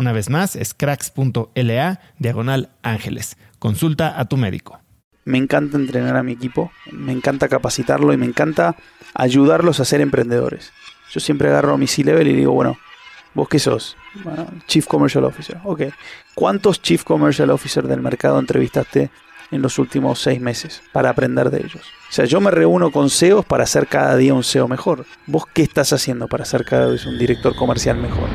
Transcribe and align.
Una 0.00 0.12
vez 0.12 0.30
más, 0.30 0.56
es 0.56 0.72
cracks.la 0.72 2.00
diagonal 2.18 2.70
ángeles. 2.82 3.36
Consulta 3.58 4.18
a 4.18 4.24
tu 4.24 4.38
médico. 4.38 4.80
Me 5.26 5.36
encanta 5.36 5.76
entrenar 5.76 6.16
a 6.16 6.22
mi 6.22 6.32
equipo, 6.32 6.72
me 6.90 7.12
encanta 7.12 7.48
capacitarlo 7.48 8.14
y 8.14 8.16
me 8.16 8.24
encanta 8.24 8.76
ayudarlos 9.12 9.78
a 9.78 9.84
ser 9.84 10.00
emprendedores. 10.00 10.72
Yo 11.10 11.20
siempre 11.20 11.48
agarro 11.48 11.74
a 11.74 11.76
mi 11.76 11.86
C-Level 11.86 12.28
y 12.28 12.32
digo, 12.32 12.52
bueno, 12.52 12.78
¿vos 13.34 13.46
qué 13.50 13.58
sos? 13.58 13.94
Chief 14.66 14.86
Commercial 14.86 15.24
Officer. 15.24 15.58
Ok. 15.64 15.82
¿Cuántos 16.34 16.80
Chief 16.80 17.04
Commercial 17.04 17.50
Officer 17.50 17.86
del 17.86 18.00
mercado 18.00 18.38
entrevistaste 18.38 19.10
en 19.50 19.60
los 19.60 19.78
últimos 19.78 20.18
seis 20.18 20.40
meses 20.40 20.82
para 20.92 21.10
aprender 21.10 21.50
de 21.50 21.58
ellos? 21.58 21.82
O 22.08 22.12
sea, 22.12 22.24
yo 22.24 22.40
me 22.40 22.50
reúno 22.50 22.90
con 22.90 23.10
CEOs 23.10 23.44
para 23.44 23.64
hacer 23.64 23.86
cada 23.86 24.16
día 24.16 24.32
un 24.32 24.44
CEO 24.44 24.66
mejor. 24.66 25.04
¿Vos 25.26 25.44
qué 25.52 25.60
estás 25.60 25.92
haciendo 25.92 26.26
para 26.26 26.46
ser 26.46 26.64
cada 26.64 26.86
vez 26.86 27.04
un 27.04 27.18
director 27.18 27.54
comercial 27.54 27.98
mejor? 27.98 28.30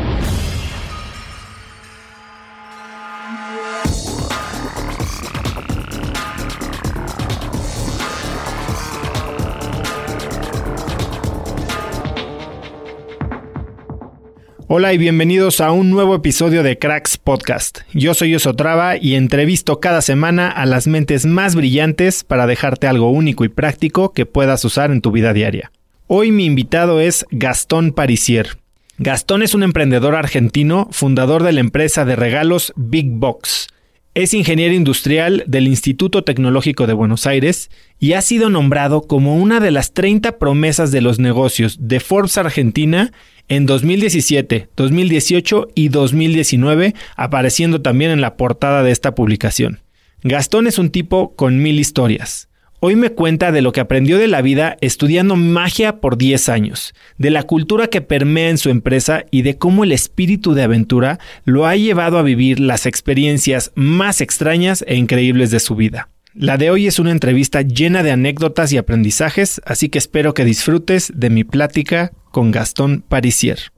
Hola 14.77 14.91
y 14.91 14.97
bienvenidos 14.97 15.61
a 15.61 15.71
un 15.71 15.89
nuevo 15.89 16.15
episodio 16.15 16.61
de 16.61 16.77
Cracks 16.77 17.17
Podcast. 17.17 17.79
Yo 17.93 18.13
soy 18.13 18.35
Osotrava 18.35 18.97
y 18.97 19.15
entrevisto 19.15 19.79
cada 19.79 20.01
semana 20.01 20.49
a 20.49 20.65
las 20.65 20.85
mentes 20.85 21.25
más 21.25 21.55
brillantes 21.55 22.25
para 22.25 22.45
dejarte 22.45 22.85
algo 22.85 23.09
único 23.09 23.45
y 23.45 23.47
práctico 23.47 24.11
que 24.11 24.25
puedas 24.25 24.65
usar 24.65 24.91
en 24.91 24.99
tu 24.99 25.13
vida 25.13 25.31
diaria. 25.31 25.71
Hoy 26.07 26.31
mi 26.33 26.43
invitado 26.43 26.99
es 26.99 27.25
Gastón 27.31 27.93
Parisier. 27.93 28.57
Gastón 28.97 29.43
es 29.43 29.55
un 29.55 29.63
emprendedor 29.63 30.13
argentino, 30.13 30.89
fundador 30.91 31.43
de 31.43 31.53
la 31.53 31.61
empresa 31.61 32.03
de 32.03 32.17
regalos 32.17 32.73
Big 32.75 33.09
Box. 33.09 33.69
Es 34.15 34.33
ingeniero 34.33 34.73
industrial 34.73 35.43
del 35.45 35.67
Instituto 35.67 36.23
Tecnológico 36.23 36.87
de 36.87 36.93
Buenos 36.93 37.27
Aires 37.27 37.69
y 37.99 38.13
ha 38.13 38.21
sido 38.21 38.49
nombrado 38.49 39.01
como 39.01 39.35
una 39.35 39.59
de 39.59 39.71
las 39.71 39.93
30 39.93 40.39
promesas 40.39 40.93
de 40.93 41.01
los 41.01 41.19
negocios 41.19 41.77
de 41.81 41.99
Forbes 41.99 42.37
Argentina 42.37 43.11
en 43.49 43.65
2017, 43.65 44.69
2018 44.73 45.67
y 45.75 45.89
2019, 45.89 46.95
apareciendo 47.17 47.81
también 47.81 48.09
en 48.09 48.21
la 48.21 48.37
portada 48.37 48.83
de 48.83 48.91
esta 48.91 49.15
publicación. 49.15 49.81
Gastón 50.23 50.67
es 50.67 50.79
un 50.79 50.91
tipo 50.91 51.35
con 51.35 51.61
mil 51.61 51.77
historias. 51.77 52.47
Hoy 52.87 52.95
me 52.95 53.09
cuenta 53.09 53.51
de 53.51 53.63
lo 53.63 53.71
que 53.71 53.79
aprendió 53.79 54.19
de 54.19 54.27
la 54.27 54.43
vida 54.43 54.77
estudiando 54.79 55.35
magia 55.35 55.99
por 55.99 56.19
10 56.19 56.49
años, 56.49 56.93
de 57.17 57.31
la 57.31 57.41
cultura 57.41 57.87
que 57.87 58.01
permea 58.01 58.51
en 58.51 58.59
su 58.59 58.69
empresa 58.69 59.25
y 59.31 59.41
de 59.41 59.57
cómo 59.57 59.83
el 59.83 59.91
espíritu 59.91 60.53
de 60.53 60.61
aventura 60.61 61.17
lo 61.45 61.65
ha 61.65 61.75
llevado 61.75 62.19
a 62.19 62.21
vivir 62.21 62.59
las 62.59 62.85
experiencias 62.85 63.71
más 63.73 64.21
extrañas 64.21 64.85
e 64.87 64.97
increíbles 64.97 65.49
de 65.49 65.61
su 65.61 65.75
vida. 65.75 66.09
La 66.35 66.57
de 66.57 66.69
hoy 66.69 66.85
es 66.85 66.99
una 66.99 67.09
entrevista 67.09 67.63
llena 67.63 68.03
de 68.03 68.11
anécdotas 68.11 68.71
y 68.71 68.77
aprendizajes, 68.77 69.61
así 69.65 69.89
que 69.89 69.97
espero 69.97 70.35
que 70.35 70.45
disfrutes 70.45 71.11
de 71.15 71.31
mi 71.31 71.43
plática 71.43 72.11
con 72.29 72.51
Gastón 72.51 73.01
Parisier. 73.01 73.71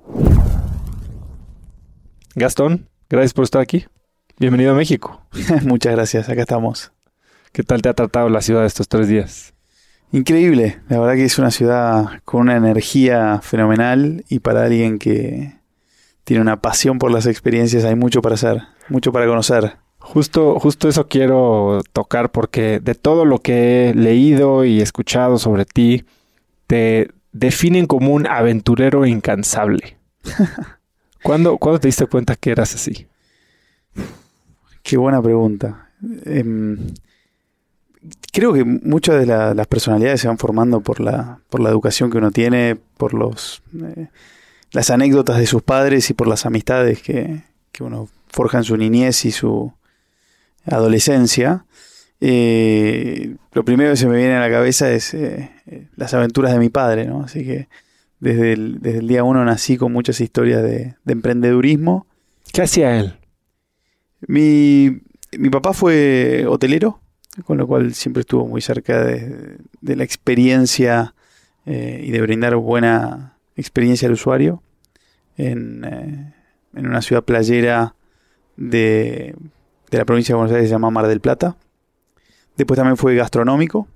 Gastón, 2.36 2.90
gracias 3.10 3.34
por 3.34 3.46
estar 3.46 3.62
aquí. 3.62 3.86
Bienvenido 4.38 4.74
a 4.74 4.76
México. 4.76 5.26
Muchas 5.64 5.94
gracias, 5.94 6.28
acá 6.28 6.42
estamos. 6.42 6.92
¿Qué 7.58 7.64
tal 7.64 7.82
te 7.82 7.90
ha 7.90 7.96
tratado 7.96 8.30
la 8.30 8.42
ciudad 8.42 8.68
estos 8.68 8.88
tres 8.88 9.08
días? 9.08 9.56
Increíble, 10.12 10.80
la 10.90 11.00
verdad 11.00 11.16
que 11.16 11.26
es 11.26 11.40
una 11.40 11.50
ciudad 11.50 12.22
con 12.24 12.42
una 12.42 12.56
energía 12.56 13.40
fenomenal 13.42 14.24
y 14.30 14.38
para 14.38 14.66
alguien 14.66 15.00
que 15.00 15.56
tiene 16.24 16.44
una 16.44 16.62
pasión 16.62 17.00
por 17.00 17.10
las 17.10 17.26
experiencias 17.26 17.84
hay 17.84 17.96
mucho 17.96 18.22
para 18.22 18.36
hacer, 18.36 18.62
mucho 18.90 19.12
para 19.12 19.26
conocer. 19.26 19.78
Justo, 19.98 20.60
justo 20.60 20.88
eso 20.88 21.08
quiero 21.08 21.82
tocar 21.94 22.32
porque 22.32 22.80
de 22.80 22.94
todo 22.94 23.26
lo 23.26 23.40
que 23.40 23.90
he 23.90 23.96
leído 23.96 24.64
y 24.64 24.80
escuchado 24.80 25.40
sobre 25.40 25.66
ti, 25.66 26.06
te 26.68 27.10
definen 27.32 27.88
como 27.88 28.14
un 28.14 28.28
aventurero 28.28 29.04
incansable. 29.08 29.98
¿Cuándo, 31.24 31.58
te 31.82 31.88
diste 31.88 32.06
cuenta 32.06 32.36
que 32.36 32.52
eras 32.52 32.76
así? 32.76 33.08
Qué 34.84 34.96
buena 34.96 35.20
pregunta. 35.24 35.90
Em, 36.24 36.94
creo 38.32 38.54
que 38.54 38.64
muchas 38.64 39.20
de 39.20 39.26
las 39.26 39.68
personalidades 39.68 40.22
se 40.22 40.28
van 40.28 40.38
formando 40.38 40.82
por 40.82 41.00
la, 41.00 41.40
por 41.50 41.60
la 41.60 41.70
educación 41.70 42.12
que 42.12 42.18
uno 42.18 42.32
tiene, 42.32 42.78
por 42.98 43.14
los, 43.14 43.62
eh, 43.82 44.08
las 44.72 44.90
anécdotas 44.90 45.38
de 45.38 45.48
sus 45.48 45.64
padres 45.64 46.10
y 46.10 46.14
por 46.14 46.28
las 46.28 46.46
amistades 46.46 47.02
que, 47.02 47.44
que 47.72 47.84
uno 47.84 48.10
forja 48.28 48.60
en 48.60 48.64
su 48.64 48.78
niñez 48.78 49.26
y 49.26 49.32
su, 49.32 49.74
adolescencia, 50.76 51.66
eh, 52.20 53.36
lo 53.54 53.64
primero 53.64 53.92
que 53.92 53.98
se 53.98 54.08
me 54.08 54.18
viene 54.18 54.36
a 54.36 54.40
la 54.40 54.50
cabeza 54.50 54.92
es 54.92 55.14
eh, 55.14 55.52
las 55.96 56.14
aventuras 56.14 56.52
de 56.52 56.60
mi 56.60 56.70
padre, 56.70 57.06
¿no? 57.06 57.24
Así 57.24 57.46
que 57.46 57.68
desde 58.20 58.54
el, 58.54 58.80
desde 58.82 59.00
el 59.00 59.08
día 59.08 59.24
uno 59.24 59.44
nací 59.46 59.78
con 59.78 59.94
muchas 59.94 60.20
historias 60.20 60.64
de, 60.64 60.96
emprendedurismo. 61.06 62.08
¿Qué 62.52 62.64
hacía 62.64 63.00
él? 63.00 63.18
Mi, 64.28 65.02
mi, 65.38 65.50
papá 65.50 65.74
fue 65.74 66.46
hotelero, 66.48 67.00
con 67.46 67.58
lo 67.58 67.68
cual 67.68 67.94
siempre 67.94 68.22
estuvo 68.22 68.48
muy 68.48 68.62
cerca 68.62 69.04
de, 69.04 69.58
la 69.82 70.04
experiencia 70.04 71.14
eh, 71.66 72.02
y 72.04 72.12
de 72.12 72.22
brindar 72.22 72.56
buena 72.56 73.38
experiencia 73.56 74.08
al 74.08 74.14
usuario 74.14 74.62
en, 75.38 75.84
eh, 75.84 76.34
en 76.74 76.88
una 76.88 77.02
ciudad 77.02 77.24
playera 77.24 77.96
de, 78.56 79.36
de, 79.92 79.98
la 79.98 80.06
provincia 80.06 80.34
de 80.34 80.38
Buenos 80.38 80.54
Aires 80.54 80.70
se 80.70 80.76
llama 80.76 80.90
Mar 80.90 81.08
del 81.08 81.22
Plata. 81.22 81.58
Después 82.56 82.78
también 82.78 82.98
fue 82.98 83.16
gastronómico. 83.16 83.88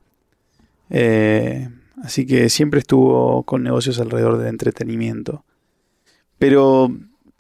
Eh, 0.90 1.70
así 2.04 2.28
que 2.28 2.50
siempre 2.50 2.80
estuvo 2.80 3.44
con 3.44 3.64
negocios 3.64 4.00
alrededor 4.00 4.38
del 4.38 4.48
entretenimiento. 4.48 5.44
Pero 6.38 6.92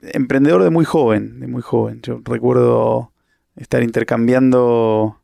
emprendedor 0.01 0.63
de 0.63 0.69
muy 0.71 0.85
joven, 0.85 1.39
de 1.39 1.47
muy 1.47 1.61
joven. 1.61 2.01
Yo 2.01 2.21
recuerdo 2.23 3.11
estar 3.55 3.83
intercambiando 3.83 5.20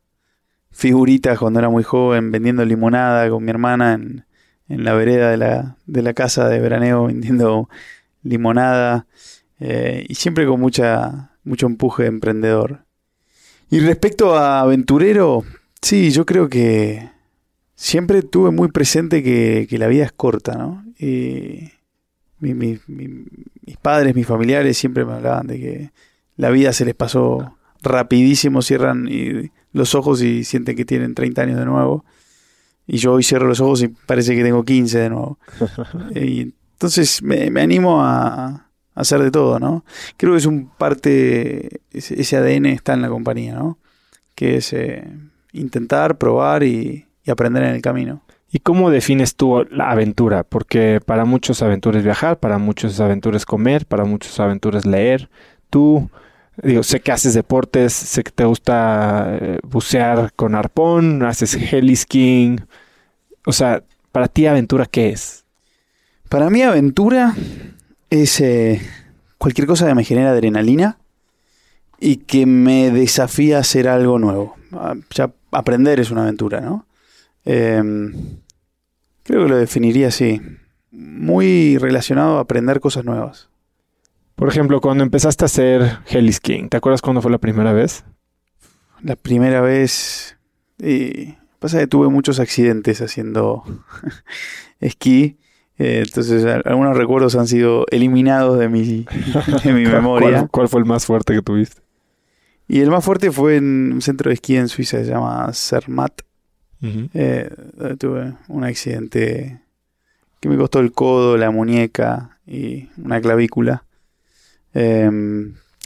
figuritas 0.78 1.40
cuando 1.40 1.58
era 1.58 1.68
muy 1.68 1.82
joven, 1.82 2.30
vendiendo 2.30 2.64
limonada 2.64 3.28
con 3.28 3.44
mi 3.44 3.50
hermana 3.50 3.94
en, 3.94 4.24
en 4.68 4.84
la 4.84 4.94
vereda 4.94 5.28
de 5.28 5.36
la, 5.36 5.76
de 5.86 6.02
la 6.02 6.14
casa 6.14 6.48
de 6.48 6.60
veraneo, 6.60 7.06
vendiendo 7.06 7.68
limonada. 8.22 9.08
Eh, 9.58 10.06
y 10.08 10.14
siempre 10.14 10.46
con 10.46 10.60
mucha, 10.60 11.32
mucho 11.42 11.66
empuje 11.66 12.04
de 12.04 12.10
emprendedor. 12.10 12.84
Y 13.68 13.80
respecto 13.80 14.36
a 14.36 14.60
aventurero, 14.60 15.42
sí, 15.82 16.12
yo 16.12 16.24
creo 16.24 16.48
que 16.48 17.10
siempre 17.74 18.22
tuve 18.22 18.52
muy 18.52 18.68
presente 18.68 19.20
que, 19.24 19.66
que 19.68 19.78
la 19.78 19.88
vida 19.88 20.04
es 20.04 20.12
corta, 20.12 20.54
¿no? 20.54 20.84
Y 20.96 21.72
mis 22.38 22.80
padres, 23.82 24.14
mis 24.14 24.28
familiares 24.28 24.78
siempre 24.78 25.04
me 25.04 25.14
hablaban 25.14 25.48
de 25.48 25.58
que 25.58 25.90
la 26.36 26.50
vida 26.50 26.72
se 26.72 26.84
les 26.84 26.94
pasó 26.94 27.58
rapidísimo, 27.82 28.62
cierran 28.62 29.08
los 29.72 29.94
ojos 29.94 30.22
y 30.22 30.44
sienten 30.44 30.76
que 30.76 30.84
tienen 30.84 31.14
30 31.14 31.42
años 31.42 31.58
de 31.58 31.64
nuevo. 31.64 32.04
Y 32.86 32.98
yo 32.98 33.12
hoy 33.12 33.22
cierro 33.22 33.46
los 33.46 33.60
ojos 33.60 33.82
y 33.82 33.88
parece 33.88 34.34
que 34.34 34.42
tengo 34.42 34.64
15 34.64 34.98
de 34.98 35.10
nuevo. 35.10 35.38
y 36.14 36.54
entonces 36.72 37.22
me, 37.22 37.48
animo 37.60 38.02
a, 38.02 38.70
hacer 38.94 39.22
de 39.22 39.30
todo, 39.30 39.58
¿no? 39.58 39.84
Creo 40.16 40.32
que 40.32 40.38
es 40.38 40.46
un 40.46 40.70
parte, 40.70 41.82
ese, 41.90 42.36
ADN 42.36 42.66
está 42.66 42.94
en 42.94 43.02
la 43.02 43.08
compañía, 43.08 43.54
¿no? 43.54 43.78
Que 44.34 44.56
es 44.56 44.72
eh, 44.72 45.04
intentar, 45.52 46.18
probar 46.18 46.62
y 46.62 47.06
aprender 47.26 47.62
en 47.64 47.74
el 47.74 47.82
camino. 47.82 48.22
¿Y 48.50 48.60
cómo 48.60 48.90
defines 48.90 49.36
tú 49.36 49.66
la 49.70 49.90
aventura? 49.90 50.42
Porque 50.42 51.00
para 51.04 51.26
muchos 51.26 51.60
aventuras 51.62 52.02
viajar, 52.02 52.38
para 52.38 52.56
muchos 52.56 52.98
aventuras 52.98 53.44
comer, 53.44 53.84
para 53.84 54.04
muchos 54.04 54.40
aventuras 54.40 54.86
leer. 54.86 55.28
Tú, 55.68 56.10
digo, 56.62 56.82
sé 56.82 57.00
que 57.00 57.12
haces 57.12 57.34
deportes, 57.34 57.92
sé 57.92 58.22
que 58.24 58.30
te 58.30 58.44
gusta 58.44 59.38
eh, 59.40 59.58
bucear 59.62 60.32
con 60.34 60.54
arpón, 60.54 61.22
haces 61.22 61.54
heli 61.72 61.96
O 63.44 63.52
sea, 63.52 63.82
para 64.12 64.28
ti 64.28 64.46
aventura, 64.46 64.86
¿qué 64.86 65.10
es? 65.10 65.44
Para 66.28 66.50
mí 66.50 66.62
aventura 66.62 67.34
es 68.10 68.40
eh, 68.40 68.80
cualquier 69.38 69.66
cosa 69.66 69.86
que 69.86 69.94
me 69.94 70.04
genera 70.04 70.30
adrenalina 70.30 70.98
y 72.00 72.16
que 72.16 72.46
me 72.46 72.90
desafía 72.90 73.58
a 73.58 73.60
hacer 73.60 73.88
algo 73.88 74.18
nuevo. 74.18 74.56
Ya 75.10 75.32
aprender 75.50 76.00
es 76.00 76.10
una 76.10 76.22
aventura, 76.22 76.60
¿no? 76.60 76.86
Em, 77.44 78.12
creo 79.22 79.44
que 79.44 79.48
lo 79.48 79.56
definiría 79.56 80.08
así. 80.08 80.40
Muy 80.90 81.78
relacionado 81.78 82.38
a 82.38 82.40
aprender 82.40 82.80
cosas 82.80 83.04
nuevas. 83.04 83.48
Por 84.38 84.48
ejemplo, 84.48 84.80
cuando 84.80 85.02
empezaste 85.02 85.44
a 85.44 85.46
hacer 85.46 85.98
King, 86.40 86.68
¿te 86.68 86.76
acuerdas 86.76 87.02
cuándo 87.02 87.20
fue 87.20 87.32
la 87.32 87.38
primera 87.38 87.72
vez? 87.72 88.04
La 89.02 89.16
primera 89.16 89.60
vez. 89.60 90.38
Y 90.78 91.34
pasa 91.58 91.80
que 91.80 91.88
tuve 91.88 92.08
muchos 92.08 92.38
accidentes 92.38 93.02
haciendo 93.02 93.64
esquí. 94.80 95.38
Eh, 95.76 96.04
entonces, 96.06 96.44
algunos 96.64 96.96
recuerdos 96.96 97.34
han 97.34 97.48
sido 97.48 97.84
eliminados 97.90 98.60
de 98.60 98.68
mi, 98.68 99.06
de 99.64 99.72
mi 99.72 99.84
memoria. 99.86 100.46
¿Cuál, 100.48 100.68
fue 100.68 100.82
el 100.82 100.86
más 100.86 101.04
fuerte 101.04 101.34
que 101.34 101.42
tuviste? 101.42 101.82
Y 102.68 102.78
el 102.78 102.90
más 102.90 103.04
fuerte 103.04 103.32
fue 103.32 103.56
en 103.56 103.92
un 103.94 104.02
centro 104.02 104.28
de 104.28 104.34
esquí 104.34 104.54
en 104.54 104.68
Suiza, 104.68 104.98
se 104.98 105.10
llama 105.10 105.50
Zermatt. 105.52 106.22
Eh, 106.80 107.50
tuve 107.98 108.34
un 108.46 108.62
accidente 108.62 109.62
que 110.38 110.48
me 110.48 110.56
costó 110.56 110.78
el 110.78 110.92
codo, 110.92 111.36
la 111.36 111.50
muñeca 111.50 112.38
y 112.46 112.88
una 112.98 113.20
clavícula. 113.20 113.82
Eh, 114.74 115.10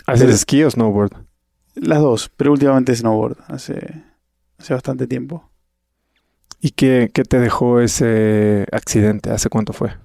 ¿Haces 0.07 0.31
esquí 0.31 0.63
o 0.65 0.71
snowboard? 0.71 1.13
Las 1.75 2.01
dos, 2.01 2.31
pero 2.37 2.53
últimamente 2.53 2.95
snowboard, 2.95 3.39
hace, 3.49 4.05
hace 4.59 4.75
bastante 4.75 5.07
tiempo. 5.07 5.49
¿Y 6.61 6.71
qué, 6.71 7.09
te 7.09 7.39
dejó 7.39 7.81
ese 7.81 8.67
accidente? 8.73 9.31
¿Hace 9.31 9.49
cuánto 9.49 9.73
fue? 9.73 9.97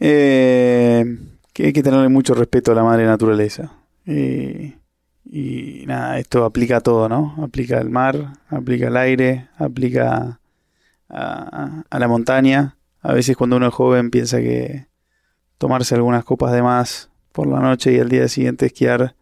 Eh, 0.00 1.18
que 1.52 1.66
hay 1.66 1.72
que 1.72 1.82
tenerle 1.82 2.08
mucho 2.08 2.34
respeto 2.34 2.72
a 2.72 2.74
la 2.74 2.82
madre 2.82 3.06
naturaleza. 3.06 3.72
Y 4.04 4.74
y 5.30 5.84
nada, 5.86 6.18
esto 6.18 6.44
aplica 6.44 6.78
a 6.78 6.80
todo, 6.80 7.08
¿no? 7.08 7.34
Aplica 7.42 7.78
al 7.78 7.90
mar, 7.90 8.38
aplica 8.48 8.86
al 8.86 8.96
aire, 8.96 9.48
aplica 9.58 10.40
a, 11.10 11.84
la 11.90 12.08
montaña. 12.08 12.76
A 13.02 13.12
veces 13.12 13.36
cuando 13.36 13.56
uno 13.56 13.68
es 13.68 13.74
joven 13.74 14.10
piensa 14.10 14.38
que 14.38 14.86
tomarse 15.58 15.94
algunas 15.94 16.24
copas 16.24 16.52
de 16.52 16.62
más 16.62 17.10
por 17.38 17.46
la 17.46 17.60
noche 17.60 17.92
y 17.92 18.00
al 18.00 18.08
día 18.08 18.26
siguiente 18.26 18.66
esquiar 18.66 19.14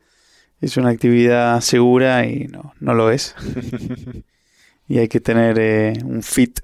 es 0.62 0.78
una 0.78 0.88
actividad 0.88 1.60
segura 1.60 2.24
y 2.24 2.48
no, 2.48 2.72
no 2.80 2.94
lo 2.94 3.10
es. 3.10 3.34
y 4.88 4.96
hay 4.96 5.08
que 5.08 5.20
tener 5.20 5.58
eh, 5.58 5.98
un 6.02 6.22
fit 6.22 6.60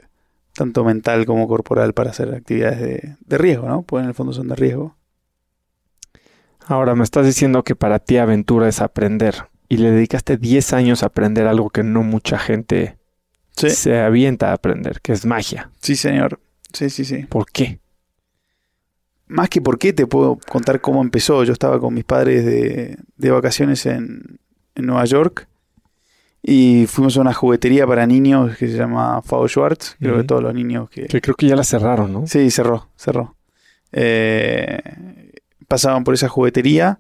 tanto 0.55 0.83
mental 0.83 1.27
como 1.27 1.47
corporal 1.47 1.93
para 1.93 2.09
hacer 2.09 2.35
actividades 2.35 2.81
de, 2.81 3.17
de 3.21 3.37
riesgo, 3.37 3.69
¿no? 3.69 3.83
Pues 3.83 4.03
en 4.03 4.09
el 4.09 4.15
fondo 4.15 4.33
son 4.33 4.49
de 4.49 4.57
riesgo. 4.57 4.97
Ahora 6.65 6.95
me 6.95 7.05
estás 7.05 7.27
diciendo 7.27 7.65
que 7.65 7.77
para 7.77 7.99
ti 7.99 8.17
aventura 8.17 8.67
es 8.67 8.81
aprender 8.81 9.35
y 9.69 9.77
le 9.77 9.91
dedicaste 9.91 10.39
10 10.39 10.73
años 10.73 11.03
a 11.03 11.09
aprender 11.09 11.47
algo 11.47 11.69
que 11.69 11.83
no 11.83 12.03
mucha 12.03 12.39
gente 12.39 12.97
se 13.55 14.01
avienta 14.01 14.53
a 14.53 14.55
aprender, 14.55 15.03
que 15.03 15.13
es 15.13 15.27
magia. 15.27 15.71
Sí, 15.83 15.97
señor. 15.97 16.41
Sí, 16.73 16.89
sí, 16.89 17.05
sí. 17.05 17.27
¿Por 17.27 17.45
qué? 17.53 17.82
Más 19.33 19.49
que 19.49 19.61
por 19.61 19.79
qué, 19.79 19.93
te 19.93 20.07
puedo 20.07 20.39
contar 20.49 20.81
cómo 20.81 21.03
empezó. 21.03 21.43
Yo 21.45 21.53
estaba 21.53 21.81
con 21.81 21.95
mis 21.95 22.05
padres 22.05 22.45
de, 22.45 22.99
de 23.17 23.31
vacaciones 23.31 23.87
en, 23.87 24.39
en, 24.75 24.87
Nueva 24.87 25.05
York 25.07 25.49
y 26.43 26.87
fuimos 26.87 27.17
a 27.17 27.21
una 27.21 27.33
juguetería 27.33 27.87
para 27.87 28.07
niños 28.07 28.57
que 28.57 28.69
se 28.69 28.77
llama 28.77 29.23
Fao 29.23 29.49
Schwartz. 29.49 29.97
Creo 29.99 30.19
que 30.19 30.25
todos 30.25 30.43
los 30.43 30.55
niños 30.55 30.91
que... 30.91 31.07
Que 31.07 31.21
creo 31.21 31.35
que 31.35 31.47
ya 31.47 31.57
la 31.57 31.65
cerraron, 31.65 32.13
¿no? 32.13 32.27
Sí, 32.27 32.51
cerró, 32.51 32.89
cerró. 32.97 33.37
Eh, 33.93 34.81
pasaban 35.67 36.05
por 36.05 36.15
esa 36.15 36.29
juguetería 36.29 36.99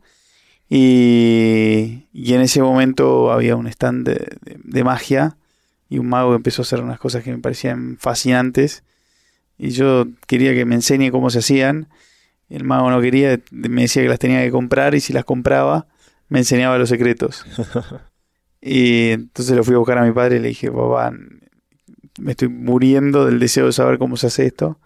y, 0.68 2.06
en 2.14 2.40
ese 2.40 2.62
momento 2.62 3.30
había 3.30 3.56
un 3.56 3.66
stand 3.66 4.08
de, 4.08 4.84
magia 4.84 5.36
y 5.90 5.98
un 5.98 6.08
mago 6.08 6.34
empezó 6.34 6.62
a 6.62 6.64
hacer 6.64 6.80
unas 6.80 6.98
cosas 6.98 7.22
que 7.22 7.30
me 7.30 7.38
parecían 7.38 7.98
fascinantes 7.98 8.82
y 9.58 9.70
yo 9.70 10.06
quería 10.26 10.54
que 10.54 10.64
me 10.64 10.74
enseñe 10.74 11.10
cómo 11.10 11.28
se 11.28 11.40
hacían. 11.40 11.88
El 12.52 12.64
mago 12.64 12.90
no 12.90 13.00
quería, 13.00 13.40
me 13.50 13.82
decía 13.82 14.02
que 14.02 14.08
las 14.08 14.18
tenía 14.18 14.42
que 14.42 14.50
comprar 14.50 14.94
y 14.94 15.00
si 15.00 15.14
las 15.14 15.24
compraba 15.24 15.86
me 16.28 16.40
enseñaba 16.40 16.76
los 16.76 16.90
secretos. 16.90 17.46
y 18.60 19.10
entonces 19.10 19.56
lo 19.56 19.64
fui 19.64 19.74
a 19.74 19.78
buscar 19.78 19.96
a 19.96 20.04
mi 20.04 20.12
padre 20.12 20.36
y 20.36 20.40
le 20.40 20.48
dije, 20.48 20.70
papá, 20.70 21.12
me 22.20 22.30
estoy 22.32 22.48
muriendo 22.48 23.24
del 23.24 23.38
deseo 23.38 23.66
de 23.66 23.72
saber 23.72 23.98
cómo 23.98 24.18
se 24.18 24.26
hace 24.26 24.44
esto. 24.44 24.78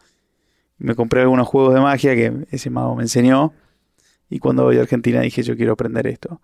Me 0.78 0.94
compré 0.94 1.23
algunos 1.23 1.49
juegos 1.49 1.75
de 1.75 1.80
magia 1.80 2.14
que 2.14 2.46
ese 2.50 2.70
mago 2.70 2.94
me 2.94 3.02
enseñó 3.02 3.52
y 4.30 4.38
cuando 4.38 4.62
voy 4.62 4.78
a 4.78 4.82
Argentina 4.82 5.20
dije 5.20 5.42
yo 5.42 5.56
quiero 5.56 5.73
aprender 5.73 6.06
esto. 6.06 6.40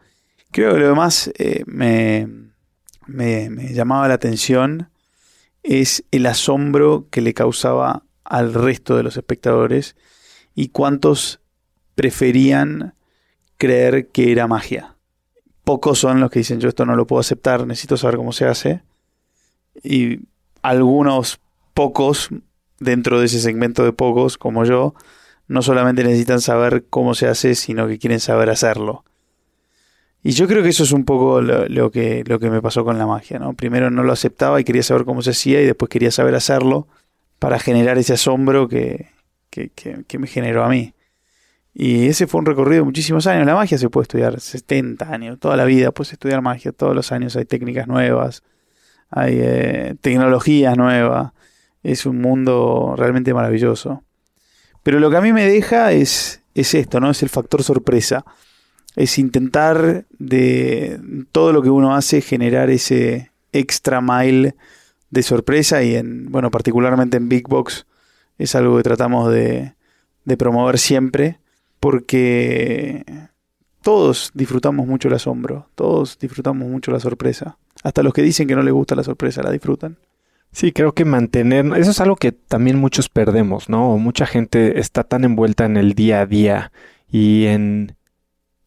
Creo 0.50 0.74
que 0.74 0.80
lo 0.80 0.88
demás 0.88 1.30
eh, 1.38 1.62
me, 1.66 2.28
me, 3.06 3.72
llamaba 3.72 4.08
la 4.08 4.14
atención 4.14 4.90
es 5.62 6.04
el 6.10 6.26
asombro 6.26 7.06
que 7.10 7.20
le 7.20 7.32
causaba 7.32 8.04
al 8.24 8.54
resto 8.54 8.96
de 8.96 9.04
los 9.04 9.16
espectadores 9.16 9.94
y 10.54 10.68
cuántos 10.68 11.40
preferían 11.94 12.94
creer 13.56 14.08
que 14.08 14.32
era 14.32 14.46
magia. 14.46 14.96
Pocos 15.64 15.98
son 15.98 16.20
los 16.20 16.30
que 16.30 16.40
dicen 16.40 16.60
yo 16.60 16.68
esto 16.68 16.84
no 16.84 16.96
lo 16.96 17.06
puedo 17.06 17.20
aceptar, 17.20 17.66
necesito 17.66 17.96
saber 17.96 18.16
cómo 18.16 18.32
se 18.32 18.46
hace. 18.46 18.82
Y 19.82 20.20
algunos 20.62 21.40
pocos, 21.74 22.30
dentro 22.80 23.20
de 23.20 23.26
ese 23.26 23.40
segmento 23.40 23.84
de 23.84 23.92
pocos, 23.92 24.38
como 24.38 24.64
yo, 24.64 24.94
no 25.46 25.62
solamente 25.62 26.02
necesitan 26.02 26.40
saber 26.40 26.84
cómo 26.90 27.14
se 27.14 27.28
hace, 27.28 27.54
sino 27.54 27.86
que 27.86 27.98
quieren 27.98 28.20
saber 28.20 28.50
hacerlo. 28.50 29.04
Y 30.24 30.32
yo 30.32 30.46
creo 30.46 30.62
que 30.62 30.68
eso 30.68 30.84
es 30.84 30.92
un 30.92 31.04
poco 31.04 31.40
lo, 31.40 31.90
que, 31.90 32.22
lo 32.26 32.38
que 32.38 32.48
me 32.48 32.62
pasó 32.62 32.84
con 32.84 32.98
la 32.98 33.06
magia, 33.06 33.38
¿no? 33.38 33.54
Primero 33.54 33.90
no 33.90 34.04
lo 34.04 34.12
aceptaba 34.12 34.60
y 34.60 34.64
quería 34.64 34.84
saber 34.84 35.04
cómo 35.04 35.20
se 35.22 35.30
hacía 35.30 35.60
y 35.60 35.66
después 35.66 35.88
quería 35.88 36.12
saber 36.12 36.36
hacerlo 36.36 36.86
para 37.40 37.58
generar 37.58 37.98
ese 37.98 38.12
asombro 38.12 38.68
que, 38.68 39.08
que, 39.52 40.18
me 40.18 40.26
generó 40.26 40.64
a 40.64 40.68
mí. 40.68 40.94
Y 41.74 42.06
ese 42.06 42.26
fue 42.26 42.40
un 42.40 42.46
recorrido 42.46 42.82
de 42.82 42.86
muchísimos 42.86 43.26
años. 43.26 43.46
La 43.46 43.54
magia 43.54 43.78
se 43.78 43.88
puede 43.88 44.04
estudiar 44.04 44.40
70 44.40 45.12
años, 45.12 45.38
toda 45.38 45.56
la 45.56 45.64
vida 45.64 45.92
puedes 45.92 46.12
estudiar 46.12 46.42
magia, 46.42 46.72
todos 46.72 46.94
los 46.94 47.12
años 47.12 47.36
hay 47.36 47.44
técnicas 47.44 47.86
nuevas, 47.86 48.42
hay 49.10 49.38
eh, 49.40 49.94
tecnología 50.00 50.74
nueva, 50.74 51.34
es 51.82 52.06
un 52.06 52.20
mundo 52.20 52.94
realmente 52.96 53.32
maravilloso. 53.34 54.02
Pero 54.82 54.98
lo 54.98 55.10
que 55.10 55.16
a 55.16 55.20
mí 55.20 55.32
me 55.32 55.46
deja 55.46 55.92
es, 55.92 56.42
es 56.54 56.74
esto, 56.74 57.00
¿no? 57.00 57.10
Es 57.10 57.22
el 57.22 57.28
factor 57.28 57.62
sorpresa. 57.62 58.24
Es 58.96 59.18
intentar 59.18 60.04
de 60.18 61.00
todo 61.30 61.52
lo 61.52 61.62
que 61.62 61.70
uno 61.70 61.94
hace 61.94 62.20
generar 62.20 62.68
ese 62.68 63.30
extra 63.52 64.00
mile 64.00 64.54
de 65.10 65.22
sorpresa 65.22 65.82
y 65.82 65.94
en, 65.94 66.30
bueno, 66.30 66.50
particularmente 66.50 67.16
en 67.16 67.28
Big 67.28 67.48
Box 67.48 67.86
es 68.38 68.54
algo 68.54 68.76
que 68.76 68.82
tratamos 68.82 69.32
de, 69.32 69.74
de 70.24 70.36
promover 70.36 70.78
siempre 70.78 71.38
porque 71.80 73.04
todos 73.82 74.30
disfrutamos 74.34 74.86
mucho 74.86 75.08
el 75.08 75.14
asombro, 75.14 75.68
todos 75.74 76.18
disfrutamos 76.18 76.68
mucho 76.68 76.92
la 76.92 77.00
sorpresa. 77.00 77.58
Hasta 77.82 78.02
los 78.02 78.12
que 78.12 78.22
dicen 78.22 78.46
que 78.46 78.54
no 78.54 78.62
les 78.62 78.72
gusta 78.72 78.94
la 78.94 79.02
sorpresa 79.02 79.42
la 79.42 79.50
disfrutan. 79.50 79.96
Sí, 80.52 80.72
creo 80.72 80.92
que 80.92 81.04
mantener, 81.04 81.66
eso 81.78 81.90
es 81.90 82.00
algo 82.00 82.16
que 82.16 82.30
también 82.30 82.78
muchos 82.78 83.08
perdemos, 83.08 83.68
¿no? 83.68 83.96
Mucha 83.96 84.26
gente 84.26 84.78
está 84.78 85.02
tan 85.02 85.24
envuelta 85.24 85.64
en 85.64 85.76
el 85.76 85.94
día 85.94 86.20
a 86.20 86.26
día 86.26 86.72
y 87.10 87.46
en 87.46 87.96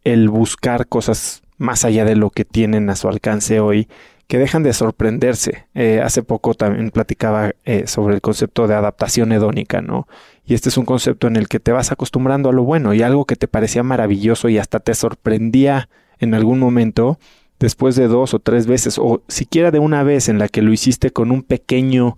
el 0.03 0.29
buscar 0.29 0.88
cosas 0.88 1.43
más 1.57 1.86
allá 1.86 2.03
de 2.03 2.15
lo 2.15 2.31
que 2.31 2.43
tienen 2.43 2.89
a 2.89 2.95
su 2.95 3.07
alcance 3.07 3.60
hoy, 3.60 3.88
que 4.27 4.39
dejan 4.39 4.63
de 4.63 4.74
sorprenderse. 4.74 5.67
Eh, 5.74 6.01
hace 6.03 6.24
poco 6.24 6.53
también 6.53 6.89
platicaba 6.89 7.51
eh, 7.63 7.88
sobre 7.88 8.15
el 8.15 8.22
concepto 8.22 8.67
de 8.67 8.75
adaptación 8.75 9.32
hedónica, 9.32 9.82
¿no? 9.82 10.08
Y 10.46 10.53
este 10.53 10.70
es 10.70 10.77
un 10.77 10.86
concepto 10.86 11.27
en 11.27 11.36
el 11.36 11.48
que 11.48 11.60
te 11.60 11.72
vas 11.72 11.91
acostumbrando 11.91 12.50
a 12.50 12.53
lo 12.53 12.63
bueno 12.63 12.94
y 12.94 13.01
algo 13.01 13.25
que 13.25 13.36
te 13.36 13.48
parecía 13.48 13.84
maravilloso 13.84 14.50
y 14.50 14.58
hasta 14.58 14.79
te 14.79 14.94
sorprendía 14.94 15.89
en 16.20 16.34
algún 16.34 16.60
momento, 16.60 17.20
después 17.60 17.96
de 17.96 18.08
dos 18.08 18.34
o 18.34 18.39
tres 18.39 18.67
veces, 18.67 18.98
o 18.98 19.24
siquiera 19.27 19.72
de 19.72 19.79
una 19.79 20.03
vez 20.03 20.29
en 20.29 20.39
la 20.39 20.48
que 20.48 20.62
lo 20.62 20.72
hiciste 20.72 21.12
con 21.12 21.32
un 21.32 21.44
pequeño 21.44 22.17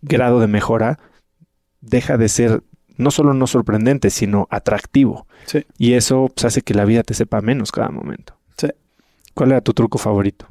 grado 0.00 0.40
de 0.40 0.46
mejora, 0.46 0.98
deja 1.80 2.16
de 2.16 2.28
ser 2.28 2.62
no 2.96 3.10
solo 3.10 3.34
no 3.34 3.46
sorprendente, 3.46 4.10
sino 4.10 4.48
atractivo. 4.50 5.26
Y 5.78 5.92
eso 5.92 6.30
pues, 6.34 6.44
hace 6.46 6.62
que 6.62 6.74
la 6.74 6.84
vida 6.84 7.02
te 7.02 7.14
sepa 7.14 7.40
menos 7.40 7.72
cada 7.72 7.90
momento. 7.90 8.38
Sí. 8.56 8.68
¿Cuál 9.34 9.50
era 9.50 9.60
tu 9.60 9.74
truco 9.74 9.98
favorito? 9.98 10.48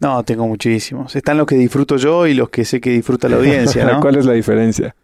No, 0.00 0.22
tengo 0.24 0.46
muchísimos. 0.46 1.16
Están 1.16 1.38
los 1.38 1.46
que 1.46 1.56
disfruto 1.56 1.96
yo 1.96 2.26
y 2.26 2.34
los 2.34 2.50
que 2.50 2.64
sé 2.64 2.80
que 2.80 2.90
disfruta 2.90 3.28
la 3.28 3.36
audiencia, 3.36 3.84
¿no? 3.84 4.00
¿Cuál 4.00 4.16
es 4.16 4.26
la 4.26 4.32
diferencia? 4.32 4.94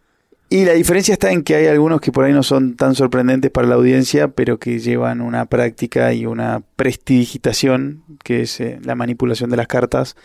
Y 0.51 0.65
la 0.65 0.75
diferencia 0.75 1.15
está 1.15 1.33
en 1.33 1.43
que 1.43 1.57
hay 1.57 1.67
algunos 1.67 2.01
que 2.01 2.13
por 2.13 2.25
ahí 2.25 2.33
no 2.33 2.43
son 2.43 2.77
tan 2.77 2.95
sorprendentes 2.95 3.51
para 3.51 3.67
la 3.67 3.75
audiencia, 3.75 4.29
pero 4.29 4.59
que 4.59 4.79
llevan 4.79 5.21
una 5.21 5.47
práctica 5.47 6.13
y 6.13 6.27
una 6.27 6.63
prestidigitación, 6.77 8.05
que 8.23 8.43
es 8.43 8.61
eh, 8.61 8.79
la 8.85 8.95
manipulación 8.95 9.51
de 9.51 9.57
las 9.57 9.67
cartas, 9.67 10.17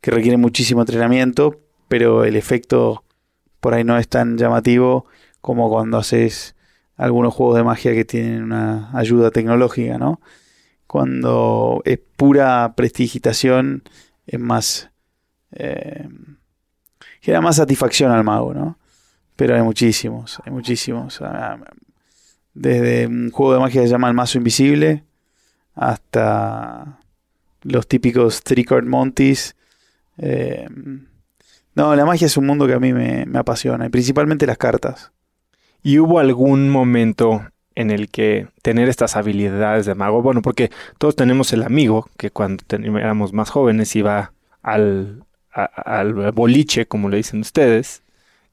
que 0.00 0.10
requiere 0.10 0.38
muchísimo 0.38 0.80
entrenamiento, 0.80 1.60
pero 1.88 2.24
el 2.24 2.36
efecto 2.36 3.04
por 3.60 3.74
ahí 3.74 3.84
no 3.84 3.98
es 3.98 4.08
tan 4.08 4.38
llamativo 4.38 5.04
como 5.42 5.68
cuando 5.68 5.98
haces 5.98 6.54
algunos 6.96 7.34
juegos 7.34 7.56
de 7.56 7.64
magia 7.64 7.92
que 7.92 8.04
tienen 8.04 8.42
una 8.42 8.90
ayuda 8.96 9.30
tecnológica, 9.30 9.98
¿no? 9.98 10.20
Cuando 10.90 11.82
es 11.84 12.00
pura 12.16 12.74
prestigitación, 12.74 13.84
es 14.26 14.40
más... 14.40 14.90
Eh, 15.52 16.08
genera 17.20 17.40
más 17.40 17.54
satisfacción 17.54 18.10
al 18.10 18.24
mago, 18.24 18.52
¿no? 18.54 18.76
Pero 19.36 19.54
hay 19.54 19.62
muchísimos, 19.62 20.42
hay 20.44 20.50
muchísimos. 20.50 21.22
Ah, 21.22 21.60
desde 22.54 23.06
un 23.06 23.30
juego 23.30 23.52
de 23.52 23.60
magia 23.60 23.82
que 23.82 23.86
se 23.86 23.92
llama 23.92 24.08
El 24.08 24.14
Mazo 24.14 24.38
Invisible 24.38 25.04
hasta 25.76 26.98
los 27.62 27.86
típicos 27.86 28.42
Three-Card 28.42 28.86
Monties. 28.86 29.54
Eh, 30.18 30.66
no, 31.76 31.94
la 31.94 32.04
magia 32.04 32.26
es 32.26 32.36
un 32.36 32.46
mundo 32.46 32.66
que 32.66 32.74
a 32.74 32.80
mí 32.80 32.92
me, 32.92 33.28
apasiona, 33.38 33.86
y 33.86 33.90
principalmente 33.90 34.44
las 34.44 34.58
cartas. 34.58 35.12
¿Y 35.84 36.00
hubo 36.00 36.18
algún 36.18 36.68
momento 36.68 37.46
en 37.74 37.90
el 37.90 38.08
que 38.08 38.48
tener 38.62 38.88
estas 38.88 39.16
habilidades 39.16 39.86
de 39.86 39.94
mago, 39.94 40.22
bueno, 40.22 40.42
porque 40.42 40.70
todos 40.98 41.16
tenemos 41.16 41.52
el 41.52 41.62
amigo 41.62 42.08
que 42.16 42.30
cuando 42.30 42.64
éramos 42.70 43.32
más 43.32 43.50
jóvenes 43.50 43.94
iba 43.96 44.32
al, 44.62 45.24
al 45.52 46.32
boliche, 46.32 46.86
como 46.86 47.08
le 47.08 47.18
dicen 47.18 47.40
ustedes, 47.40 48.02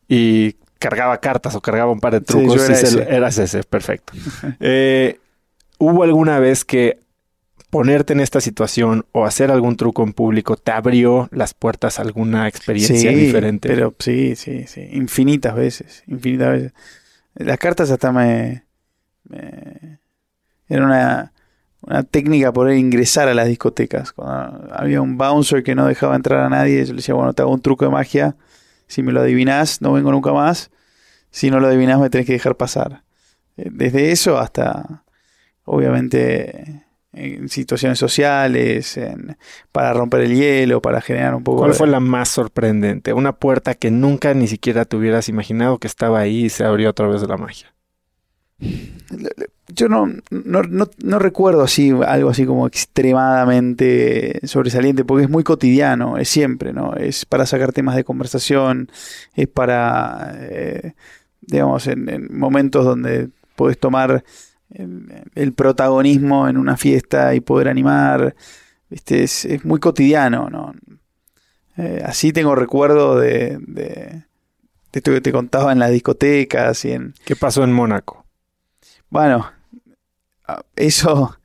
y 0.07 0.55
cargaba 0.79 1.19
cartas 1.19 1.55
o 1.55 1.61
cargaba 1.61 1.91
un 1.91 1.99
par 1.99 2.13
de 2.13 2.21
trucos. 2.21 2.63
era 2.63 2.79
ese. 2.79 3.15
eras 3.15 3.37
ese, 3.37 3.63
perfecto. 3.63 4.13
Eh, 4.59 5.19
¿Hubo 5.79 6.03
alguna 6.03 6.39
vez 6.39 6.65
que 6.65 6.99
ponerte 7.69 8.13
en 8.13 8.19
esta 8.19 8.41
situación 8.41 9.05
o 9.11 9.25
hacer 9.25 9.51
algún 9.51 9.75
truco 9.75 10.03
en 10.03 10.13
público 10.13 10.57
te 10.57 10.71
abrió 10.71 11.27
las 11.31 11.53
puertas 11.53 11.99
a 11.99 12.01
alguna 12.01 12.47
experiencia 12.47 13.11
diferente? 13.11 13.69
Pero 13.69 13.93
sí, 13.99 14.35
sí, 14.35 14.65
sí. 14.67 14.87
Infinitas 14.91 15.55
veces. 15.55 16.03
Infinitas 16.07 16.51
veces. 16.51 16.73
Las 17.35 17.57
cartas 17.59 17.91
hasta 17.91 18.11
me. 18.11 18.63
Era 19.29 20.85
una, 20.85 21.33
una 21.81 22.03
técnica 22.03 22.51
poder 22.51 22.77
ingresar 22.77 23.27
a 23.27 23.33
las 23.33 23.47
discotecas. 23.47 24.13
Cuando 24.13 24.73
había 24.73 25.01
un 25.01 25.17
bouncer 25.17 25.63
que 25.63 25.75
no 25.75 25.85
dejaba 25.85 26.15
entrar 26.15 26.41
a 26.41 26.49
nadie, 26.49 26.85
yo 26.85 26.93
le 26.93 26.97
decía, 26.97 27.15
bueno, 27.15 27.33
te 27.33 27.41
hago 27.41 27.51
un 27.51 27.61
truco 27.61 27.85
de 27.85 27.91
magia 27.91 28.35
si 28.87 29.03
me 29.03 29.11
lo 29.11 29.21
adivinás, 29.21 29.81
no 29.81 29.93
vengo 29.93 30.11
nunca 30.11 30.31
más. 30.33 30.71
Si 31.29 31.51
no 31.51 31.59
lo 31.59 31.67
adivinás, 31.67 31.99
me 31.99 32.09
tenés 32.09 32.25
que 32.25 32.33
dejar 32.33 32.55
pasar. 32.55 33.03
Eh, 33.57 33.69
desde 33.71 34.11
eso 34.11 34.37
hasta, 34.37 35.03
obviamente, 35.65 36.85
en 37.11 37.49
situaciones 37.49 37.99
sociales, 37.99 38.99
para 39.71 39.93
romper 39.93 40.21
el 40.21 40.35
hielo, 40.35 40.81
para 40.81 41.01
generar 41.01 41.35
un 41.35 41.43
poco... 41.43 41.59
¿Cuál 41.59 41.73
fue 41.73 41.87
la 41.87 41.99
más 41.99 42.29
sorprendente? 42.29 43.13
Una 43.13 43.33
puerta 43.33 43.75
que 43.75 43.91
nunca 43.91 44.33
ni 44.33 44.47
siquiera 44.47 44.85
te 44.85 44.95
hubieras 44.95 45.27
imaginado 45.27 45.79
que 45.79 45.87
estaba 45.87 46.19
ahí 46.19 46.45
y 46.45 46.49
se 46.49 46.63
abrió 46.63 46.89
a 46.89 46.93
través 46.93 47.21
de 47.21 47.27
la 47.27 47.37
magia. 47.37 47.73
Yo 49.67 49.89
no, 49.89 50.07
no, 50.31 50.61
no, 50.97 51.19
recuerdo 51.19 51.61
así 51.61 51.91
algo 52.05 52.29
así 52.29 52.45
como 52.45 52.67
extremadamente 52.67 54.39
sobresaliente, 54.47 55.05
porque 55.05 55.25
es 55.25 55.29
muy 55.29 55.43
cotidiano, 55.43 56.17
es 56.17 56.29
siempre, 56.29 56.73
¿no? 56.73 56.95
Es 56.95 57.25
para 57.25 57.45
sacar 57.45 57.73
temas 57.73 57.95
de 57.95 58.03
conversación, 58.03 58.89
es 59.35 59.47
para, 59.47 60.35
eh, 60.39 60.93
digamos, 61.41 61.85
en, 61.87 62.27
momentos 62.35 62.85
donde 62.85 63.29
puedes 63.55 63.79
tomar 63.79 64.23
el, 64.69 65.53
protagonismo 65.53 66.47
en 66.47 66.57
una 66.57 66.77
fiesta 66.77 67.35
y 67.35 67.41
poder 67.41 67.67
animar, 67.67 68.35
¿viste? 68.89 69.23
Es, 69.23 69.47
muy 69.63 69.79
cotidiano, 69.79 70.49
¿no? 70.49 70.73
Eh, 71.77 72.01
así 72.03 72.33
tengo 72.33 72.55
recuerdo 72.55 73.19
de, 73.19 73.59
de, 73.67 74.23
esto 74.93 75.11
que 75.11 75.21
te 75.21 75.31
contaba 75.31 75.71
en 75.71 75.79
las 75.79 75.91
discotecas 75.91 76.83
y 76.85 76.91
en... 76.91 77.13
¿Qué 77.23 77.35
pasó 77.35 77.63
en 77.63 77.71
Mónaco? 77.71 78.26
Bueno, 79.09 79.49
eso, 80.75 81.37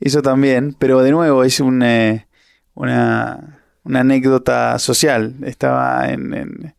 eso 0.00 0.22
también, 0.22 0.74
pero 0.78 1.02
de 1.02 1.10
nuevo 1.10 1.44
es 1.44 1.60
un, 1.60 1.82
eh, 1.82 2.26
una, 2.74 3.60
una, 3.84 4.00
anécdota 4.00 4.78
social. 4.78 5.34
Estaba 5.42 6.10
en, 6.10 6.74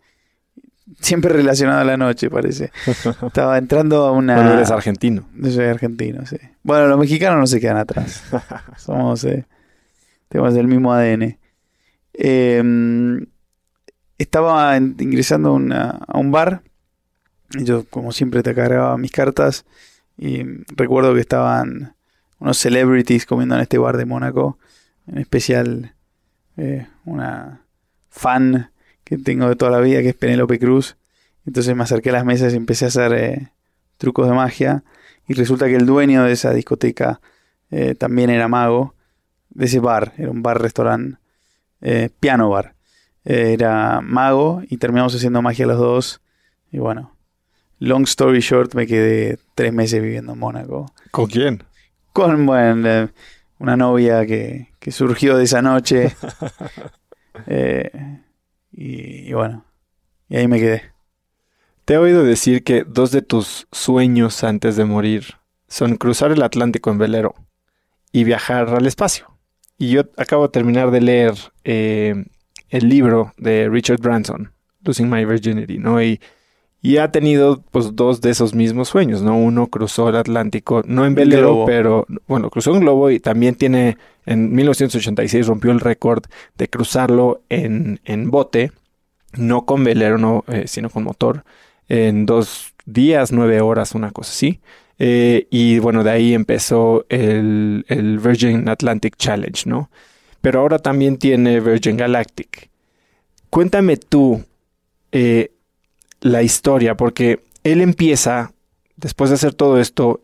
siempre 1.00 1.34
relacionado 1.34 1.82
a 1.82 1.84
la 1.84 1.98
noche, 1.98 2.30
parece. 2.30 2.72
Estaba 3.26 3.58
entrando 3.58 4.06
a 4.06 4.12
una. 4.12 4.36
Bueno, 4.36 4.54
eres 4.54 4.72
argentino. 4.72 5.28
Yo 5.36 5.52
soy 5.52 5.66
argentino, 5.66 6.26
sí. 6.26 6.38
Bueno, 6.64 6.88
los 6.88 7.00
mexicanos 7.00 7.40
no 7.40 7.48
se 7.48 7.60
quedan 7.60 7.78
atrás. 7.78 8.24
Somos, 8.78 9.24
eh, 9.24 9.46
tenemos 10.30 10.56
el 10.56 10.68
mismo 10.68 10.94
ADN. 10.94 11.38
Em, 12.14 13.26
estaba 14.18 14.76
ingresando 14.78 15.56
a 15.56 16.18
un 16.18 16.32
bar. 16.32 16.62
Yo, 17.52 17.86
como 17.90 18.12
siempre, 18.12 18.44
te 18.44 18.54
cargaba 18.54 18.98
mis 18.98 19.12
cartas 19.12 19.66
y 20.18 20.44
recuerdo 20.76 21.14
que 21.14 21.20
estaban 21.20 21.96
unos 22.40 22.58
celebrities 22.58 23.26
comiendo 23.26 23.56
en 23.56 23.62
este 23.62 23.78
bar 23.78 23.98
de 23.98 24.06
Mónaco. 24.06 24.58
En 25.08 25.20
especial 25.20 25.94
eh, 26.58 26.88
una 27.06 27.62
fan 28.10 28.72
que 29.04 29.18
tengo 29.18 29.48
de 29.48 29.56
toda 29.56 29.72
la 29.72 29.80
vida, 29.80 30.02
que 30.02 30.10
es 30.10 30.16
Penélope 30.16 30.60
Cruz. 30.60 30.98
Entonces 31.46 31.76
me 31.76 31.84
acerqué 31.84 32.10
a 32.10 32.14
las 32.14 32.26
mesas 32.26 32.54
y 32.54 32.58
empecé 32.58 32.86
a 32.86 32.88
hacer 32.90 33.14
eh, 33.14 33.52
trucos 33.98 34.28
de 34.28 34.34
magia. 34.34 34.84
Y 35.28 35.34
resulta 35.34 35.68
que 35.68 35.76
el 35.76 35.86
dueño 35.86 36.24
de 36.24 36.32
esa 36.32 36.52
discoteca 36.52 37.22
eh, 37.72 37.96
también 37.96 38.30
era 38.30 38.48
mago. 38.48 38.96
De 39.50 39.66
ese 39.66 39.80
bar, 39.80 40.14
era 40.18 40.30
un 40.30 40.44
bar-restaurante, 40.44 41.18
piano 42.20 42.50
bar. 42.50 42.76
era 43.24 44.02
mago 44.02 44.62
y 44.70 44.78
terminamos 44.78 45.16
haciendo 45.16 45.42
magia 45.42 45.66
los 45.66 45.80
dos. 45.80 46.22
Y 46.72 46.80
bueno, 46.80 47.17
Long 47.80 48.04
story 48.04 48.40
short, 48.40 48.74
me 48.74 48.88
quedé 48.88 49.38
tres 49.54 49.72
meses 49.72 50.02
viviendo 50.02 50.34
en 50.34 50.40
Mónaco. 50.40 50.92
¿Con 51.12 51.28
quién? 51.28 51.64
Con, 52.12 52.46
bueno, 52.46 53.10
una 53.60 53.78
novia 53.78 54.26
que, 54.26 54.70
surgió 54.90 55.38
de 55.38 55.44
esa 55.44 55.62
noche. 55.62 56.16
Eh, 57.46 57.92
y, 58.72 59.32
bueno, 59.32 59.64
y 60.28 60.38
ahí 60.38 60.48
me 60.48 60.60
quedé. 60.60 60.82
Te 61.86 61.94
he 61.94 61.98
oído 62.00 62.24
decir 62.24 62.64
que 62.64 62.84
dos 62.84 63.12
de 63.12 63.22
tus 63.22 63.68
sueños 63.72 64.44
antes 64.44 64.76
de 64.76 64.86
morir 64.86 65.36
son 65.68 65.98
cruzar 65.98 66.32
el 66.32 66.42
Atlántico 66.42 66.90
en 66.90 66.98
velero 66.98 67.36
y 68.12 68.24
viajar 68.24 68.70
al 68.70 68.88
espacio. 68.88 69.28
Y 69.78 69.92
yo 69.92 70.02
acabo 70.18 70.48
de 70.48 70.50
terminar 70.50 70.90
de 70.90 71.00
leer 71.00 71.36
eh, 71.64 72.26
el 72.70 72.90
libro 72.90 73.34
de 73.38 73.70
Richard 73.70 74.00
Branson, 74.00 74.52
Losing 74.82 75.08
My 75.08 75.24
Virginity, 75.24 75.78
¿no? 75.78 76.02
Y, 76.02 76.20
y 76.82 76.98
ha 76.98 77.12
tenido 77.12 77.64
pues 77.72 77.96
dos 77.96 78.22
de 78.22 78.30
esos 78.30 78.54
mismos 78.54 78.90
sueños, 78.90 79.22
¿no? 79.22 79.38
Uno 79.38 79.68
cruzó 79.68 80.10
el 80.10 80.16
Atlántico, 80.16 80.84
no 80.86 81.06
en 81.06 81.16
velero, 81.16 81.64
pero 81.66 82.06
bueno, 82.28 82.50
cruzó 82.50 82.74
un 82.74 82.82
globo 82.82 83.10
y 83.10 83.20
también 83.20 83.56
tiene, 83.56 83.98
en 84.26 84.54
1986 84.54 85.48
rompió 85.48 85.72
el 85.72 85.80
récord 85.80 86.26
de 86.58 86.70
cruzarlo 86.70 87.42
en, 87.50 88.00
en 88.06 88.30
bote, 88.30 88.72
no 89.34 89.66
con 89.66 89.84
velero, 89.84 90.18
no, 90.18 90.44
eh, 90.48 90.66
sino 90.68 90.90
con 90.90 91.04
motor, 91.04 91.44
en 91.90 92.26
dos 92.26 92.74
días, 92.86 93.32
nueve 93.32 93.62
horas, 93.62 93.96
una 93.96 94.12
cosa 94.12 94.32
así. 94.32 94.60
Eh, 95.00 95.48
y 95.52 95.80
bueno, 95.80 96.04
de 96.04 96.10
ahí 96.12 96.34
empezó 96.34 97.06
el, 97.10 97.86
el 97.88 98.20
Virgin 98.20 98.68
Atlantic 98.68 99.16
Challenge, 99.16 99.70
¿no? 99.70 99.90
Pero 100.42 100.62
ahora 100.62 100.80
también 100.80 101.18
tiene 101.18 101.60
Virgin 101.60 101.98
Galactic. 101.98 102.70
Cuéntame 103.50 103.98
tú, 103.98 104.44
eh, 105.12 105.52
la 106.22 106.44
historia, 106.44 106.96
porque 106.96 107.44
él 107.64 107.82
empieza, 107.82 108.54
después 108.96 109.30
de 109.30 109.36
hacer 109.36 109.54
todo 109.54 109.80
esto, 109.80 110.22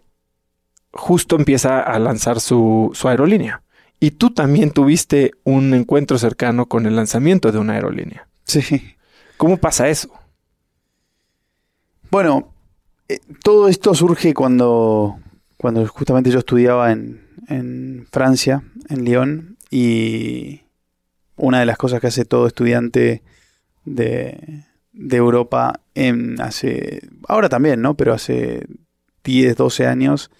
justo 0.91 1.35
empieza 1.35 1.81
a 1.81 1.99
lanzar 1.99 2.39
su, 2.39 2.91
su 2.93 3.07
aerolínea. 3.07 3.63
Y 3.99 4.11
tú 4.11 4.31
también 4.31 4.71
tuviste 4.71 5.31
un 5.43 5.73
encuentro 5.73 6.17
cercano 6.17 6.67
con 6.67 6.85
el 6.85 6.95
lanzamiento 6.95 7.51
de 7.51 7.59
una 7.59 7.73
aerolínea. 7.73 8.27
Sí. 8.43 8.95
¿Cómo 9.37 9.57
pasa 9.57 9.89
eso? 9.89 10.09
Bueno, 12.11 12.53
eh, 13.07 13.19
todo 13.43 13.67
esto 13.67 13.95
surge 13.95 14.33
cuando, 14.33 15.19
cuando 15.57 15.87
justamente 15.87 16.29
yo 16.29 16.39
estudiaba 16.39 16.91
en, 16.91 17.27
en 17.47 18.07
Francia, 18.11 18.63
en 18.89 19.05
Lyon, 19.05 19.57
y 19.71 20.61
una 21.35 21.59
de 21.59 21.65
las 21.65 21.77
cosas 21.77 21.99
que 21.99 22.07
hace 22.07 22.25
todo 22.25 22.45
estudiante 22.45 23.23
de, 23.85 24.65
de 24.93 25.17
Europa 25.17 25.81
en 25.95 26.39
hace, 26.39 27.09
ahora 27.27 27.49
también, 27.49 27.81
¿no? 27.81 27.95
Pero 27.95 28.13
hace 28.13 28.65
10, 29.23 29.57
12 29.57 29.87
años 29.87 30.31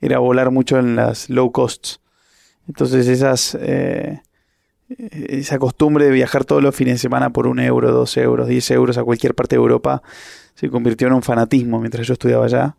era 0.00 0.18
volar 0.18 0.50
mucho 0.50 0.78
en 0.78 0.96
las 0.96 1.28
low 1.28 1.52
costs. 1.52 2.00
Entonces 2.68 3.08
esas, 3.08 3.56
eh, 3.60 4.20
esa 4.88 5.58
costumbre 5.58 6.06
de 6.06 6.12
viajar 6.12 6.44
todos 6.44 6.62
los 6.62 6.74
fines 6.74 6.94
de 6.94 6.98
semana 6.98 7.30
por 7.30 7.46
un 7.46 7.58
euro, 7.58 7.92
dos 7.92 8.16
euros, 8.16 8.48
diez 8.48 8.70
euros 8.70 8.98
a 8.98 9.04
cualquier 9.04 9.34
parte 9.34 9.56
de 9.56 9.60
Europa 9.60 10.02
se 10.54 10.70
convirtió 10.70 11.06
en 11.08 11.14
un 11.14 11.22
fanatismo 11.22 11.80
mientras 11.80 12.06
yo 12.06 12.14
estudiaba 12.14 12.46
allá. 12.46 12.76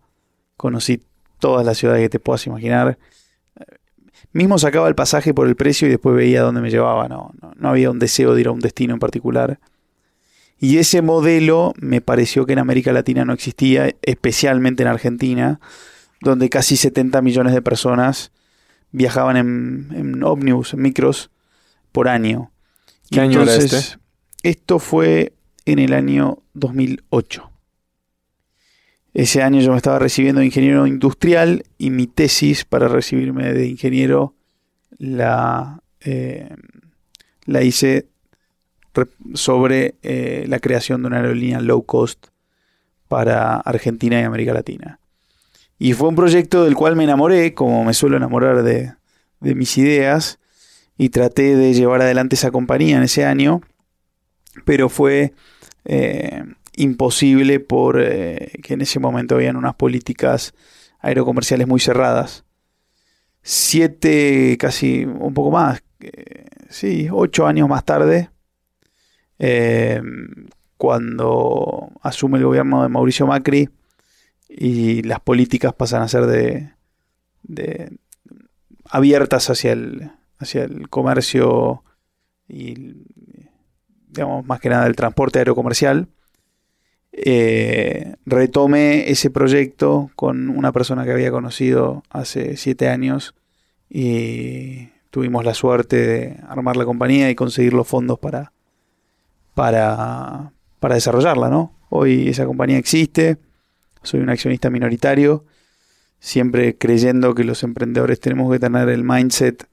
Conocí 0.55 1.03
todas 1.39 1.65
las 1.65 1.77
ciudades 1.77 2.01
que 2.01 2.09
te 2.09 2.19
puedas 2.19 2.45
imaginar. 2.47 2.97
Mismo 4.33 4.57
sacaba 4.57 4.87
el 4.87 4.95
pasaje 4.95 5.33
por 5.33 5.47
el 5.47 5.55
precio 5.55 5.87
y 5.87 5.91
después 5.91 6.15
veía 6.15 6.41
dónde 6.41 6.61
me 6.61 6.71
llevaba. 6.71 7.07
no, 7.07 7.31
no 7.55 7.69
había 7.69 7.91
un 7.91 7.99
deseo 7.99 8.33
de 8.33 8.41
ir 8.41 8.47
a 8.47 8.51
un 8.51 8.59
destino 8.59 8.93
en 8.93 8.99
particular. 8.99 9.59
Y 10.59 10.77
ese 10.79 11.01
modelo 11.01 11.73
me 11.79 12.01
pareció 12.01 12.45
que 12.45 12.53
en 12.53 12.59
América 12.59 12.91
Latina 12.91 13.25
no 13.25 13.33
existía, 13.33 13.95
especialmente 14.01 14.83
en 14.83 14.89
Argentina, 14.89 15.59
donde 16.21 16.49
casi 16.49 16.77
70 16.77 17.21
millones 17.21 17.53
de 17.53 17.61
personas 17.61 18.31
viajaban 18.91 19.37
en, 19.37 19.87
en 19.95 20.23
ómnibus, 20.23 20.73
en 20.73 20.81
micros, 20.81 21.29
por 21.91 22.07
año. 22.07 22.51
¿Qué 23.09 23.21
año 23.21 23.43
era 23.43 23.55
este? 23.55 23.99
Esto 24.43 24.79
fue 24.79 25.33
en 25.65 25.79
el 25.79 25.93
año 25.93 26.39
2008. 26.53 27.51
Ese 29.13 29.41
año 29.41 29.61
yo 29.61 29.71
me 29.71 29.77
estaba 29.77 29.99
recibiendo 29.99 30.39
de 30.39 30.45
ingeniero 30.45 30.85
industrial 30.85 31.65
y 31.77 31.89
mi 31.89 32.07
tesis 32.07 32.65
para 32.65 32.87
recibirme 32.87 33.51
de 33.51 33.67
ingeniero 33.67 34.35
la, 34.97 35.81
eh, 36.01 36.49
la 37.45 37.63
hice 37.63 38.07
sobre 39.33 39.95
eh, 40.01 40.45
la 40.47 40.59
creación 40.59 41.01
de 41.01 41.07
una 41.07 41.17
aerolínea 41.17 41.59
low 41.59 41.83
cost 41.83 42.27
para 43.07 43.55
Argentina 43.57 44.19
y 44.19 44.23
América 44.23 44.53
Latina. 44.53 44.99
Y 45.79 45.93
fue 45.93 46.09
un 46.09 46.15
proyecto 46.15 46.63
del 46.63 46.75
cual 46.75 46.95
me 46.95 47.03
enamoré, 47.03 47.53
como 47.53 47.83
me 47.83 47.93
suelo 47.93 48.17
enamorar 48.17 48.63
de, 48.63 48.93
mis 49.39 49.77
ideas, 49.77 50.39
y 50.97 51.09
traté 51.09 51.55
de 51.55 51.73
llevar 51.73 52.01
adelante 52.01 52.35
esa 52.35 52.51
compañía 52.51 52.97
en 52.97 53.03
ese 53.03 53.25
año, 53.25 53.61
pero 54.65 54.89
fue 54.89 55.33
eh, 55.85 56.43
imposible 56.75 57.59
por 57.59 58.01
eh, 58.01 58.59
que 58.63 58.73
en 58.73 58.81
ese 58.81 58.99
momento 58.99 59.35
habían 59.35 59.55
unas 59.55 59.75
políticas 59.75 60.55
aerocomerciales 60.99 61.67
muy 61.67 61.79
cerradas. 61.79 62.43
Siete, 63.43 64.57
casi 64.59 65.05
un 65.05 65.33
poco 65.33 65.51
más, 65.51 65.83
sí, 66.69 67.07
ocho 67.11 67.45
años 67.45 67.69
más 67.69 67.85
tarde, 67.85 68.29
eh, 69.39 70.01
cuando 70.77 71.91
asume 72.01 72.37
el 72.37 72.45
gobierno 72.45 72.83
de 72.83 72.89
Mauricio 72.89 73.27
Macri 73.27 73.69
y 74.49 75.01
las 75.03 75.19
políticas 75.19 75.73
pasan 75.73 76.01
a 76.03 76.07
ser 76.07 76.25
de, 76.25 77.97
abiertas 78.85 79.49
hacia 79.49 79.73
el, 79.73 80.11
hacia 80.37 80.63
el 80.63 80.89
comercio 80.89 81.83
y 82.47 82.93
digamos 84.07 84.45
más 84.45 84.59
que 84.59 84.69
nada 84.69 84.87
el 84.87 84.95
transporte 84.95 85.39
aerocomercial. 85.39 86.07
Eh, 87.11 88.15
retome 88.25 89.09
ese 89.09 89.31
proyecto 89.31 90.11
con 90.15 90.49
una 90.49 90.71
persona 90.71 91.03
que 91.03 91.11
había 91.11 91.31
conocido 91.31 92.03
hace 92.09 92.57
siete 92.57 92.89
años 92.89 93.33
y 93.89 94.89
tuvimos 95.09 95.43
la 95.43 95.55
suerte 95.55 95.95
de 95.95 96.37
armar 96.47 96.77
la 96.77 96.85
compañía 96.85 97.29
y 97.29 97.35
conseguir 97.35 97.73
los 97.73 97.87
fondos 97.87 98.19
para, 98.19 98.51
para, 99.57 100.51
para 100.79 100.93
desarrollarla, 100.93 101.49
¿no? 101.49 101.73
Hoy 101.89 102.29
esa 102.29 102.45
compañía 102.45 102.77
existe, 102.77 103.37
soy 104.03 104.19
un 104.19 104.29
accionista 104.29 104.69
minoritario, 104.69 105.45
siempre 106.19 106.77
creyendo 106.77 107.33
que 107.33 107.43
los 107.43 107.63
emprendedores 107.63 108.19
tenemos 108.19 108.51
que 108.51 108.59
tener 108.59 108.87
el 108.89 109.03
mindset 109.03 109.67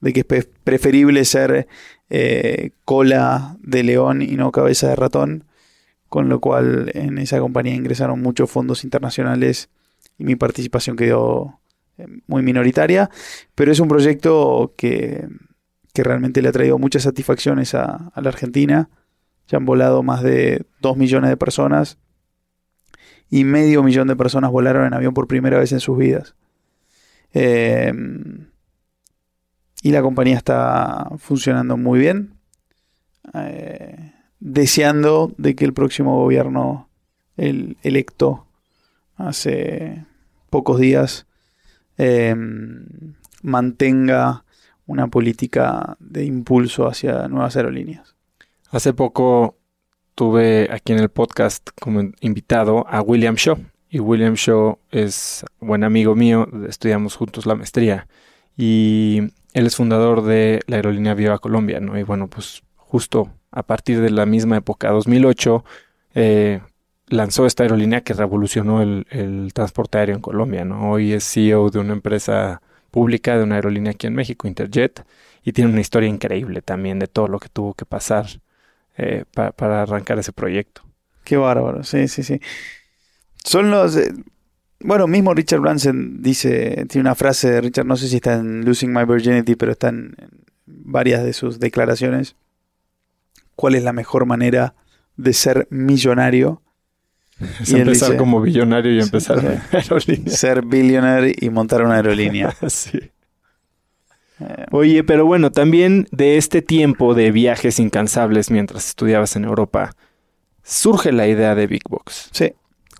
de 0.00 0.14
que 0.14 0.24
es 0.26 0.48
preferible 0.64 1.26
ser 1.26 1.68
eh, 2.08 2.70
cola 2.86 3.58
de 3.60 3.82
león 3.82 4.22
y 4.22 4.36
no 4.36 4.52
cabeza 4.52 4.88
de 4.88 4.96
ratón, 4.96 5.44
con 6.08 6.30
lo 6.30 6.40
cual 6.40 6.90
en 6.94 7.18
esa 7.18 7.40
compañía 7.40 7.74
ingresaron 7.74 8.22
muchos 8.22 8.50
fondos 8.50 8.84
internacionales 8.84 9.68
y 10.16 10.24
mi 10.24 10.34
participación 10.34 10.96
quedó 10.96 11.60
eh, 11.98 12.06
muy 12.26 12.40
minoritaria, 12.40 13.10
pero 13.54 13.70
es 13.70 13.80
un 13.80 13.88
proyecto 13.88 14.72
que, 14.78 15.28
que 15.92 16.04
realmente 16.04 16.40
le 16.40 16.48
ha 16.48 16.52
traído 16.52 16.78
muchas 16.78 17.02
satisfacciones 17.02 17.74
a, 17.74 18.10
a 18.14 18.20
la 18.22 18.30
Argentina 18.30 18.88
ya 19.50 19.58
han 19.58 19.64
volado 19.64 20.04
más 20.04 20.22
de 20.22 20.64
2 20.80 20.96
millones 20.96 21.28
de 21.28 21.36
personas 21.36 21.98
y 23.28 23.44
medio 23.44 23.82
millón 23.82 24.06
de 24.08 24.16
personas 24.16 24.50
volaron 24.50 24.86
en 24.86 24.94
avión 24.94 25.12
por 25.12 25.26
primera 25.26 25.58
vez 25.58 25.72
en 25.72 25.80
sus 25.80 25.98
vidas. 25.98 26.34
Em, 27.32 28.46
y 29.82 29.90
la 29.90 30.02
compañía 30.02 30.36
está 30.36 31.08
funcionando 31.18 31.76
muy 31.76 31.98
bien. 31.98 32.34
Eh, 33.34 34.12
deseando 34.40 35.32
de 35.36 35.54
que 35.54 35.64
el 35.64 35.72
próximo 35.72 36.16
gobierno, 36.16 36.88
el 37.36 37.76
electo 37.82 38.46
hace 39.16 40.04
pocos 40.48 40.78
días, 40.78 41.26
em, 41.96 43.14
mantenga 43.42 44.44
una 44.86 45.06
política 45.08 45.96
de 46.00 46.24
impulso 46.24 46.88
hacia 46.88 47.28
nuevas 47.28 47.56
aerolíneas. 47.56 48.16
Hace 48.72 48.92
poco 48.92 49.56
tuve 50.14 50.68
aquí 50.70 50.92
en 50.92 51.00
el 51.00 51.08
podcast 51.08 51.70
como 51.80 52.02
invitado 52.20 52.86
a 52.88 53.02
William 53.02 53.34
Shaw. 53.34 53.58
Y 53.88 53.98
William 53.98 54.34
Shaw 54.34 54.78
es 54.92 55.44
buen 55.58 55.82
amigo 55.82 56.14
mío, 56.14 56.46
estudiamos 56.68 57.16
juntos 57.16 57.46
la 57.46 57.56
maestría. 57.56 58.06
Y 58.56 59.22
él 59.54 59.66
es 59.66 59.74
fundador 59.74 60.22
de 60.22 60.60
la 60.68 60.76
aerolínea 60.76 61.14
Viva 61.14 61.40
Colombia, 61.40 61.80
¿no? 61.80 61.98
Y 61.98 62.04
bueno, 62.04 62.28
pues 62.28 62.62
justo 62.76 63.30
a 63.50 63.64
partir 63.64 64.00
de 64.00 64.10
la 64.10 64.24
misma 64.24 64.58
época, 64.58 64.92
2008, 64.92 65.64
eh, 66.14 66.60
lanzó 67.08 67.46
esta 67.46 67.64
aerolínea 67.64 68.02
que 68.02 68.14
revolucionó 68.14 68.82
el, 68.82 69.04
el, 69.10 69.52
transporte 69.52 69.98
aéreo 69.98 70.14
en 70.14 70.22
Colombia, 70.22 70.64
¿no? 70.64 70.92
Hoy 70.92 71.12
es 71.12 71.24
CEO 71.24 71.70
de 71.70 71.80
una 71.80 71.94
empresa 71.94 72.62
pública, 72.92 73.36
de 73.36 73.42
una 73.42 73.56
aerolínea 73.56 73.90
aquí 73.90 74.06
en 74.06 74.14
México, 74.14 74.46
Interjet, 74.46 75.04
y 75.42 75.50
tiene 75.50 75.72
una 75.72 75.80
historia 75.80 76.08
increíble 76.08 76.62
también 76.62 77.00
de 77.00 77.08
todo 77.08 77.26
lo 77.26 77.40
que 77.40 77.48
tuvo 77.48 77.74
que 77.74 77.84
pasar 77.84 78.26
eh, 79.02 79.24
para 79.32 79.82
arrancar 79.82 80.18
ese 80.18 80.32
proyecto. 80.32 80.82
Qué 81.24 81.36
bárbaro, 81.36 81.82
sí, 81.84 82.06
sí, 82.08 82.22
sí. 82.22 82.40
Son 83.42 83.70
los... 83.70 83.96
Eh, 83.96 84.12
bueno, 84.80 85.06
mismo 85.06 85.32
Richard 85.32 85.60
Branson 85.60 86.22
dice, 86.22 86.86
tiene 86.88 87.02
una 87.02 87.14
frase 87.14 87.50
de 87.50 87.60
Richard, 87.60 87.86
no 87.86 87.96
sé 87.96 88.08
si 88.08 88.16
está 88.16 88.34
en 88.34 88.64
Losing 88.64 88.92
My 88.92 89.04
Virginity, 89.04 89.54
pero 89.54 89.72
está 89.72 89.88
en, 89.88 90.14
varias 90.66 91.24
de 91.24 91.32
sus 91.32 91.60
declaraciones. 91.60 92.36
¿Cuál 93.56 93.74
es 93.74 93.82
la 93.82 93.92
mejor 93.92 94.26
manera 94.26 94.74
de 95.16 95.32
ser 95.32 95.66
millonario? 95.70 96.62
Es 97.60 97.72
empezar 97.72 98.18
como 98.18 98.42
billonario 98.42 98.92
y 98.92 99.00
empezar 99.00 99.38
una 99.38 99.62
aerolínea. 99.72 100.36
Ser 100.36 100.62
billionaire 100.62 101.34
y 101.38 101.48
montar 101.48 101.82
una 101.82 101.94
aerolínea. 101.96 102.54
sí. 102.68 103.00
Eh, 104.40 104.66
Oye, 104.70 105.04
pero 105.04 105.26
bueno, 105.26 105.50
también 105.52 106.06
de 106.12 106.36
este 106.38 106.62
tiempo 106.62 107.14
de 107.14 107.30
viajes 107.30 107.78
incansables 107.78 108.50
mientras 108.50 108.88
estudiabas 108.88 109.36
en 109.36 109.44
Europa, 109.44 109.94
surge 110.62 111.12
la 111.12 111.26
idea 111.28 111.54
de 111.54 111.66
Big 111.66 111.82
Box. 111.88 112.30
sí, 112.32 112.52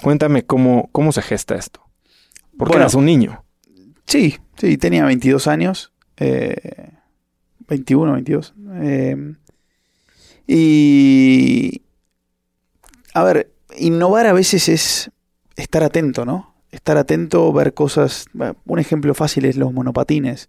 Cuéntame 0.02 0.44
cómo, 0.44 0.88
cómo 0.92 1.12
se 1.12 1.20
gesta 1.22 1.54
esto. 1.56 1.82
Porque 2.56 2.72
Bueno. 2.72 2.82
eras 2.84 2.94
un 2.94 3.04
niño. 3.04 3.44
sí, 4.06 4.36
sí, 4.56 4.76
tenía 4.78 5.04
22 5.04 5.46
años. 5.46 5.92
eh, 6.16 6.90
21, 7.68 8.12
22. 8.14 8.54
eh, 8.82 9.34
y... 10.46 11.82
A 13.14 13.22
ver, 13.24 13.52
innovar 13.76 14.26
a 14.26 14.32
veces 14.32 14.68
es 14.68 15.10
estar 15.56 15.82
atento, 15.82 16.24
¿no? 16.24 16.54
Estar 16.70 16.96
atento, 16.96 17.52
ver 17.52 17.74
cosas... 17.74 18.26
bueno, 18.32 18.56
Un 18.66 18.78
ejemplo 18.78 19.14
fácil 19.14 19.44
es 19.44 19.56
los 19.56 19.72
monopatines. 19.72 20.48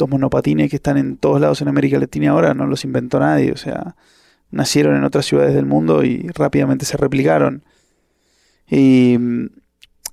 Estos 0.00 0.08
monopatines 0.08 0.70
que 0.70 0.76
están 0.76 0.96
en 0.96 1.18
todos 1.18 1.42
lados 1.42 1.60
en 1.60 1.68
América 1.68 1.98
Latina 1.98 2.30
ahora 2.30 2.54
no 2.54 2.66
los 2.66 2.86
inventó 2.86 3.20
nadie, 3.20 3.52
o 3.52 3.58
sea, 3.58 3.96
nacieron 4.50 4.96
en 4.96 5.04
otras 5.04 5.26
ciudades 5.26 5.54
del 5.54 5.66
mundo 5.66 6.04
y 6.04 6.26
rápidamente 6.28 6.86
se 6.86 6.96
replicaron. 6.96 7.64
Y, 8.66 9.18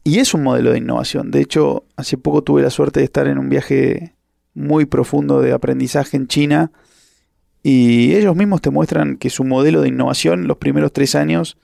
y 0.04 0.20
es 0.20 0.34
un 0.34 0.44
modelo 0.44 0.74
de 0.74 0.80
innovación. 0.80 1.32
De 1.32 1.40
hecho, 1.40 1.86
hace 1.96 2.18
poco 2.18 2.42
tuve 2.42 2.62
la 2.62 2.70
suerte 2.70 3.00
de 3.00 3.06
estar 3.06 3.28
en 3.28 3.38
un 3.38 3.48
viaje 3.48 4.14
muy 4.54 4.84
profundo 4.84 5.40
de 5.40 5.54
aprendizaje 5.54 6.18
en 6.18 6.28
China 6.28 6.74
y 7.64 8.14
ellos 8.14 8.36
mismos 8.36 8.60
te 8.60 8.72
muestran 8.72 9.16
que 9.16 9.30
su 9.30 9.46
modelo 9.46 9.80
de 9.80 9.88
innovación 9.88 10.50
los 10.50 10.58
primeros 10.58 10.92
tres 10.92 11.16
años 11.16 11.58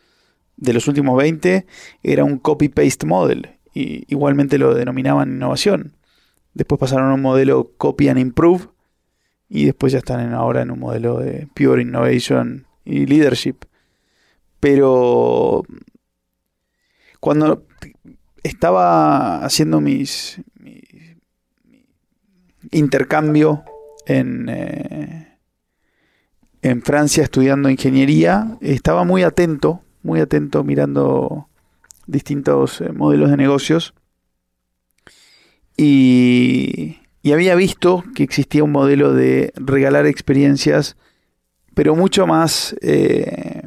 de 0.56 0.72
los 0.72 0.88
últimos 0.88 1.18
20 1.18 1.66
era 2.04 2.24
un 2.24 2.38
copy-paste 2.38 3.06
model 3.06 3.50
y 3.74 4.06
igualmente 4.08 4.58
lo 4.58 4.74
denominaban 4.74 5.34
innovación. 5.34 5.92
Después 6.54 6.80
pasaron 6.80 7.10
a 7.10 7.14
un 7.16 7.22
modelo 7.22 7.72
copy 7.78 8.10
and 8.10 8.20
improve 8.20 8.68
y 9.50 9.66
después 9.66 9.94
ya 9.94 10.00
están 10.00 10.34
ahora 10.34 10.62
en 10.62 10.72
un 10.72 10.80
modelo 10.80 11.20
de 11.20 11.48
pure 11.54 11.82
innovation 11.82 12.66
y 12.86 13.06
leadership. 13.06 13.66
Pero 14.60 15.64
cuando 17.20 17.66
estaba 18.44 19.44
haciendo 19.44 19.82
mis, 19.82 20.42
mi, 20.60 20.82
mi 21.64 21.86
intercambio 22.72 23.64
en, 24.06 24.50
eh, 24.50 25.38
en 26.62 26.82
Francia 26.82 27.24
estudiando 27.24 27.70
ingeniería, 27.70 28.58
estaba 28.62 29.04
muy 29.04 29.24
atento, 29.24 29.82
muy 30.02 30.20
atento 30.20 30.64
mirando 30.64 31.48
distintos 32.08 32.82
eh, 32.82 32.92
modelos 32.92 33.30
de 33.32 33.38
negocios 33.38 33.94
y, 35.78 36.98
y 37.22 37.32
había 37.32 37.56
visto 37.56 38.04
que 38.16 38.24
existía 38.24 38.64
un 38.64 38.72
modelo 38.72 39.14
de 39.14 39.54
regalar 39.56 40.06
experiencias, 40.06 40.98
pero 41.74 41.96
mucho 41.96 42.28
más, 42.28 42.76
eh, 42.82 43.62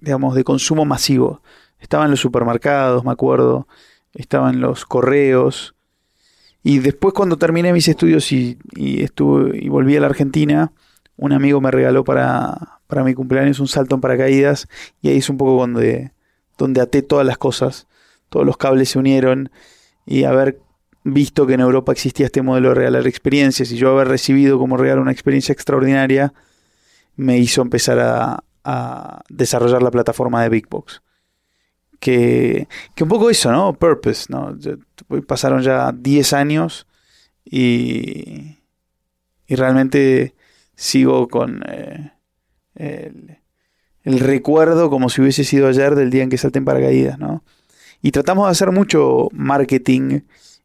digamos, 0.00 0.34
de 0.34 0.44
consumo 0.44 0.84
masivo. 0.84 1.42
Estaba 1.78 2.04
en 2.04 2.10
los 2.10 2.20
supermercados, 2.20 3.04
me 3.04 3.12
acuerdo, 3.12 3.66
estaba 4.12 4.50
en 4.50 4.60
los 4.60 4.84
correos. 4.84 5.74
Y 6.62 6.78
después 6.78 7.14
cuando 7.14 7.38
terminé 7.38 7.72
mis 7.72 7.88
estudios 7.88 8.30
y, 8.32 8.58
y 8.74 9.02
estuve, 9.02 9.58
y 9.58 9.68
volví 9.68 9.96
a 9.96 10.00
la 10.00 10.08
Argentina, 10.08 10.72
un 11.16 11.32
amigo 11.32 11.60
me 11.60 11.70
regaló 11.70 12.04
para, 12.04 12.80
para 12.86 13.04
mi 13.04 13.14
cumpleaños 13.14 13.60
un 13.60 13.68
salto 13.68 13.94
en 13.94 14.00
paracaídas 14.00 14.68
y 15.00 15.08
ahí 15.08 15.18
es 15.18 15.30
un 15.30 15.38
poco 15.38 15.60
donde, 15.60 16.12
donde 16.58 16.80
até 16.80 17.02
todas 17.02 17.26
las 17.26 17.38
cosas, 17.38 17.86
todos 18.28 18.44
los 18.44 18.56
cables 18.56 18.90
se 18.90 18.98
unieron 18.98 19.50
y 20.04 20.24
haber 20.24 20.60
visto 21.04 21.46
que 21.46 21.54
en 21.54 21.60
Europa 21.60 21.92
existía 21.92 22.26
este 22.26 22.42
modelo 22.42 22.70
de 22.70 22.74
regalar 22.74 23.06
experiencias 23.06 23.70
y 23.72 23.76
yo 23.76 23.90
haber 23.90 24.08
recibido 24.08 24.58
como 24.58 24.76
regalo 24.76 25.02
una 25.02 25.12
experiencia 25.12 25.52
extraordinaria 25.52 26.32
me 27.16 27.38
hizo 27.38 27.62
empezar 27.62 27.98
a, 27.98 28.44
desarrollar 29.28 29.82
la 29.82 29.90
plataforma 29.90 30.42
de 30.42 30.48
Big 30.48 30.68
Box. 30.68 31.02
Que, 31.98 32.68
que 32.94 33.02
un 33.02 33.08
poco 33.08 33.30
eso, 33.30 33.50
¿no? 33.50 33.72
Purpose, 33.72 34.26
¿no? 34.28 34.56
Pasaron 35.26 35.62
ya 35.62 35.92
10 35.92 36.32
años 36.34 36.86
y, 37.44 38.58
y 39.46 39.54
realmente 39.54 40.34
sigo 40.76 41.28
con 41.28 41.62
eh, 41.68 42.12
el, 42.74 43.38
el 44.02 44.20
recuerdo 44.20 44.88
como 44.88 45.08
si 45.08 45.20
hubiese 45.20 45.44
sido 45.44 45.68
ayer 45.68 45.94
del 45.94 46.10
día 46.10 46.22
en 46.22 46.30
que 46.30 46.38
salté 46.38 46.58
en 46.58 46.64
paracaídas, 46.64 47.18
¿no? 47.18 47.42
Y 48.02 48.12
tratamos 48.12 48.46
de 48.46 48.52
hacer 48.52 48.70
mucho 48.72 49.28
marketing 49.32 50.20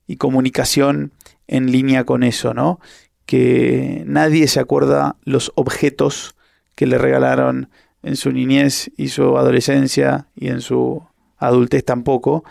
y 0.08 0.18
comunicación 0.18 1.12
en 1.48 1.72
línea 1.72 2.04
con 2.04 2.24
eso, 2.24 2.54
¿no? 2.54 2.80
Que 3.26 4.04
nadie 4.06 4.48
se 4.48 4.60
acuerda 4.60 5.16
los 5.24 5.52
objetos 5.56 6.36
que 6.76 6.86
le 6.86 6.98
regalaron 6.98 7.70
en 8.04 8.16
su 8.16 8.32
niñez 8.32 8.92
y 8.98 9.10
su 9.10 9.38
adolescencia 9.38 10.28
y 10.36 10.50
en 10.50 10.62
su 10.62 11.04
adultez 11.38 11.84
tampoco. 11.84 12.44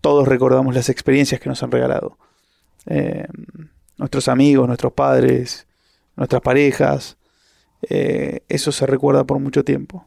Todos 0.00 0.28
recordamos 0.28 0.74
las 0.74 0.88
experiencias 0.88 1.40
que 1.40 1.48
nos 1.48 1.62
han 1.62 1.70
regalado. 1.70 2.18
Eh, 2.86 3.26
nuestros 3.96 4.28
amigos, 4.28 4.66
nuestros 4.66 4.92
padres, 4.92 5.66
nuestras 6.16 6.42
parejas. 6.42 7.16
eh, 7.88 8.40
eso 8.48 8.72
se 8.72 8.86
recuerda 8.86 9.24
por 9.24 9.38
mucho 9.38 9.64
tiempo. 9.64 10.04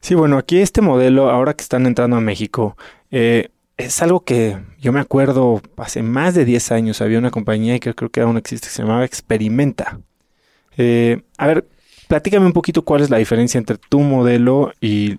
Sí, 0.00 0.14
bueno, 0.14 0.38
aquí 0.38 0.60
este 0.60 0.80
modelo, 0.80 1.30
ahora 1.30 1.54
que 1.54 1.62
están 1.62 1.86
entrando 1.86 2.16
a 2.16 2.20
México, 2.20 2.76
eh, 3.10 3.50
es 3.78 4.02
algo 4.02 4.24
que 4.24 4.58
yo 4.80 4.92
me 4.92 5.00
acuerdo 5.00 5.62
hace 5.76 6.02
más 6.02 6.34
de 6.34 6.44
10 6.44 6.72
años. 6.72 7.00
Había 7.00 7.18
una 7.18 7.30
compañía 7.30 7.78
que 7.78 7.94
creo 7.94 8.10
que 8.10 8.20
aún 8.20 8.36
existe 8.36 8.66
que 8.66 8.72
se 8.74 8.82
llamaba 8.82 9.04
Experimenta. 9.04 10.00
Eh, 10.76 11.22
a 11.38 11.46
ver, 11.46 11.66
platícame 12.08 12.44
un 12.46 12.52
poquito 12.52 12.82
cuál 12.84 13.02
es 13.02 13.10
la 13.10 13.16
diferencia 13.18 13.56
entre 13.58 13.78
tu 13.78 14.00
modelo 14.00 14.72
y 14.80 15.18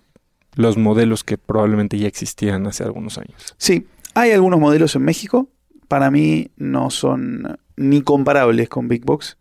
los 0.55 0.77
modelos 0.77 1.23
que 1.23 1.37
probablemente 1.37 1.97
ya 1.97 2.07
existían 2.07 2.67
hace 2.67 2.83
algunos 2.83 3.17
años. 3.17 3.55
Sí, 3.57 3.87
hay 4.13 4.31
algunos 4.31 4.59
modelos 4.59 4.95
en 4.95 5.03
México. 5.03 5.47
Para 5.87 6.11
mí 6.11 6.51
no 6.57 6.89
son 6.91 7.57
ni 7.77 8.01
comparables 8.01 8.67
con 8.69 8.87
Big 8.87 9.05
Box. 9.05 9.37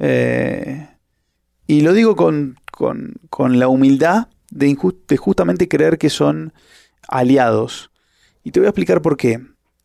Eh, 0.00 0.88
y 1.68 1.80
lo 1.80 1.92
digo 1.92 2.16
con, 2.16 2.58
con- 2.72 3.14
con 3.30 3.58
la 3.58 3.68
humildad 3.68 4.28
de, 4.50 4.68
inju- 4.68 4.96
de 5.06 5.16
justamente 5.16 5.68
creer 5.68 5.98
que 5.98 6.10
son 6.10 6.52
aliados. 7.08 7.90
Y 8.46 8.52
te 8.52 8.60
voy 8.60 8.68
a 8.68 8.70
explicar 8.70 9.02
por 9.02 9.16
qué. 9.16 9.40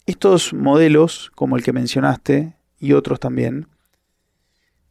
Estos 0.06 0.54
modelos, 0.54 1.32
como 1.34 1.58
el 1.58 1.64
que 1.64 1.74
mencionaste, 1.74 2.58
y 2.80 2.94
otros 2.94 3.20
también, 3.20 3.66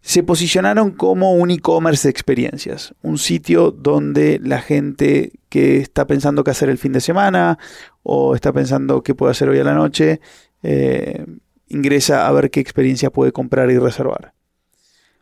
se 0.01 0.25
posicionaron 0.25 0.91
como 0.91 1.35
un 1.35 1.53
e-commerce 1.53 2.09
de 2.09 2.11
experiencias. 2.11 2.97
Un 3.01 3.17
sitio 3.17 3.71
donde 3.71 4.41
la 4.43 4.61
gente 4.61 5.39
que 5.49 5.77
está 5.77 6.09
pensando 6.09 6.43
qué 6.43 6.51
hacer 6.51 6.69
el 6.69 6.79
fin 6.79 6.91
de 6.91 7.01
semana 7.01 7.59
o 8.03 8.35
está 8.35 8.53
pensando 8.53 9.05
qué 9.05 9.15
puede 9.15 9.31
hacer 9.31 9.49
hoy 9.49 9.61
a 9.61 9.65
la 9.65 9.75
noche, 9.75 10.21
eh, 10.65 11.25
ingresa 11.69 12.27
a 12.27 12.33
ver 12.33 12.51
qué 12.51 12.59
experiencia 12.59 13.11
puede 13.11 13.31
comprar 13.31 13.71
y 13.71 13.79
reservar. 13.79 14.35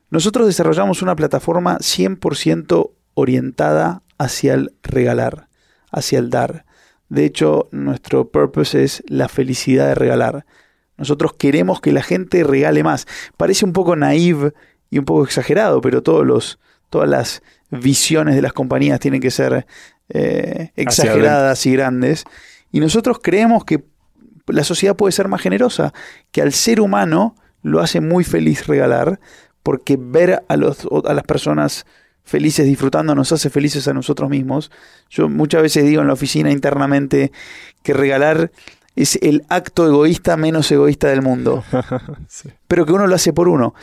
Nosotros 0.09 0.47
desarrollamos 0.47 1.03
una 1.03 1.17
plataforma 1.17 1.77
100% 1.81 2.93
orientada 3.13 4.03
hacia 4.17 4.55
el 4.55 4.73
regalar, 4.83 5.49
hacia 5.93 6.19
el 6.19 6.31
dar. 6.31 6.65
De 7.09 7.25
hecho, 7.25 7.69
nuestro 7.71 8.29
purpose 8.29 8.85
es 8.85 9.03
la 9.07 9.29
felicidad 9.29 9.89
de 9.89 9.95
regalar. 9.95 10.45
Nosotros 10.97 11.33
queremos 11.35 11.81
que 11.81 11.93
la 11.93 12.03
gente 12.03 12.45
regale 12.45 12.83
más. 12.83 13.07
Parece 13.37 13.65
un 13.65 13.73
poco 13.73 13.97
naive 13.97 14.53
y 14.91 14.99
un 14.99 15.05
poco 15.05 15.25
exagerado, 15.25 15.81
pero 15.81 16.03
todos 16.03 16.27
los, 16.27 16.59
todas 16.91 17.09
las 17.09 17.43
visiones 17.71 18.35
de 18.35 18.43
las 18.43 18.53
compañías 18.53 19.01
tienen 19.01 19.21
que 19.21 19.31
ser 19.31 19.67
eh, 20.09 20.73
exageradas 20.77 21.65
y 21.67 21.73
grandes. 21.73 22.25
Y 22.73 22.81
nosotros 22.81 23.21
creemos 23.23 23.65
que 23.65 23.85
la 24.47 24.65
sociedad 24.65 24.97
puede 24.97 25.13
ser 25.13 25.29
más 25.29 25.41
generosa, 25.41 25.93
que 26.33 26.43
al 26.43 26.53
ser 26.53 26.81
humano 26.81 27.37
lo 27.63 27.81
hace 27.81 28.01
muy 28.01 28.25
feliz 28.25 28.67
regalar, 28.67 29.21
porque 29.63 29.97
ver 29.99 30.43
a, 30.49 30.57
los, 30.57 30.87
a 31.05 31.15
las 31.15 31.25
personas 31.25 31.87
felices 32.29 32.67
disfrutando 32.67 33.15
nos 33.15 33.33
hace 33.33 33.51
felices 33.51 33.89
a 33.89 33.95
nosotros 33.95 34.29
mismos. 34.31 34.71
Yo 35.11 35.29
muchas 35.29 35.63
veces 35.63 35.85
digo 35.85 36.03
en 36.03 36.07
la 36.09 36.13
oficina 36.13 36.53
internamente 36.53 37.33
que 37.83 37.95
regalar 37.95 38.53
es 38.95 39.19
el 39.23 39.45
acto 39.49 39.87
egoísta 39.87 40.37
menos 40.37 40.71
egoísta 40.71 41.09
del 41.09 41.23
mundo, 41.23 41.65
Sí. 42.29 42.51
pero 42.67 42.85
que 42.85 42.93
uno 42.93 43.07
lo 43.07 43.15
hace 43.15 43.33
por 43.33 43.49
uno. 43.49 43.75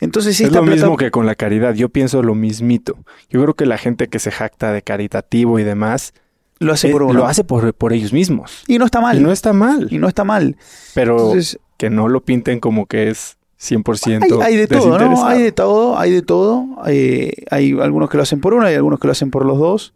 Entonces, 0.00 0.38
Es 0.40 0.52
lo 0.52 0.62
mismo 0.64 0.96
que 0.96 1.10
con 1.10 1.24
la 1.24 1.34
caridad. 1.34 1.74
Yo 1.74 1.88
pienso 1.88 2.22
lo 2.22 2.34
mismito. 2.34 2.98
Yo 3.30 3.40
creo 3.40 3.54
que 3.54 3.64
la 3.64 3.78
gente 3.78 4.08
que 4.08 4.18
se 4.18 4.30
jacta 4.30 4.72
de 4.72 4.82
caritativo 4.82 5.58
y 5.58 5.62
demás 5.64 6.12
lo 6.58 6.72
hace 6.72 6.88
eh, 6.88 6.92
por 6.92 7.04
uno. 7.04 7.14
lo 7.14 7.26
hace 7.26 7.44
por, 7.44 7.72
por 7.74 7.92
ellos 7.92 8.12
mismos. 8.12 8.64
Y 8.66 8.78
no 8.78 8.84
está 8.84 9.00
mal. 9.00 9.16
Y 9.16 9.20
no 9.20 9.32
está 9.32 9.52
mal. 9.52 9.88
Y 9.90 9.98
no 9.98 10.08
está 10.08 10.24
mal. 10.24 10.56
Pero 10.94 11.16
Entonces, 11.16 11.58
que 11.78 11.88
no 11.90 12.08
lo 12.08 12.22
pinten 12.22 12.60
como 12.60 12.86
que 12.86 13.08
es 13.08 13.38
100% 13.60 14.42
hay, 14.42 14.52
hay 14.52 14.56
de 14.56 14.66
todo, 14.66 14.98
¿no? 14.98 15.26
Hay 15.26 15.42
de 15.42 15.52
todo, 15.52 15.98
hay 15.98 16.10
de 16.10 16.22
todo. 16.22 16.66
Eh, 16.86 17.32
hay 17.50 17.72
algunos 17.80 18.10
que 18.10 18.16
lo 18.16 18.22
hacen 18.22 18.40
por 18.40 18.54
uno, 18.54 18.66
hay 18.66 18.74
algunos 18.74 19.00
que 19.00 19.06
lo 19.06 19.12
hacen 19.12 19.30
por 19.30 19.44
los 19.44 19.58
dos. 19.58 19.94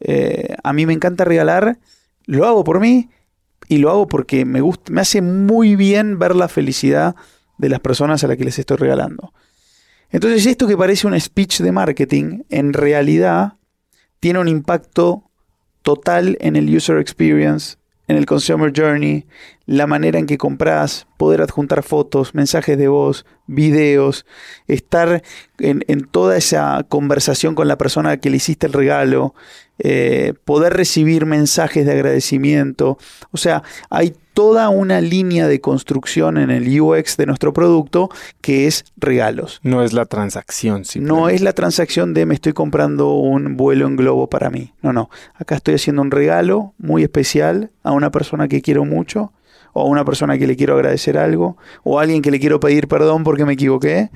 Eh, 0.00 0.54
a 0.62 0.72
mí 0.72 0.86
me 0.86 0.92
encanta 0.92 1.24
regalar, 1.24 1.78
lo 2.26 2.46
hago 2.46 2.64
por 2.64 2.80
mí 2.80 3.10
y 3.68 3.78
lo 3.78 3.90
hago 3.90 4.08
porque 4.08 4.44
me 4.44 4.60
gusta, 4.60 4.92
me 4.92 5.00
hace 5.00 5.22
muy 5.22 5.76
bien 5.76 6.18
ver 6.18 6.34
la 6.34 6.48
felicidad 6.48 7.14
de 7.58 7.68
las 7.68 7.80
personas 7.80 8.24
a 8.24 8.28
las 8.28 8.36
que 8.36 8.44
les 8.44 8.58
estoy 8.58 8.76
regalando. 8.76 9.32
Entonces 10.10 10.44
esto 10.46 10.66
que 10.66 10.76
parece 10.76 11.06
un 11.06 11.18
speech 11.18 11.60
de 11.60 11.72
marketing, 11.72 12.42
en 12.50 12.72
realidad 12.72 13.54
tiene 14.20 14.38
un 14.38 14.48
impacto 14.48 15.30
total 15.82 16.36
en 16.40 16.56
el 16.56 16.74
user 16.74 16.98
experience, 16.98 17.76
en 18.08 18.16
el 18.16 18.26
consumer 18.26 18.72
journey, 18.74 19.26
la 19.66 19.86
manera 19.86 20.18
en 20.18 20.26
que 20.26 20.38
compras, 20.38 21.06
poder 21.16 21.40
adjuntar 21.40 21.82
fotos, 21.82 22.34
mensajes 22.34 22.76
de 22.76 22.88
voz, 22.88 23.24
videos, 23.46 24.26
estar 24.66 25.22
en, 25.58 26.08
toda 26.10 26.36
esa 26.36 26.84
conversación 26.88 27.54
con 27.54 27.68
la 27.68 27.78
persona 27.78 28.16
que 28.16 28.30
le 28.30 28.36
hiciste 28.36 28.66
el 28.66 28.72
regalo, 28.72 29.34
eh, 29.78 30.34
poder 30.44 30.74
recibir 30.74 31.26
mensajes 31.26 31.86
de 31.86 31.92
agradecimiento. 31.92 32.98
O 33.30 33.36
sea, 33.36 33.62
hay 33.88 34.14
toda 34.34 34.68
una 34.68 35.00
línea 35.00 35.46
de 35.46 35.60
construcción 35.60 36.38
en 36.38 36.50
el 36.50 36.80
UX 36.80 37.16
de 37.16 37.26
nuestro 37.26 37.52
producto 37.52 38.10
que 38.40 38.66
es 38.66 38.84
regalos. 38.96 39.60
No 39.62 39.82
es 39.82 39.92
la 39.92 40.06
transacción. 40.06 40.82
No 40.96 41.28
es 41.28 41.40
la 41.42 41.52
transacción 41.52 42.14
de 42.14 42.26
me 42.26 42.34
estoy 42.34 42.52
comprando 42.52 43.14
un 43.14 43.56
vuelo 43.56 43.86
en 43.86 43.96
globo 43.96 44.28
para 44.28 44.50
mí. 44.50 44.72
No, 44.82 44.92
no. 44.92 45.10
Acá 45.34 45.56
estoy 45.56 45.74
haciendo 45.74 46.02
un 46.02 46.10
regalo 46.10 46.74
muy 46.78 47.02
especial 47.02 47.70
a 47.82 47.92
una 47.92 48.10
persona 48.10 48.48
que 48.48 48.62
quiero 48.62 48.84
mucho 48.84 49.32
o 49.72 49.82
a 49.82 49.84
una 49.84 50.04
persona 50.04 50.38
que 50.38 50.46
le 50.46 50.56
quiero 50.56 50.74
agradecer 50.74 51.18
algo 51.18 51.56
o 51.82 51.98
a 51.98 52.02
alguien 52.02 52.22
que 52.22 52.30
le 52.30 52.40
quiero 52.40 52.60
pedir 52.60 52.88
perdón 52.88 53.24
porque 53.24 53.44
me 53.44 53.54
equivoqué. 53.54 54.10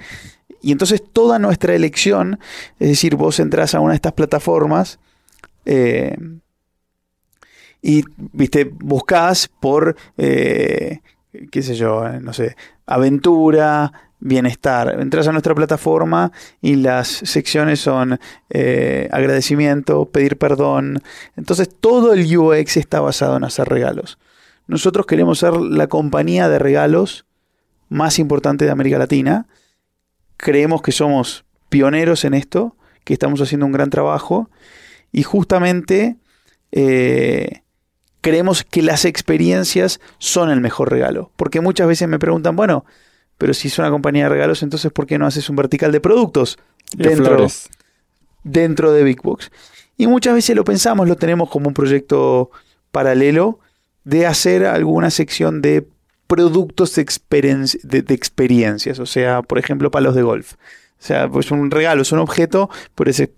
Y 0.62 0.72
entonces 0.72 1.02
toda 1.12 1.38
nuestra 1.38 1.74
elección, 1.74 2.38
es 2.78 2.88
decir, 2.88 3.16
vos 3.16 3.38
entras 3.40 3.74
a 3.74 3.80
una 3.80 3.92
de 3.92 3.96
estas 3.96 4.14
plataformas, 4.14 4.98
eh, 5.64 6.16
y, 7.86 8.04
viste, 8.32 8.64
buscas 8.64 9.48
por, 9.60 9.94
eh, 10.18 10.98
qué 11.52 11.62
sé 11.62 11.76
yo, 11.76 12.04
eh, 12.04 12.18
no 12.20 12.32
sé, 12.32 12.56
aventura, 12.84 13.92
bienestar. 14.18 14.96
Entras 14.98 15.28
a 15.28 15.32
nuestra 15.32 15.54
plataforma 15.54 16.32
y 16.60 16.74
las 16.74 17.06
secciones 17.06 17.78
son 17.78 18.18
eh, 18.50 19.08
agradecimiento, 19.12 20.06
pedir 20.06 20.36
perdón. 20.36 21.00
Entonces 21.36 21.68
todo 21.78 22.12
el 22.12 22.36
UX 22.36 22.76
está 22.76 23.00
basado 23.00 23.36
en 23.36 23.44
hacer 23.44 23.68
regalos. 23.68 24.18
Nosotros 24.66 25.06
queremos 25.06 25.38
ser 25.38 25.54
la 25.54 25.86
compañía 25.86 26.48
de 26.48 26.58
regalos 26.58 27.24
más 27.88 28.18
importante 28.18 28.64
de 28.64 28.72
América 28.72 28.98
Latina. 28.98 29.46
Creemos 30.36 30.82
que 30.82 30.90
somos 30.90 31.44
pioneros 31.68 32.24
en 32.24 32.34
esto, 32.34 32.74
que 33.04 33.12
estamos 33.12 33.40
haciendo 33.40 33.64
un 33.64 33.70
gran 33.70 33.90
trabajo 33.90 34.50
y 35.12 35.22
justamente 35.22 36.16
creemos 38.26 38.64
que 38.64 38.82
las 38.82 39.04
experiencias 39.04 40.00
son 40.18 40.50
el 40.50 40.60
mejor 40.60 40.90
regalo. 40.90 41.30
Porque 41.36 41.60
muchas 41.60 41.86
veces 41.86 42.08
me 42.08 42.18
preguntan, 42.18 42.56
bueno, 42.56 42.84
pero 43.38 43.54
si 43.54 43.68
es 43.68 43.78
una 43.78 43.88
compañía 43.88 44.24
de 44.24 44.30
regalos, 44.30 44.64
entonces 44.64 44.90
¿por 44.90 45.06
qué 45.06 45.16
no 45.16 45.28
haces 45.28 45.48
un 45.48 45.54
vertical 45.54 45.92
de 45.92 46.00
productos 46.00 46.58
dentro, 46.96 47.46
dentro 48.42 48.90
de 48.90 49.04
Big 49.04 49.22
Box? 49.22 49.52
Y 49.96 50.08
muchas 50.08 50.34
veces 50.34 50.56
lo 50.56 50.64
pensamos, 50.64 51.06
lo 51.06 51.14
tenemos 51.14 51.48
como 51.48 51.68
un 51.68 51.74
proyecto 51.74 52.50
paralelo 52.90 53.60
de 54.02 54.26
hacer 54.26 54.66
alguna 54.66 55.10
sección 55.10 55.62
de 55.62 55.86
productos 56.26 56.96
de, 56.96 57.02
experiencias, 58.08 58.98
o 58.98 59.06
sea, 59.06 59.42
por 59.42 59.60
ejemplo, 59.60 59.92
palos 59.92 60.16
de 60.16 60.22
golf. 60.22 60.54
O 60.54 61.04
sea, 61.06 61.28
pues 61.28 61.52
un 61.52 61.70
regalo, 61.70 62.02
es 62.02 62.10
un 62.10 62.18
objeto, 62.18 62.70
pero 62.96 63.08
es 63.08 63.20
eh, 63.20 63.30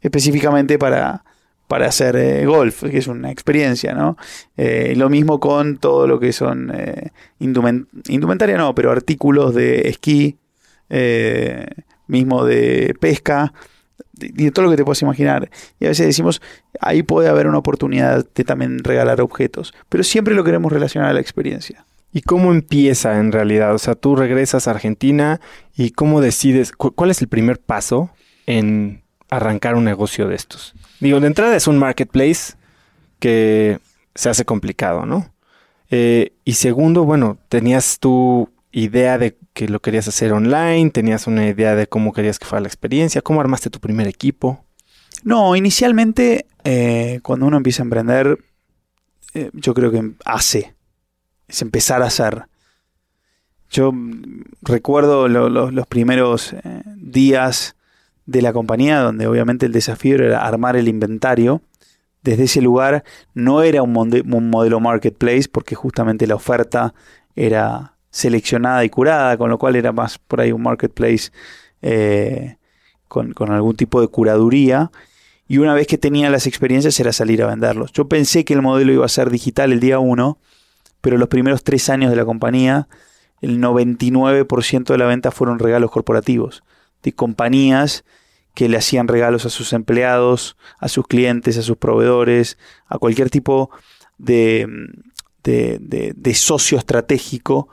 específicamente 0.00 0.76
para, 0.76 1.22
para 1.68 1.86
hacer 1.86 2.16
eh, 2.16 2.46
golf, 2.46 2.82
que 2.82 2.98
es 2.98 3.06
una 3.06 3.30
experiencia, 3.30 3.92
¿no? 3.92 4.16
Eh, 4.56 4.94
lo 4.96 5.08
mismo 5.08 5.38
con 5.38 5.76
todo 5.76 6.06
lo 6.06 6.18
que 6.18 6.32
son 6.32 6.72
eh, 6.74 7.12
indumentaria, 7.38 8.56
no, 8.56 8.74
pero 8.74 8.90
artículos 8.90 9.54
de 9.54 9.88
esquí, 9.88 10.38
mismo 12.06 12.44
de 12.46 12.96
pesca, 12.98 13.52
de 14.14 14.50
todo 14.50 14.64
lo 14.64 14.70
que 14.70 14.78
te 14.78 14.84
puedas 14.84 15.02
imaginar. 15.02 15.50
Y 15.78 15.84
a 15.84 15.88
veces 15.88 16.06
decimos, 16.06 16.40
ahí 16.80 17.02
puede 17.02 17.28
haber 17.28 17.46
una 17.46 17.58
oportunidad 17.58 18.26
de 18.34 18.44
también 18.44 18.82
regalar 18.82 19.20
objetos, 19.20 19.74
pero 19.90 20.02
siempre 20.02 20.34
lo 20.34 20.44
queremos 20.44 20.72
relacionar 20.72 21.10
a 21.10 21.12
la 21.12 21.20
experiencia. 21.20 21.84
¿Y 22.10 22.22
cómo 22.22 22.52
empieza 22.52 23.18
en 23.18 23.32
realidad? 23.32 23.74
O 23.74 23.78
sea, 23.78 23.94
tú 23.94 24.16
regresas 24.16 24.66
a 24.66 24.70
Argentina 24.70 25.42
y 25.76 25.90
cómo 25.90 26.22
decides, 26.22 26.72
cuál 26.72 27.10
es 27.10 27.20
el 27.20 27.28
primer 27.28 27.60
paso 27.60 28.10
en 28.46 29.02
arrancar 29.30 29.74
un 29.74 29.84
negocio 29.84 30.26
de 30.28 30.34
estos? 30.34 30.74
Digo, 31.00 31.20
de 31.20 31.26
entrada 31.28 31.56
es 31.56 31.66
un 31.68 31.78
marketplace 31.78 32.54
que 33.20 33.78
se 34.14 34.28
hace 34.28 34.44
complicado, 34.44 35.06
¿no? 35.06 35.32
Eh, 35.90 36.32
y 36.44 36.54
segundo, 36.54 37.04
bueno, 37.04 37.38
tenías 37.48 37.98
tu 37.98 38.50
idea 38.72 39.16
de 39.16 39.36
que 39.54 39.68
lo 39.68 39.80
querías 39.80 40.08
hacer 40.08 40.32
online, 40.32 40.90
tenías 40.90 41.26
una 41.26 41.46
idea 41.46 41.74
de 41.74 41.86
cómo 41.86 42.12
querías 42.12 42.38
que 42.38 42.46
fuera 42.46 42.62
la 42.62 42.68
experiencia, 42.68 43.22
cómo 43.22 43.40
armaste 43.40 43.70
tu 43.70 43.80
primer 43.80 44.06
equipo. 44.06 44.64
No, 45.22 45.56
inicialmente 45.56 46.46
eh, 46.64 47.20
cuando 47.22 47.46
uno 47.46 47.56
empieza 47.56 47.82
a 47.82 47.84
emprender, 47.84 48.38
eh, 49.34 49.50
yo 49.52 49.74
creo 49.74 49.90
que 49.90 50.12
hace, 50.24 50.74
es 51.46 51.62
empezar 51.62 52.02
a 52.02 52.06
hacer. 52.06 52.44
Yo 53.70 53.92
recuerdo 54.62 55.28
los 55.28 55.86
primeros 55.86 56.54
días 56.96 57.76
de 58.28 58.42
la 58.42 58.52
compañía, 58.52 59.00
donde 59.00 59.26
obviamente 59.26 59.64
el 59.64 59.72
desafío 59.72 60.16
era 60.16 60.46
armar 60.46 60.76
el 60.76 60.86
inventario. 60.86 61.62
Desde 62.22 62.44
ese 62.44 62.60
lugar 62.60 63.02
no 63.32 63.62
era 63.62 63.82
un, 63.82 63.92
modelo 64.50 64.80
marketplace 64.80 65.48
porque 65.50 65.74
justamente 65.74 66.26
la 66.26 66.34
oferta 66.34 66.92
era 67.34 67.94
seleccionada 68.10 68.84
y 68.84 68.90
curada, 68.90 69.38
con 69.38 69.48
lo 69.48 69.58
cual 69.58 69.76
era 69.76 69.92
más 69.92 70.18
por 70.18 70.42
ahí 70.42 70.52
un 70.52 70.60
marketplace 70.60 71.30
eh, 71.80 72.56
con, 73.08 73.32
algún 73.50 73.76
tipo 73.76 73.98
de 74.02 74.08
curaduría. 74.08 74.90
Y 75.46 75.56
una 75.56 75.72
vez 75.72 75.86
que 75.86 75.96
tenía 75.96 76.28
las 76.28 76.46
experiencias 76.46 77.00
era 77.00 77.14
salir 77.14 77.42
a 77.42 77.46
venderlos. 77.46 77.92
Yo 77.92 78.08
pensé 78.08 78.44
que 78.44 78.52
el 78.52 78.60
modelo 78.60 78.92
iba 78.92 79.06
a 79.06 79.08
ser 79.08 79.30
digital 79.30 79.72
el 79.72 79.80
día 79.80 80.00
1, 80.00 80.36
pero 81.00 81.16
los 81.16 81.28
primeros 81.28 81.64
tres 81.64 81.88
años 81.88 82.10
de 82.10 82.16
la 82.16 82.26
compañía, 82.26 82.88
el 83.40 83.58
99% 83.58 84.84
de 84.84 84.98
la 84.98 85.06
venta 85.06 85.30
fueron 85.30 85.58
regalos 85.58 85.90
corporativos 85.90 86.62
de 87.02 87.12
compañías 87.12 88.04
que 88.58 88.68
le 88.68 88.76
hacían 88.76 89.06
regalos 89.06 89.46
a 89.46 89.50
sus 89.50 89.72
empleados, 89.72 90.56
a 90.80 90.88
sus 90.88 91.06
clientes, 91.06 91.56
a 91.56 91.62
sus 91.62 91.76
proveedores, 91.76 92.58
a 92.88 92.98
cualquier 92.98 93.30
tipo 93.30 93.70
de, 94.18 94.66
de, 95.44 96.34
socio 96.34 96.76
estratégico. 96.76 97.68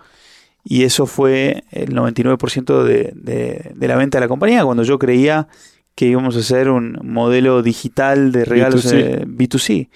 Y 0.63 0.83
eso 0.83 1.07
fue 1.07 1.63
el 1.71 1.95
99% 1.95 2.83
de, 2.83 3.73
la 3.79 3.95
venta 3.95 4.19
de 4.19 4.25
la 4.25 4.27
compañía, 4.27 4.63
cuando 4.63 4.83
yo 4.83 4.99
creía 4.99 5.47
que 5.95 6.05
íbamos 6.05 6.35
a 6.35 6.41
hacer 6.41 6.69
un 6.69 6.99
modelo 7.01 7.63
digital 7.63 8.31
de 8.31 8.45
regalos 8.45 8.85
B2C. 8.93 9.89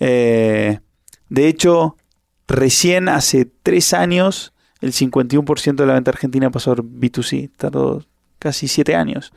Eh, 0.00 0.78
de 1.28 1.46
hecho, 1.46 1.96
recién 2.48 3.10
hace 3.10 3.46
tres 3.62 3.92
años, 3.92 4.54
el 4.80 4.94
51% 4.94 5.74
de 5.74 5.86
la 5.86 5.92
venta 5.92 6.10
argentina 6.10 6.48
pasó 6.48 6.72
a 6.72 6.76
B2C. 6.76 7.50
Tardó 7.58 8.02
casi 8.38 8.66
siete 8.66 8.94
años 8.94 9.30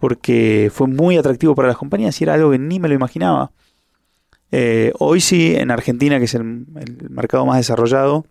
porque 0.00 0.72
fue 0.74 0.88
muy 0.88 1.18
atractivo 1.18 1.54
para 1.54 1.68
las 1.68 1.76
compañías 1.76 2.18
y 2.20 2.24
era 2.24 2.34
algo 2.34 2.50
que 2.50 2.58
ni 2.58 2.80
me 2.80 2.88
lo 2.88 2.94
imaginaba. 2.94 3.52
Eh, 4.50 4.92
hoy 4.98 5.20
sí, 5.20 5.54
en 5.54 5.70
Argentina, 5.70 6.18
que 6.18 6.24
es 6.24 6.34
el, 6.34 6.66
mercado 7.10 7.46
más 7.46 7.58
desarrollado, 7.58 8.26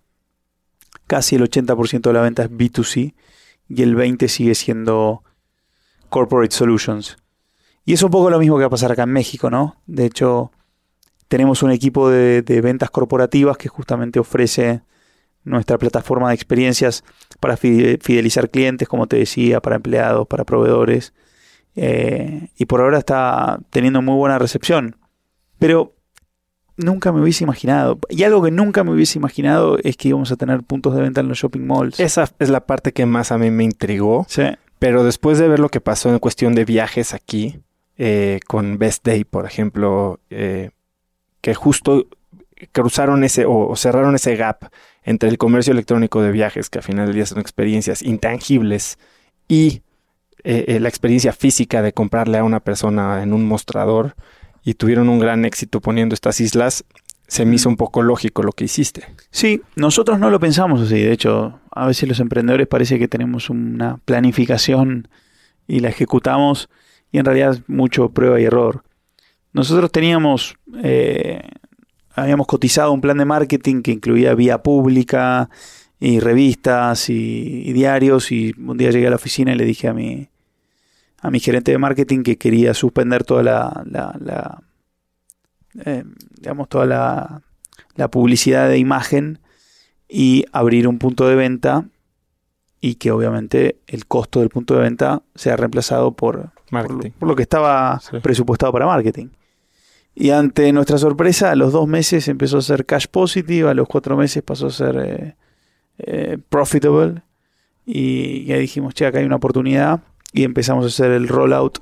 casi 1.08 1.36
el 1.36 1.44
80% 1.44 2.02
de 2.02 2.14
la 2.14 2.22
venta 2.22 2.44
es 2.44 2.52
B2C 2.52 3.14
y 3.70 3.84
el 3.84 3.96
20% 3.96 4.28
sigue 4.28 4.56
siendo 4.56 5.24
Corporate 6.10 6.54
Solutions. 6.54 7.18
Y 7.86 7.94
es 7.94 8.04
un 8.04 8.10
poco 8.10 8.30
lo 8.32 8.40
mismo 8.40 8.58
que 8.58 8.64
va 8.64 8.68
a 8.68 8.72
pasar 8.72 8.92
acá 8.92 9.04
en 9.04 9.12
México, 9.12 9.50
¿no? 9.52 9.78
De 9.86 10.06
hecho, 10.06 10.52
tenemos 11.28 11.62
un 11.62 11.72
equipo 11.72 12.10
de, 12.10 12.42
de 12.42 12.62
ventas 12.62 12.90
corporativas 12.90 13.58
que 13.58 13.70
justamente 13.70 14.20
ofrece 14.20 14.82
nuestra 15.44 15.78
plataforma 15.78 16.30
de 16.30 16.36
experiencias 16.36 17.04
para 17.40 17.58
fidelizar 17.58 18.50
clientes, 18.50 18.88
como 18.88 19.08
te 19.08 19.18
decía, 19.18 19.62
para 19.62 19.76
empleados, 19.76 20.28
para 20.28 20.44
proveedores 20.44 21.14
eh, 21.76 22.50
y 22.58 22.66
por 22.66 22.82
ahora 22.82 22.98
está 22.98 23.60
teniendo 23.70 24.02
muy 24.02 24.16
buena 24.16 24.40
recepción. 24.40 24.96
Pero 25.58 25.94
nunca 26.78 27.12
me 27.12 27.22
hubiese 27.22 27.44
imaginado. 27.44 28.00
Y 28.10 28.24
algo 28.24 28.42
que 28.42 28.52
nunca 28.52 28.84
me 28.84 28.92
hubiese 28.92 29.18
imaginado 29.18 29.78
es 29.84 29.98
que 29.98 30.10
íbamos 30.10 30.32
a 30.32 30.36
tener 30.36 30.64
puntos 30.64 30.96
de 30.96 31.02
venta 31.02 31.22
en 31.22 31.28
los 31.28 31.38
shopping 31.38 31.66
malls. 31.66 32.00
Esa 32.00 32.30
es 32.40 32.50
la 32.50 32.66
parte 32.66 32.94
que 32.94 33.06
más 33.06 33.32
a 33.32 33.38
mí 33.38 33.52
me 33.52 33.64
intrigó. 33.64 34.26
Sí. 34.30 34.44
Pero 34.80 35.04
después 35.04 35.38
de 35.38 35.48
ver 35.48 35.60
lo 35.60 35.70
que 35.70 35.82
pasó 35.82 36.10
en 36.10 36.20
cuestión 36.20 36.56
de 36.56 36.66
viajes 36.66 37.14
aquí, 37.14 37.60
eh, 37.98 38.40
con 38.48 38.78
Best 38.78 39.06
Day, 39.06 39.26
por 39.26 39.46
ejemplo, 39.46 40.22
eh, 40.30 40.70
que 41.42 41.54
justo 41.54 42.08
cruzaron 42.72 43.26
ese 43.26 43.46
o, 43.46 43.76
cerraron 43.76 44.16
ese 44.16 44.36
gap 44.38 44.70
entre 45.04 45.30
el 45.30 45.38
comercio 45.38 45.74
electrónico 45.74 46.22
de 46.22 46.32
viajes, 46.32 46.70
que 46.70 46.80
al 46.80 46.84
final 46.84 47.08
del 47.08 47.16
día 47.16 47.26
son 47.26 47.40
experiencias 47.40 48.02
intangibles, 48.02 48.98
y 49.50 49.82
eh, 50.44 50.66
eh, 50.68 50.80
la 50.80 50.90
experiencia 50.90 51.34
física 51.34 51.82
de 51.82 51.94
comprarle 51.94 52.38
a 52.38 52.44
una 52.44 52.60
persona 52.60 53.24
en 53.24 53.34
un 53.34 53.46
mostrador 53.46 54.16
y 54.64 54.76
tuvieron 54.76 55.10
un 55.10 55.20
gran 55.20 55.46
éxito 55.46 55.82
poniendo 55.82 56.14
estas 56.14 56.40
islas, 56.40 56.86
se 57.28 57.46
me 57.46 57.56
hizo 57.56 57.70
un 57.70 57.78
poco 57.78 58.02
lógico 58.02 58.42
lo 58.44 58.52
que 58.52 58.66
hiciste. 58.66 59.04
Sí, 59.32 59.62
nosotros 59.76 60.20
no 60.20 60.30
lo 60.30 60.40
pensamos 60.40 60.82
así. 60.82 61.00
De 61.00 61.12
hecho, 61.12 61.60
a 61.72 61.86
veces 61.86 62.10
los 62.10 62.20
emprendedores 62.20 62.68
parece 62.68 62.98
que 62.98 63.08
tenemos 63.08 63.50
una 63.50 63.98
planificación 64.06 65.08
y 65.68 65.80
la 65.80 65.90
ejecutamos 65.90 66.70
y 67.12 67.20
en 67.20 67.26
realidad 67.26 67.52
es 67.54 67.70
mucho 67.70 68.10
prueba 68.10 68.40
y 68.40 68.46
error. 68.46 68.84
Nosotros 69.54 69.92
teníamos, 69.92 70.56
eh, 70.84 71.42
habíamos 72.16 72.48
cotizado 72.48 72.92
un 72.92 73.02
plan 73.02 73.18
de 73.18 73.26
marketing 73.26 73.82
que 73.82 73.92
incluía 73.92 74.34
vía 74.36 74.64
pública 74.64 75.50
y 76.00 76.20
revistas 76.20 77.10
y, 77.10 77.72
diarios. 77.74 78.32
Y 78.32 78.54
un 78.58 78.78
día 78.78 78.92
llegué 78.92 79.08
a 79.08 79.12
la 79.12 79.18
oficina 79.18 79.52
y 79.52 79.56
le 79.56 79.66
dije 79.66 79.88
a 79.88 79.94
mi, 79.94 80.30
a 81.20 81.32
mi 81.32 81.40
gerente 81.40 81.72
de 81.72 81.78
marketing 81.78 82.24
que 82.24 82.38
quería 82.38 82.74
suspender 82.74 83.24
toda 83.24 83.44
la 83.44 84.64
eh, 85.86 86.04
digamos, 86.36 86.68
toda 86.68 86.86
la, 86.86 87.42
publicidad 88.12 88.70
de 88.70 88.78
imagen 88.78 89.40
y 90.08 90.46
abrir 90.54 90.88
un 90.88 91.00
punto 91.00 91.28
de 91.28 91.36
venta 91.36 91.86
y 92.80 92.96
que 92.96 93.12
obviamente 93.12 93.78
el 93.88 94.06
costo 94.06 94.40
del 94.40 94.48
punto 94.48 94.76
de 94.76 94.82
venta 94.82 95.22
sea 95.36 95.58
reemplazado 95.58 96.14
por, 96.14 96.52
por, 96.70 97.28
lo 97.28 97.36
que 97.36 97.42
estaba 97.42 98.02
presupuestado 98.22 98.72
para 98.72 98.86
marketing. 98.86 99.28
Y 100.16 100.30
ante 100.30 100.72
nuestra 100.72 100.98
sorpresa, 100.98 101.52
a 101.52 101.56
los 101.56 101.74
dos 101.74 101.90
meses 101.90 102.30
empezó 102.30 102.60
a 102.60 102.62
ser 102.62 102.86
cash 102.86 103.08
positive, 103.12 103.70
a 103.70 103.74
los 103.74 103.88
cuatro 103.88 104.16
meses 104.16 104.44
pasó 104.44 104.68
a 104.68 104.72
ser 104.72 104.98
eh, 104.98 105.36
eh, 106.00 106.38
profitable. 106.50 107.22
Y 107.86 108.46
ya 108.46 108.58
dijimos, 108.58 108.94
che, 108.94 109.06
acá 109.06 109.20
hay 109.20 109.26
una 109.26 109.38
oportunidad. 109.38 110.02
Y 110.32 110.44
empezamos 110.44 110.86
a 110.86 110.88
hacer 110.88 111.12
el 111.12 111.28
rollout 111.28 111.80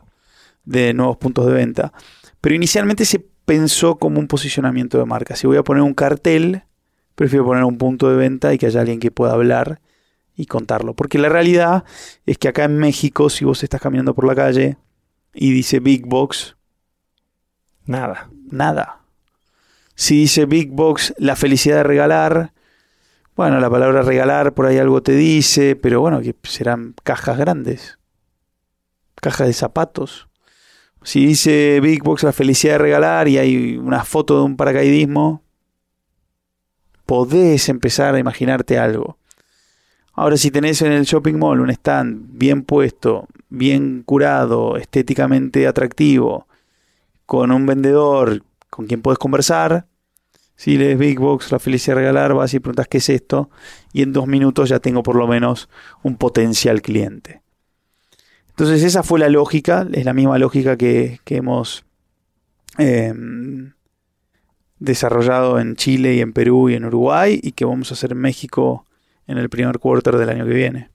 de 0.63 0.93
nuevos 0.93 1.17
puntos 1.17 1.45
de 1.45 1.53
venta. 1.53 1.93
Pero 2.41 2.55
inicialmente 2.55 3.05
se 3.05 3.19
pensó 3.45 3.95
como 3.95 4.19
un 4.19 4.27
posicionamiento 4.27 4.97
de 4.97 5.05
marca. 5.05 5.35
Si 5.35 5.47
voy 5.47 5.57
a 5.57 5.63
poner 5.63 5.83
un 5.83 5.93
cartel, 5.93 6.63
prefiero 7.15 7.45
poner 7.45 7.63
un 7.63 7.77
punto 7.77 8.09
de 8.09 8.17
venta 8.17 8.53
y 8.53 8.57
que 8.57 8.67
haya 8.67 8.81
alguien 8.81 8.99
que 8.99 9.11
pueda 9.11 9.33
hablar 9.33 9.81
y 10.35 10.45
contarlo. 10.45 10.93
Porque 10.93 11.17
la 11.17 11.29
realidad 11.29 11.83
es 12.25 12.37
que 12.37 12.47
acá 12.47 12.65
en 12.65 12.77
México, 12.77 13.29
si 13.29 13.43
vos 13.43 13.63
estás 13.63 13.81
caminando 13.81 14.13
por 14.13 14.27
la 14.27 14.35
calle 14.35 14.77
y 15.33 15.51
dice 15.51 15.79
Big 15.79 16.05
Box, 16.05 16.55
nada. 17.85 18.29
Nada. 18.49 19.01
Si 19.95 20.15
dice 20.15 20.45
Big 20.45 20.69
Box, 20.69 21.13
la 21.17 21.35
felicidad 21.35 21.77
de 21.77 21.83
regalar, 21.83 22.53
bueno, 23.37 23.59
la 23.59 23.69
palabra 23.69 24.01
regalar 24.01 24.55
por 24.55 24.65
ahí 24.65 24.79
algo 24.79 25.03
te 25.03 25.11
dice, 25.11 25.75
pero 25.75 26.01
bueno, 26.01 26.21
que 26.21 26.35
serán 26.41 26.95
cajas 27.03 27.37
grandes. 27.37 27.99
Cajas 29.21 29.45
de 29.45 29.53
zapatos. 29.53 30.27
Si 31.03 31.23
dice 31.23 31.79
Big 31.79 32.01
Box 32.01 32.23
la 32.23 32.33
felicidad 32.33 32.73
de 32.73 32.79
regalar 32.79 33.27
y 33.27 33.37
hay 33.37 33.77
una 33.77 34.03
foto 34.03 34.39
de 34.39 34.43
un 34.43 34.57
paracaidismo, 34.57 35.43
podés 37.05 37.69
empezar 37.69 38.15
a 38.15 38.19
imaginarte 38.19 38.79
algo. 38.79 39.19
Ahora, 40.13 40.35
si 40.35 40.49
tenés 40.49 40.81
en 40.81 40.91
el 40.91 41.05
shopping 41.05 41.35
mall 41.35 41.61
un 41.61 41.69
stand 41.69 42.29
bien 42.31 42.63
puesto, 42.63 43.27
bien 43.49 44.01
curado, 44.01 44.77
estéticamente 44.77 45.67
atractivo, 45.67 46.47
con 47.27 47.51
un 47.51 47.67
vendedor 47.67 48.41
con 48.71 48.87
quien 48.87 49.03
podés 49.03 49.19
conversar, 49.19 49.85
si 50.57 50.75
lees 50.75 50.97
Big 50.97 51.19
Box, 51.19 51.51
la 51.51 51.59
felicidad 51.59 51.95
regalar, 51.95 52.33
vas 52.33 52.53
y 52.53 52.59
preguntas 52.59 52.87
qué 52.87 52.97
es 52.97 53.09
esto, 53.09 53.49
y 53.93 54.01
en 54.01 54.11
dos 54.11 54.27
minutos 54.27 54.69
ya 54.69 54.79
tengo 54.79 55.03
por 55.03 55.15
lo 55.15 55.27
menos 55.27 55.69
un 56.01 56.17
potencial 56.17 56.81
cliente. 56.81 57.41
Entonces 58.49 58.81
esa 58.83 59.03
fue 59.03 59.19
la 59.19 59.29
lógica, 59.29 59.87
es 59.93 60.03
la 60.03 60.13
misma 60.13 60.39
lógica 60.39 60.75
que, 60.75 61.19
hemos 61.27 61.85
em, 62.79 63.73
desarrollado 64.79 65.59
en 65.59 65.75
Chile 65.75 66.15
y 66.15 66.21
en 66.21 66.33
Perú 66.33 66.69
y 66.69 66.73
en 66.73 66.85
Uruguay 66.85 67.39
y 67.41 67.51
que 67.51 67.65
vamos 67.65 67.91
a 67.91 67.93
hacer 67.93 68.13
en 68.13 68.17
México 68.17 68.87
en 69.27 69.37
el 69.37 69.49
primer 69.49 69.77
quarter 69.77 70.17
del 70.17 70.29
año 70.29 70.45
que 70.45 70.53
viene. 70.53 70.89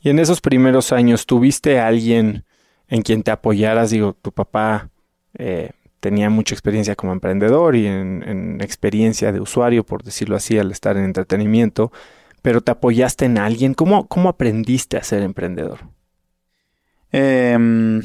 Y 0.00 0.10
en 0.10 0.18
esos 0.18 0.40
primeros 0.40 0.92
años, 0.92 1.26
¿tuviste 1.26 1.78
a 1.78 1.86
alguien 1.86 2.44
en 2.88 3.02
quien 3.02 3.22
te 3.22 3.30
apoyaras? 3.30 3.90
Digo, 3.90 4.16
tu 4.20 4.32
papá 4.32 4.90
eh, 5.38 5.70
tenía 6.04 6.28
mucha 6.28 6.54
experiencia 6.54 6.96
como 6.96 7.14
emprendedor 7.14 7.76
y 7.76 7.86
en, 7.86 8.22
en, 8.26 8.60
experiencia 8.60 9.32
de 9.32 9.40
usuario, 9.40 9.86
por 9.86 10.02
decirlo 10.02 10.36
así, 10.36 10.58
al 10.58 10.70
estar 10.70 10.98
en 10.98 11.04
entretenimiento, 11.04 11.92
pero 12.42 12.60
te 12.60 12.72
apoyaste 12.72 13.24
en 13.24 13.38
alguien. 13.38 13.72
¿Cómo, 13.72 14.06
cómo 14.06 14.28
aprendiste 14.28 14.98
a 14.98 15.02
ser 15.02 15.22
emprendedor? 15.22 15.78
Em, 17.10 18.02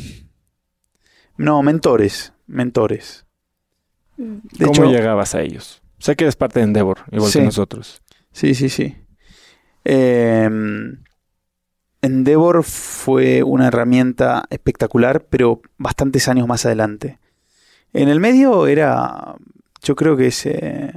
no, 1.36 1.62
mentores, 1.62 2.32
mentores. 2.48 3.26
¿Cómo 4.16 4.90
llegabas 4.90 5.36
a 5.36 5.42
ellos? 5.42 5.82
Sé 5.98 6.16
que 6.16 6.24
eres 6.24 6.38
parte 6.38 6.60
de 6.60 6.68
Endeavor, 6.68 7.00
igual 7.12 7.30
que 7.34 7.42
nosotros. 7.42 8.02
Sí, 8.32 8.56
sí, 8.56 8.70
sí. 8.70 8.96
Em, 9.84 11.04
Endeavor 12.02 12.64
fue 12.64 13.44
una 13.44 13.68
herramienta 13.68 14.46
espectacular, 14.52 15.26
pero 15.30 15.60
bastantes 15.78 16.30
años 16.30 16.48
más 16.48 16.66
adelante. 16.66 17.20
En 17.94 18.08
el 18.08 18.20
medio 18.20 18.68
era, 18.68 19.36
yo 19.82 19.96
creo 19.96 20.16
que 20.16 20.28
es 20.28 20.46
eh, 20.46 20.94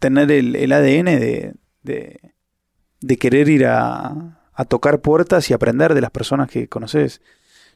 tener 0.00 0.30
el, 0.32 0.72
ADN 0.72 1.54
de, 1.82 3.16
querer 3.18 3.48
ir 3.48 3.66
a, 3.66 4.34
tocar 4.68 5.00
puertas 5.00 5.48
y 5.50 5.54
aprender 5.54 5.94
de 5.94 6.00
las 6.00 6.10
personas 6.10 6.50
que 6.50 6.68
conoces. 6.68 7.22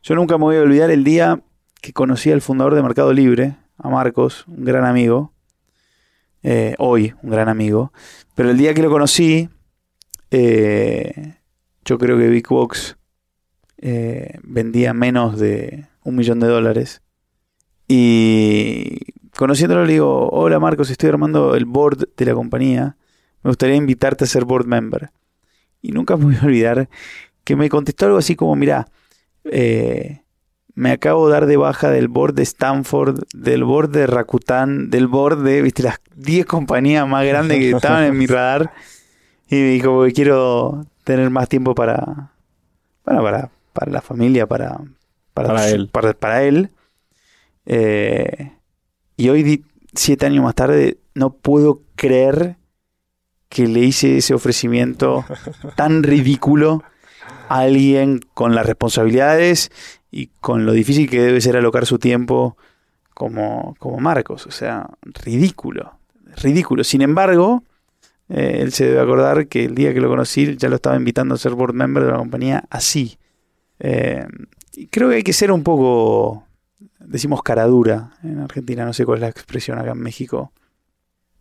Yo 0.03 0.16
nunca 0.16 0.37
me 0.38 0.44
voy 0.44 0.57
a 0.57 0.62
olvidar 0.62 0.90
el 0.90 1.05
día 1.05 1.40
que 1.81 1.92
conocí 1.92 2.33
al 2.33 2.40
fundador 2.40 2.75
de 2.75 2.83
Mercado 2.83 3.12
Libre, 3.12 3.57
a 3.79 3.88
Marcos, 3.88 4.44
un 4.48 4.64
gran 4.64 4.85
amigo, 4.85 5.33
eh, 6.42 6.75
hoy 6.79 7.14
un 7.22 7.31
gran 7.31 7.48
amigo, 7.48 7.92
pero 8.35 8.51
el 8.51 8.59
día 8.59 8.75
que 8.75 8.83
lo 8.83 8.90
conocí, 8.90 9.48
eh, 10.33 11.37
yo 11.85 11.98
creo 11.98 12.18
que 12.18 12.29
Big 12.29 12.48
Box 12.48 12.96
vendía 14.42 14.94
menos 14.94 15.38
de 15.38 15.87
un 16.03 16.16
millón 16.16 16.40
de 16.40 16.46
dólares. 16.48 17.03
Y 17.94 18.96
conociéndolo 19.37 19.85
le 19.85 19.92
digo, 19.92 20.31
hola 20.31 20.59
Marcos, 20.59 20.88
estoy 20.88 21.11
armando 21.11 21.55
el 21.55 21.66
board 21.66 22.09
de 22.16 22.24
la 22.24 22.33
compañía, 22.33 22.96
me 23.42 23.50
gustaría 23.50 23.76
invitarte 23.76 24.24
a 24.24 24.26
ser 24.26 24.46
board 24.46 24.64
member. 24.64 25.11
Y 25.83 25.92
nunca 25.92 26.16
me 26.16 26.24
voy 26.24 26.37
a 26.40 26.46
olvidar 26.46 26.88
que 27.44 27.55
me 27.55 27.68
contestó 27.68 28.07
algo 28.07 28.16
así 28.16 28.35
como, 28.35 28.57
mira, 28.57 28.88
eh, 29.44 30.22
me 30.74 30.90
acabo 30.90 31.26
de 31.26 31.35
dar 31.35 31.44
de 31.44 31.59
baja 31.59 31.90
del 31.90 32.09
board 32.09 32.33
de 32.33 32.44
Stanford, 32.44 33.24
del 33.35 33.62
board 33.64 33.90
de 33.90 34.07
Rakuten, 34.07 34.88
del 34.88 35.07
board 35.07 35.42
de, 35.42 35.61
viste, 35.61 35.83
las 35.83 36.00
10 36.16 36.46
compañías 36.46 37.07
más 37.07 37.26
grandes 37.26 37.59
que 37.59 37.72
estaban 37.72 38.05
en 38.05 38.16
mi 38.16 38.24
radar. 38.24 38.72
Y 39.50 39.57
me 39.57 39.68
dijo, 39.72 40.05
que 40.05 40.12
quiero 40.14 40.87
tener 41.05 41.28
más 41.28 41.46
tiempo 41.46 41.74
para, 41.74 42.31
para, 43.05 43.50
para, 43.74 43.92
la 43.92 44.00
familia, 44.00 44.46
para, 44.46 44.81
para, 45.35 45.68
él. 45.68 45.90
Para, 46.18 46.42
él. 46.44 46.70
Eh, 47.66 48.53
y 49.16 49.29
hoy, 49.29 49.64
siete 49.94 50.27
años 50.27 50.44
más 50.44 50.55
tarde, 50.55 50.98
no 51.14 51.35
puedo 51.35 51.83
creer 51.96 52.57
que 53.48 53.66
le 53.66 53.81
hice 53.81 54.18
ese 54.18 54.35
ofrecimiento 54.35 55.25
tan 55.77 56.03
ridículo 56.03 56.83
a 57.48 57.61
alguien 57.61 58.20
con 58.35 58.55
las 58.55 58.66
responsabilidades 58.66 59.70
y 60.11 60.29
con 60.40 60.66
lo 60.66 60.72
difícil 60.72 61.09
que 61.09 61.20
debe 61.20 61.40
ser 61.40 61.57
alocar 61.57 61.87
su 61.87 61.98
tiempo 61.98 62.57
como, 63.14 63.75
como 63.79 63.98
Marcos. 63.98 64.46
O 64.46 64.51
sea, 64.51 64.88
ridículo, 65.03 65.98
ridículo. 66.37 66.85
Sin 66.85 67.03
embargo, 67.03 67.62
eh, 68.29 68.61
él 68.61 68.72
se 68.72 68.87
debe 68.87 69.01
acordar 69.01 69.46
que 69.48 69.64
el 69.64 69.75
día 69.75 69.92
que 69.92 70.01
lo 70.01 70.09
conocí 70.09 70.57
ya 70.57 70.68
lo 70.68 70.77
estaba 70.77 70.96
invitando 70.96 71.35
a 71.35 71.38
ser 71.38 71.53
board 71.53 71.75
member 71.75 72.05
de 72.05 72.12
la 72.12 72.18
compañía 72.18 72.64
así. 72.70 73.18
Eh, 73.79 74.27
creo 74.90 75.11
que 75.11 75.16
hay 75.16 75.22
que 75.22 75.33
ser 75.33 75.53
un 75.53 75.62
poco, 75.62 76.46
decimos 76.99 77.42
cara 77.42 77.66
dura 77.66 78.12
en 78.23 78.40
Argentina, 78.40 78.85
no 78.85 78.92
sé 78.92 79.05
cuál 79.05 79.18
es 79.18 79.23
la 79.23 79.29
expresión 79.29 79.79
acá 79.79 79.92
en 79.92 80.01
México. 80.01 80.53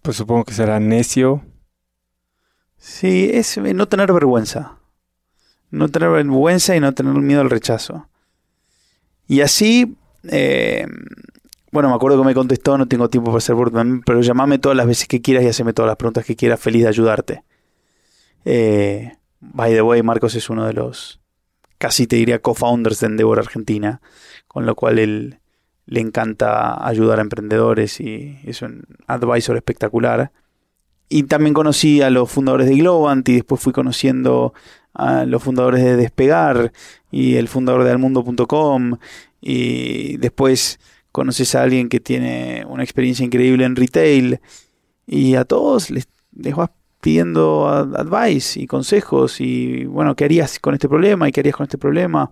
Pues 0.01 0.17
supongo 0.17 0.45
que 0.45 0.53
será 0.53 0.79
necio 0.79 1.43
Sí, 2.81 3.29
es 3.31 3.57
eh, 3.57 3.73
no 3.75 3.87
tener 3.87 4.11
vergüenza. 4.11 4.79
No 5.69 5.87
tener 5.89 6.09
vergüenza 6.09 6.75
y 6.75 6.79
no 6.79 6.93
tener 6.93 7.13
miedo 7.13 7.41
al 7.41 7.51
rechazo. 7.51 8.07
Y 9.27 9.41
así, 9.41 9.95
eh, 10.23 10.87
bueno, 11.71 11.89
me 11.89 11.95
acuerdo 11.95 12.19
que 12.19 12.25
me 12.25 12.33
contestó, 12.33 12.79
no 12.79 12.87
tengo 12.87 13.07
tiempo 13.07 13.29
para 13.29 13.37
hacer 13.37 13.53
board 13.53 14.01
pero 14.03 14.21
llamame 14.21 14.57
todas 14.57 14.75
las 14.75 14.87
veces 14.87 15.07
que 15.07 15.21
quieras 15.21 15.43
y 15.43 15.47
haceme 15.47 15.73
todas 15.73 15.89
las 15.89 15.97
preguntas 15.97 16.25
que 16.25 16.35
quieras, 16.35 16.59
feliz 16.59 16.81
de 16.81 16.89
ayudarte. 16.89 17.43
Eh, 18.45 19.15
by 19.39 19.71
the 19.71 19.83
way, 19.83 20.01
Marcos 20.01 20.33
es 20.33 20.49
uno 20.49 20.65
de 20.65 20.73
los, 20.73 21.20
casi 21.81 22.05
te 22.05 22.15
diría, 22.15 22.39
co-founders 22.39 22.99
de 22.99 23.07
Endeavor 23.07 23.39
Argentina, 23.39 24.01
con 24.47 24.67
lo 24.67 24.75
cual 24.75 24.99
él 24.99 25.39
le 25.87 25.99
encanta 25.99 26.87
ayudar 26.87 27.17
a 27.17 27.23
emprendedores 27.23 27.99
y 27.99 28.37
es 28.43 28.61
un 28.61 28.83
advisor 29.07 29.55
espectacular. 29.55 30.31
Y 31.09 31.23
también 31.23 31.55
conocí 31.55 32.03
a 32.03 32.11
los 32.11 32.29
fundadores 32.29 32.69
de 32.69 32.77
Globant 32.77 33.27
y 33.29 33.33
después 33.33 33.59
fui 33.59 33.73
conociendo 33.73 34.53
a 34.93 35.25
los 35.25 35.41
fundadores 35.41 35.83
de 35.83 35.95
Despegar 35.97 36.71
y 37.09 37.37
el 37.37 37.47
fundador 37.47 37.83
de 37.83 37.89
almundo.com 37.89 38.97
y 39.41 40.17
después 40.17 40.79
conoces 41.11 41.55
a 41.55 41.63
alguien 41.63 41.89
que 41.89 41.99
tiene 41.99 42.63
una 42.69 42.83
experiencia 42.83 43.25
increíble 43.25 43.65
en 43.65 43.75
retail 43.75 44.39
y 45.07 45.33
a 45.33 45.45
todos 45.45 45.89
les, 45.89 46.07
les 46.31 46.53
pidiendo 47.01 47.67
advice 47.67 48.59
y 48.59 48.67
consejos 48.67 49.41
y 49.41 49.85
bueno, 49.85 50.15
¿qué 50.15 50.25
harías 50.25 50.59
con 50.59 50.73
este 50.73 50.87
problema 50.87 51.27
y 51.27 51.31
qué 51.31 51.41
harías 51.41 51.55
con 51.55 51.65
este 51.65 51.77
problema? 51.77 52.31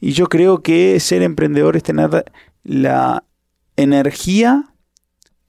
Y 0.00 0.12
yo 0.12 0.28
creo 0.28 0.62
que 0.62 1.00
ser 1.00 1.22
emprendedor 1.22 1.76
es 1.76 1.82
tener 1.82 2.24
la 2.64 3.24
energía 3.76 4.74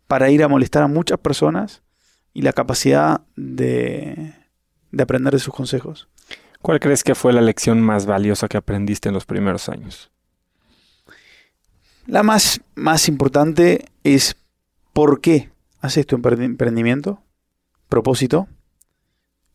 para 0.07 0.29
ir 0.29 0.43
a 0.43 0.47
molestar 0.47 0.83
a 0.83 0.87
muchas 0.87 1.19
personas 1.19 1.81
y 2.33 2.41
la 2.43 2.53
capacidad 2.53 3.21
de, 3.35 4.33
de 4.91 5.03
aprender 5.03 5.33
de 5.33 5.39
sus 5.39 5.53
consejos. 5.53 6.07
¿Cuál 6.61 6.79
crees 6.79 7.03
que 7.03 7.15
fue 7.15 7.33
la 7.33 7.41
lección 7.41 7.81
más 7.81 8.05
valiosa 8.05 8.47
que 8.47 8.57
aprendiste 8.57 9.09
en 9.09 9.15
los 9.15 9.25
primeros 9.25 9.69
años? 9.69 10.11
La 12.05 12.23
más, 12.23 12.61
más 12.75 13.07
importante 13.07 13.85
es 14.03 14.35
por 14.93 15.21
qué 15.21 15.51
haces 15.79 16.05
tu 16.05 16.15
emprendimiento, 16.15 17.21
propósito. 17.89 18.47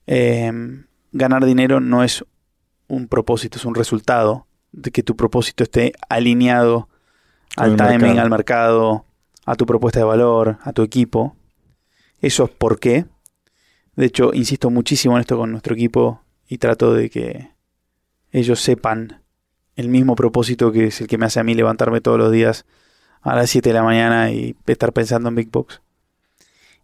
Em, 0.07 0.87
ganar 1.13 1.45
dinero 1.45 1.81
no 1.81 2.05
es 2.05 2.25
un 2.89 3.09
propósito, 3.09 3.59
es 3.59 3.65
un 3.65 3.75
resultado 3.75 4.47
de 4.73 4.91
que 4.91 5.03
tu 5.03 5.17
propósito 5.17 5.65
esté 5.65 5.93
alineado 6.09 6.89
al 7.57 7.77
timing, 7.77 8.19
al 8.19 8.29
mercado, 8.29 9.07
a 9.47 9.55
tu 9.55 9.65
propuesta 9.65 10.01
de 10.01 10.05
valor, 10.05 10.59
a 10.63 10.73
tu 10.73 10.83
equipo. 10.83 11.37
Eso 12.21 12.45
es 12.45 12.51
por 12.51 12.81
qué. 12.81 13.07
De 13.97 14.07
hecho, 14.07 14.35
insisto 14.35 14.71
muchísimo 14.71 15.17
en 15.17 15.21
esto 15.21 15.39
con 15.39 15.53
nuestro 15.53 15.75
equipo 15.75 16.21
y 16.49 16.59
trato 16.59 16.93
de 16.93 17.09
que 17.09 17.51
ellos 18.33 18.61
sepan 18.61 19.23
el 19.77 19.89
mismo 19.89 20.17
propósito 20.17 20.73
que 20.73 20.87
es 20.87 21.01
el 21.01 21.07
que 21.07 21.19
me 21.19 21.27
hace 21.27 21.41
a 21.41 21.45
mí 21.45 21.55
levantarme 21.55 22.01
todos 22.01 22.19
los 22.19 22.33
días 22.33 22.67
a 23.23 23.35
las 23.35 23.51
7 23.51 23.71
de 23.71 23.75
la 23.75 23.83
mañana 23.83 24.31
y 24.31 24.57
estar 24.67 24.93
pensando 24.93 25.29
en 25.29 25.35
Big 25.37 25.51
Box. 25.51 25.81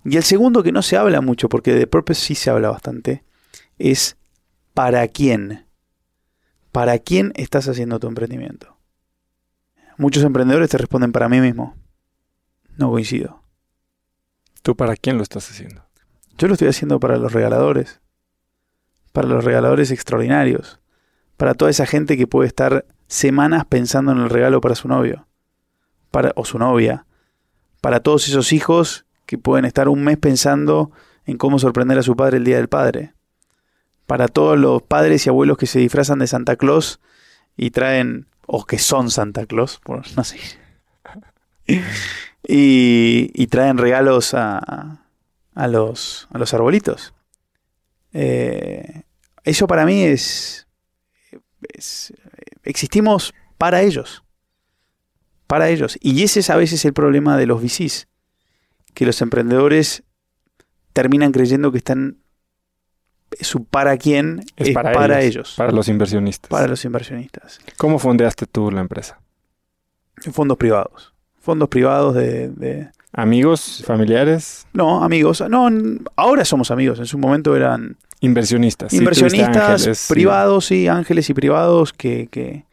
Y 0.05 0.17
el 0.17 0.23
segundo 0.23 0.63
que 0.63 0.73
no 0.73 0.83
se 0.83 0.97
habla 0.97 1.21
mucho, 1.21 1.49
porque 1.49 1.75
de 1.75 1.87
Purpose 1.87 2.21
sí 2.21 2.35
se 2.35 2.51
habla 2.51 2.71
bastante, 2.71 3.23
es 3.79 4.17
¿para 4.73 5.07
quién? 5.09 5.67
¿Para 6.73 6.99
quién 6.99 7.33
estás 7.37 7.69
haciendo 7.69 7.99
tu 7.99 8.07
emprendimiento? 8.07 8.77
Muchos 9.99 10.25
emprendedores 10.25 10.71
te 10.71 10.79
responden 10.79 11.13
para 11.13 11.29
mí 11.29 11.41
mismo. 11.41 11.77
No 12.79 12.91
coincido. 12.91 13.43
¿Tú 14.63 14.77
para 14.77 14.97
quién 14.97 15.19
lo 15.19 15.23
estás 15.23 15.51
haciendo? 15.51 15.85
Yo 16.39 16.49
lo 16.49 16.55
estoy 16.55 16.69
haciendo 16.69 16.99
para 17.01 17.19
los 17.19 17.33
regaladores. 17.33 18.01
Para 19.13 19.29
los 19.29 19.45
regaladores 19.45 19.91
extraordinarios. 19.91 20.81
Para 21.37 21.55
toda 21.55 21.71
esa 21.71 21.85
gente 21.85 22.17
que 22.17 22.27
puede 22.27 22.47
estar 22.47 22.87
semanas 23.09 23.67
pensando 23.67 24.13
en 24.13 24.19
el 24.19 24.31
regalo 24.31 24.63
para 24.63 24.75
su 24.75 24.89
novio. 24.89 25.27
Para, 26.11 26.33
o 26.37 26.47
su 26.47 26.59
novia. 26.59 27.05
Para 27.83 28.01
todos 28.01 28.29
esos 28.29 28.55
hijos 28.55 29.05
que 29.31 29.39
pueden 29.39 29.65
estar 29.65 29.89
un 29.89 30.03
mes 30.03 30.19
pensando 30.19 30.91
en 31.25 31.39
cómo 31.39 31.61
sorprender 31.61 31.97
a 31.97 32.03
su 32.03 32.17
padre 32.17 32.39
el 32.39 32.45
Día 32.45 32.57
del 32.57 32.67
Padre 32.67 33.15
para 34.09 34.27
todos 34.27 34.59
los 34.59 34.83
padres 34.83 35.25
y 35.25 35.29
abuelos 35.29 35.57
que 35.57 35.69
se 35.69 35.79
disfrazan 35.79 36.19
de 36.19 36.27
Santa 36.27 36.57
Claus 36.57 36.99
y 37.57 37.71
traen, 37.71 38.27
o 38.45 38.65
que 38.65 38.81
son 38.81 39.09
Santa 39.09 39.47
Claus, 39.47 39.81
no 40.17 40.25
sé, 40.25 40.41
y, 42.43 43.47
traen 43.47 43.79
regalos 43.79 44.35
a, 44.35 45.05
a, 45.55 45.69
los, 45.69 46.27
a 46.33 46.39
los 46.39 46.53
arbolitos. 46.53 47.15
Eh, 48.13 49.05
eso 49.45 49.69
para 49.69 49.87
mí 49.87 50.03
es, 50.03 50.67
Existimos 52.65 53.33
para 53.59 53.83
ellos. 53.83 54.25
Para 55.47 55.69
ellos. 55.69 55.97
Y 56.01 56.25
ese 56.25 56.41
es 56.41 56.51
a 56.51 56.57
veces 56.57 56.85
el 56.85 56.95
problema 56.95 57.37
de 57.37 57.47
los 57.47 57.63
VCs. 57.63 58.10
Que 59.01 59.07
los 59.07 59.23
emprendedores 59.23 60.03
terminan 60.93 61.33
creyendo 61.33 61.73
que 61.73 61.79
están 61.79 62.19
su 63.41 63.65
para 63.65 63.97
quién 63.97 64.45
es, 64.57 64.75
para, 64.75 65.23
ellos, 65.23 65.55
Para 65.57 65.73
los 65.73 65.89
inversionistas. 65.89 66.51
Para 66.51 66.67
los 66.67 66.85
inversionistas. 66.85 67.61
¿Cómo 67.79 67.99
fondeaste 67.99 68.45
tú 68.45 68.71
la 68.71 68.83
empresa? 68.83 69.19
Fondos 70.33 70.59
privados. 70.59 71.15
Fondos 71.41 71.71
privados 71.71 72.15
de, 72.15 72.91
¿Amigos? 73.15 73.83
¿Familiares? 73.87 74.67
No, 74.75 75.03
amigos. 75.03 75.43
No, 75.49 75.71
ahora 76.17 76.45
somos 76.45 76.71
amigos. 76.71 76.99
En 76.99 77.07
su 77.07 77.17
momento 77.17 77.57
eran... 77.57 77.97
Inversionistas. 78.21 78.93
Inversionistas 78.93 80.09
privados, 80.11 80.67
sí. 80.67 80.89
ángeles 80.89 81.31
y 81.31 81.33
privados 81.33 81.95
que, 81.95 82.29
que, 82.31 82.67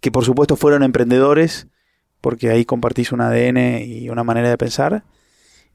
que 0.00 0.12
por 0.12 0.26
supuesto 0.26 0.56
fueron 0.56 0.82
emprendedores, 0.82 1.66
porque 2.22 2.48
ahí 2.48 2.64
compartís 2.64 3.12
un 3.12 3.20
ADN 3.20 3.82
y 3.84 4.08
una 4.08 4.24
manera 4.24 4.48
de 4.48 4.56
pensar 4.56 5.02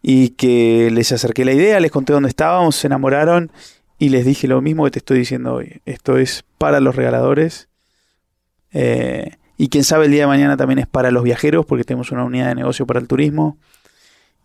y 0.02 0.30
que 0.30 0.90
les 0.92 1.12
acerqué 1.12 1.46
la 1.46 1.52
idea, 1.52 1.80
les 1.80 1.92
conté 1.92 2.14
dónde 2.14 2.30
estábamos, 2.30 2.76
se 2.76 2.88
enamoraron 2.88 3.52
y 4.00 4.10
les 4.10 4.26
dije 4.26 4.48
lo 4.48 4.62
mismo 4.62 4.86
que 4.86 4.92
te 4.92 5.00
estoy 5.00 5.20
diciendo 5.20 5.56
hoy. 5.56 5.82
Esto 5.86 6.18
es 6.18 6.46
para 6.58 6.80
los 6.80 6.96
regaladores 6.96 7.68
eh, 8.72 9.32
y 9.58 9.70
quien 9.70 9.84
sabe 9.84 10.06
el 10.06 10.12
día 10.12 10.22
de 10.22 10.28
mañana 10.28 10.56
también 10.56 10.80
es 10.80 10.88
para 10.88 11.12
los 11.12 11.24
viajeros 11.24 11.66
porque 11.66 11.84
tenemos 11.84 12.12
una 12.12 12.24
unidad 12.24 12.48
de 12.48 12.56
negocio 12.56 12.88
para 12.88 13.00
el 13.00 13.08
turismo 13.08 13.58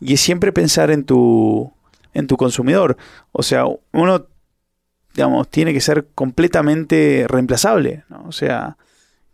y 0.01 0.15
es 0.15 0.21
siempre 0.21 0.53
pensar 0.53 0.91
en 0.91 1.05
tu 1.05 1.73
en 2.15 2.27
tu 2.27 2.37
consumidor. 2.37 2.97
O 3.31 3.43
sea, 3.43 3.65
uno 3.93 4.27
digamos 5.15 5.49
tiene 5.49 5.73
que 5.73 5.81
ser 5.81 6.09
completamente 6.15 7.27
reemplazable, 7.29 8.05
¿no? 8.09 8.25
O 8.27 8.33
sea, 8.33 8.77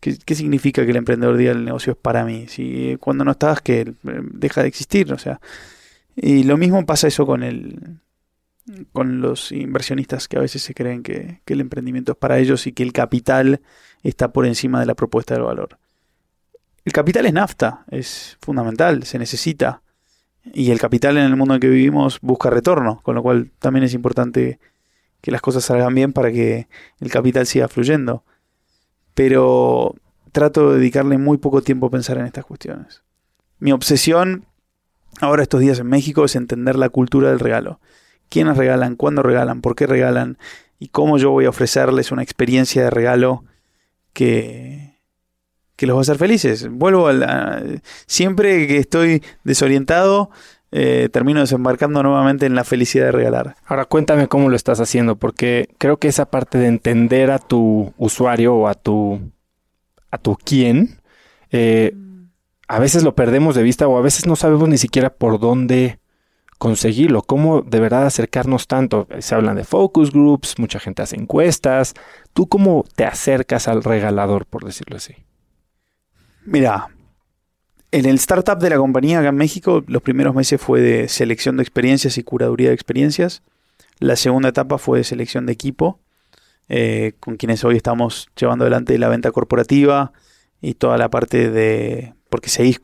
¿Qué, 0.00 0.16
¿Qué, 0.24 0.34
significa 0.34 0.84
que 0.84 0.90
el 0.92 0.96
emprendedor 0.96 1.36
diga 1.36 1.52
el 1.52 1.64
negocio 1.64 1.92
es 1.92 1.98
para 1.98 2.24
mí? 2.24 2.46
Si 2.48 2.96
cuando 3.00 3.24
no 3.24 3.32
estás, 3.32 3.60
que 3.60 3.80
eh, 3.80 3.94
deja 4.02 4.62
de 4.62 4.68
existir. 4.68 5.12
O 5.12 5.18
sea, 5.18 5.40
y 6.14 6.44
lo 6.44 6.56
mismo 6.56 6.84
pasa 6.86 7.08
eso 7.08 7.26
con 7.26 7.42
el 7.42 8.00
con 8.92 9.20
los 9.20 9.52
inversionistas 9.52 10.28
que 10.28 10.36
a 10.36 10.40
veces 10.40 10.62
se 10.62 10.74
creen 10.74 11.02
que, 11.02 11.40
el 11.46 11.60
emprendimiento 11.60 12.12
es 12.12 12.18
para 12.18 12.38
ellos 12.38 12.66
y 12.66 12.72
que 12.72 12.82
el 12.82 12.92
capital 12.92 13.60
está 14.02 14.32
por 14.32 14.46
encima 14.46 14.80
de 14.80 14.86
la 14.86 14.94
propuesta 14.94 15.34
del 15.34 15.44
valor. 15.44 15.78
El 16.84 16.92
capital 16.92 17.26
es 17.26 17.32
nafta, 17.32 17.84
es 17.90 18.36
fundamental, 18.40 19.04
se 19.04 19.18
necesita. 19.18 19.82
Y 20.44 20.70
el 20.70 20.78
capital 20.78 21.18
en 21.18 21.24
el 21.24 21.36
mundo 21.36 21.54
en 21.54 21.60
que 21.60 21.68
vivimos 21.68 22.20
busca 22.20 22.50
retorno, 22.50 23.00
con 23.02 23.14
lo 23.14 23.22
cual 23.22 23.50
también 23.58 23.84
es 23.84 23.94
importante 23.94 24.58
que 25.20 25.30
las 25.30 25.40
cosas 25.40 25.64
salgan 25.64 25.94
bien 25.94 26.12
para 26.12 26.30
que 26.30 26.68
el 27.00 27.10
capital 27.10 27.46
siga 27.46 27.68
fluyendo. 27.68 28.24
Pero 29.18 29.96
trato 30.30 30.70
de 30.70 30.78
dedicarle 30.78 31.18
muy 31.18 31.38
poco 31.38 31.60
tiempo 31.60 31.88
a 31.88 31.90
pensar 31.90 32.18
en 32.18 32.26
estas 32.26 32.44
cuestiones. 32.44 33.02
Mi 33.58 33.72
obsesión 33.72 34.46
ahora 35.20 35.42
estos 35.42 35.60
días 35.60 35.80
en 35.80 35.88
México 35.88 36.24
es 36.24 36.36
entender 36.36 36.76
la 36.76 36.88
cultura 36.88 37.30
del 37.30 37.40
regalo. 37.40 37.80
¿Quiénes 38.28 38.56
regalan? 38.56 38.94
¿Cuándo 38.94 39.24
regalan? 39.24 39.60
¿Por 39.60 39.74
qué 39.74 39.88
regalan? 39.88 40.38
Y 40.78 40.90
cómo 40.90 41.18
yo 41.18 41.32
voy 41.32 41.46
a 41.46 41.48
ofrecerles 41.48 42.12
una 42.12 42.22
experiencia 42.22 42.84
de 42.84 42.90
regalo 42.90 43.42
que, 44.12 45.00
que 45.74 45.88
los 45.88 45.96
va 45.96 46.00
a 46.00 46.02
hacer 46.02 46.18
felices. 46.18 46.68
Vuelvo 46.70 47.08
a 47.08 47.12
la... 47.12 47.64
Siempre 48.06 48.68
que 48.68 48.76
estoy 48.76 49.24
desorientado, 49.42 50.30
eh, 50.70 51.08
termino 51.12 51.40
desembarcando 51.40 52.02
nuevamente 52.02 52.46
en 52.46 52.54
la 52.54 52.64
felicidad 52.64 53.06
de 53.06 53.12
regalar. 53.12 53.56
Ahora 53.66 53.86
cuéntame 53.86 54.28
cómo 54.28 54.48
lo 54.48 54.56
estás 54.56 54.80
haciendo, 54.80 55.16
porque 55.16 55.68
creo 55.78 55.98
que 55.98 56.08
esa 56.08 56.30
parte 56.30 56.58
de 56.58 56.66
entender 56.66 57.30
a 57.30 57.38
tu 57.38 57.92
usuario 57.96 58.54
o 58.54 58.68
a 58.68 58.74
tu 58.74 59.20
a 60.10 60.18
tu 60.18 60.36
quién 60.36 61.00
eh, 61.50 61.94
a 62.68 62.78
veces 62.78 63.02
lo 63.02 63.14
perdemos 63.14 63.54
de 63.54 63.62
vista 63.62 63.88
o 63.88 63.96
a 63.96 64.02
veces 64.02 64.26
no 64.26 64.36
sabemos 64.36 64.68
ni 64.68 64.78
siquiera 64.78 65.10
por 65.10 65.40
dónde 65.40 65.98
conseguirlo, 66.58 67.22
cómo 67.22 67.62
de 67.62 67.80
verdad 67.80 68.04
acercarnos 68.04 68.66
tanto. 68.66 69.08
Se 69.20 69.34
hablan 69.34 69.56
de 69.56 69.64
focus 69.64 70.12
groups, 70.12 70.58
mucha 70.58 70.78
gente 70.78 71.02
hace 71.02 71.16
encuestas. 71.16 71.94
¿Tú 72.34 72.48
cómo 72.48 72.84
te 72.94 73.04
acercas 73.04 73.68
al 73.68 73.82
regalador, 73.82 74.44
por 74.44 74.64
decirlo 74.64 74.96
así? 74.96 75.14
Mira, 76.44 76.88
en 77.90 78.06
el 78.06 78.16
startup 78.16 78.58
de 78.58 78.70
la 78.70 78.76
compañía 78.76 79.20
acá 79.20 79.28
en 79.28 79.36
México, 79.36 79.82
los 79.86 80.02
primeros 80.02 80.34
meses 80.34 80.60
fue 80.60 80.80
de 80.80 81.08
selección 81.08 81.56
de 81.56 81.62
experiencias 81.62 82.18
y 82.18 82.22
curaduría 82.22 82.68
de 82.68 82.74
experiencias. 82.74 83.42
La 83.98 84.16
segunda 84.16 84.50
etapa 84.50 84.78
fue 84.78 84.98
de 84.98 85.04
selección 85.04 85.46
de 85.46 85.52
equipo, 85.52 86.00
eh, 86.68 87.14
con 87.20 87.36
quienes 87.36 87.64
hoy 87.64 87.76
estamos 87.76 88.28
llevando 88.38 88.64
adelante 88.64 88.98
la 88.98 89.08
venta 89.08 89.32
corporativa 89.32 90.12
y 90.60 90.74
toda 90.74 90.98
la 90.98 91.08
parte 91.08 91.50
de 91.50 92.14
porque 92.28 92.50
seguís 92.50 92.78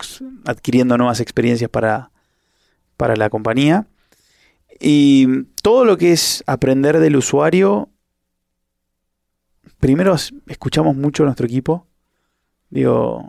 adquiriendo 0.46 0.96
nuevas 0.96 1.20
experiencias 1.20 1.70
para, 1.70 2.10
para 2.96 3.14
la 3.16 3.28
compañía. 3.28 3.86
Y 4.80 5.44
todo 5.62 5.84
lo 5.84 5.98
que 5.98 6.12
es 6.12 6.42
aprender 6.46 6.98
del 6.98 7.16
usuario, 7.16 7.90
primero 9.78 10.16
escuchamos 10.46 10.96
mucho 10.96 11.22
a 11.22 11.26
nuestro 11.26 11.46
equipo. 11.46 11.86
Digo, 12.70 13.28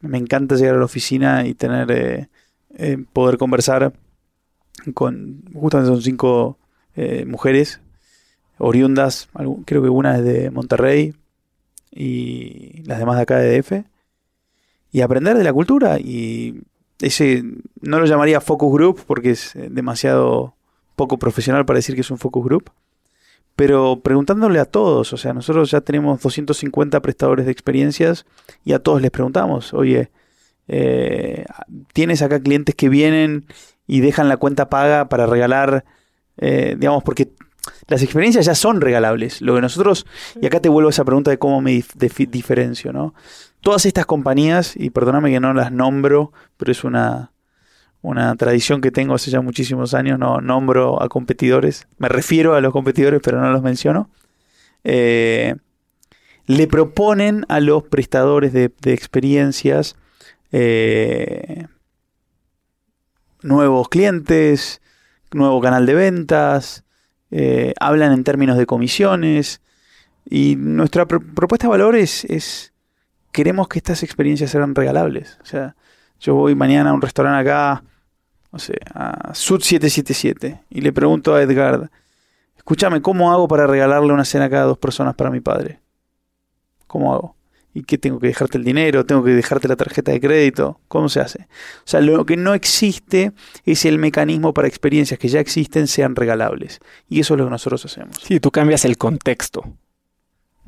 me 0.00 0.18
encanta 0.18 0.56
llegar 0.56 0.76
a 0.76 0.78
la 0.78 0.84
oficina 0.84 1.46
y 1.46 1.54
tener 1.54 1.90
eh, 1.90 2.28
eh, 2.74 2.98
poder 3.12 3.38
conversar 3.38 3.92
con, 4.94 5.42
justamente 5.54 5.92
son 5.92 6.02
cinco 6.02 6.58
eh, 6.96 7.24
mujeres 7.26 7.80
oriundas, 8.58 9.28
creo 9.64 9.82
que 9.82 9.88
una 9.88 10.18
es 10.18 10.24
de 10.24 10.50
Monterrey 10.50 11.14
y 11.92 12.82
las 12.84 12.98
demás 12.98 13.16
de 13.16 13.22
acá 13.22 13.38
de 13.38 13.60
DF 13.60 13.84
y 14.90 15.00
aprender 15.00 15.36
de 15.36 15.44
la 15.44 15.52
cultura. 15.52 15.98
Y 15.98 16.62
ese 17.00 17.44
no 17.80 18.00
lo 18.00 18.06
llamaría 18.06 18.40
focus 18.40 18.72
group 18.72 19.00
porque 19.06 19.30
es 19.30 19.54
eh, 19.54 19.68
demasiado 19.70 20.54
poco 20.96 21.18
profesional 21.18 21.64
para 21.64 21.78
decir 21.78 21.94
que 21.94 22.00
es 22.00 22.10
un 22.10 22.18
focus 22.18 22.44
group. 22.44 22.70
Pero 23.58 24.02
preguntándole 24.04 24.60
a 24.60 24.66
todos, 24.66 25.12
o 25.12 25.16
sea, 25.16 25.34
nosotros 25.34 25.72
ya 25.72 25.80
tenemos 25.80 26.22
250 26.22 27.02
prestadores 27.02 27.44
de 27.44 27.50
experiencias 27.50 28.24
y 28.64 28.72
a 28.72 28.78
todos 28.78 29.02
les 29.02 29.10
preguntamos, 29.10 29.74
oye, 29.74 30.12
eh, 30.68 31.44
tienes 31.92 32.22
acá 32.22 32.38
clientes 32.38 32.76
que 32.76 32.88
vienen 32.88 33.46
y 33.84 33.98
dejan 33.98 34.28
la 34.28 34.36
cuenta 34.36 34.70
paga 34.70 35.08
para 35.08 35.26
regalar, 35.26 35.84
eh, 36.36 36.76
digamos, 36.78 37.02
porque 37.02 37.32
las 37.88 38.00
experiencias 38.04 38.46
ya 38.46 38.54
son 38.54 38.80
regalables. 38.80 39.42
Lo 39.42 39.56
que 39.56 39.60
nosotros, 39.60 40.06
y 40.40 40.46
acá 40.46 40.60
te 40.60 40.68
vuelvo 40.68 40.90
a 40.90 40.90
esa 40.90 41.04
pregunta 41.04 41.32
de 41.32 41.40
cómo 41.40 41.60
me 41.60 41.82
diferencio, 42.30 42.92
¿no? 42.92 43.12
Todas 43.60 43.86
estas 43.86 44.06
compañías, 44.06 44.76
y 44.76 44.90
perdóname 44.90 45.32
que 45.32 45.40
no 45.40 45.52
las 45.52 45.72
nombro, 45.72 46.32
pero 46.58 46.70
es 46.70 46.84
una, 46.84 47.32
una 48.02 48.34
tradición 48.36 48.80
que 48.80 48.90
tengo 48.90 49.14
hace 49.14 49.30
ya 49.30 49.40
muchísimos 49.40 49.94
años, 49.94 50.18
no 50.18 50.40
nombro 50.40 51.02
a 51.02 51.08
competidores, 51.08 51.88
me 51.98 52.08
refiero 52.08 52.54
a 52.54 52.60
los 52.60 52.72
competidores, 52.72 53.20
pero 53.22 53.40
no 53.40 53.50
los 53.50 53.62
menciono. 53.62 54.10
Eh, 54.84 55.56
le 56.46 56.66
proponen 56.66 57.44
a 57.48 57.60
los 57.60 57.82
prestadores 57.84 58.52
de, 58.52 58.72
experiencias 58.84 59.96
eh, 60.50 61.66
nuevos 63.42 63.88
clientes, 63.88 64.80
nuevo 65.32 65.60
canal 65.60 65.84
de 65.84 65.94
ventas, 65.94 66.84
eh, 67.30 67.74
hablan 67.80 68.12
en 68.12 68.24
términos 68.24 68.56
de 68.56 68.64
comisiones 68.64 69.60
y 70.24 70.56
nuestra 70.56 71.06
propuesta 71.06 71.66
de 71.66 71.70
valor 71.70 71.96
es, 71.96 72.72
queremos 73.32 73.68
que 73.68 73.78
estas 73.78 74.02
experiencias 74.02 74.50
sean 74.50 74.74
regalables. 74.74 75.38
Yo 76.20 76.34
voy 76.34 76.54
mañana 76.54 76.90
a 76.90 76.92
un 76.92 77.02
restaurante 77.02 77.48
acá, 77.48 77.82
no 78.52 78.58
sé, 78.58 78.78
a 78.94 79.34
Sud 79.34 79.60
777 79.60 80.62
y 80.70 80.80
le 80.80 80.92
pregunto 80.92 81.34
a 81.34 81.42
Edgar, 81.42 81.90
escúchame, 82.56 83.00
¿cómo 83.02 83.32
hago 83.32 83.48
para 83.48 83.66
regalarle 83.66 84.12
una 84.12 84.24
cena 84.24 84.46
a 84.46 84.50
cada 84.50 84.64
dos 84.64 84.78
personas 84.78 85.14
para 85.14 85.30
mi 85.30 85.40
padre? 85.40 85.80
¿Cómo 86.86 87.14
hago? 87.14 87.36
¿Y 87.74 87.84
qué 87.84 87.98
tengo 87.98 88.18
que 88.18 88.28
dejarte 88.28 88.58
el 88.58 88.64
dinero? 88.64 89.06
¿Tengo 89.06 89.22
que 89.22 89.30
dejarte 89.30 89.68
la 89.68 89.76
tarjeta 89.76 90.10
de 90.10 90.20
crédito? 90.20 90.80
¿Cómo 90.88 91.08
se 91.08 91.20
hace? 91.20 91.42
O 91.78 91.86
sea, 91.86 92.00
lo 92.00 92.26
que 92.26 92.36
no 92.36 92.54
existe 92.54 93.32
es 93.64 93.84
el 93.84 93.98
mecanismo 93.98 94.52
para 94.52 94.66
experiencias 94.66 95.20
que 95.20 95.28
ya 95.28 95.38
existen 95.38 95.86
sean 95.86 96.16
regalables. 96.16 96.80
Y 97.08 97.20
eso 97.20 97.34
es 97.34 97.38
lo 97.38 97.44
que 97.44 97.50
nosotros 97.50 97.84
hacemos. 97.84 98.16
Sí, 98.22 98.40
tú 98.40 98.50
cambias 98.50 98.84
el 98.84 98.96
contexto. 98.96 99.64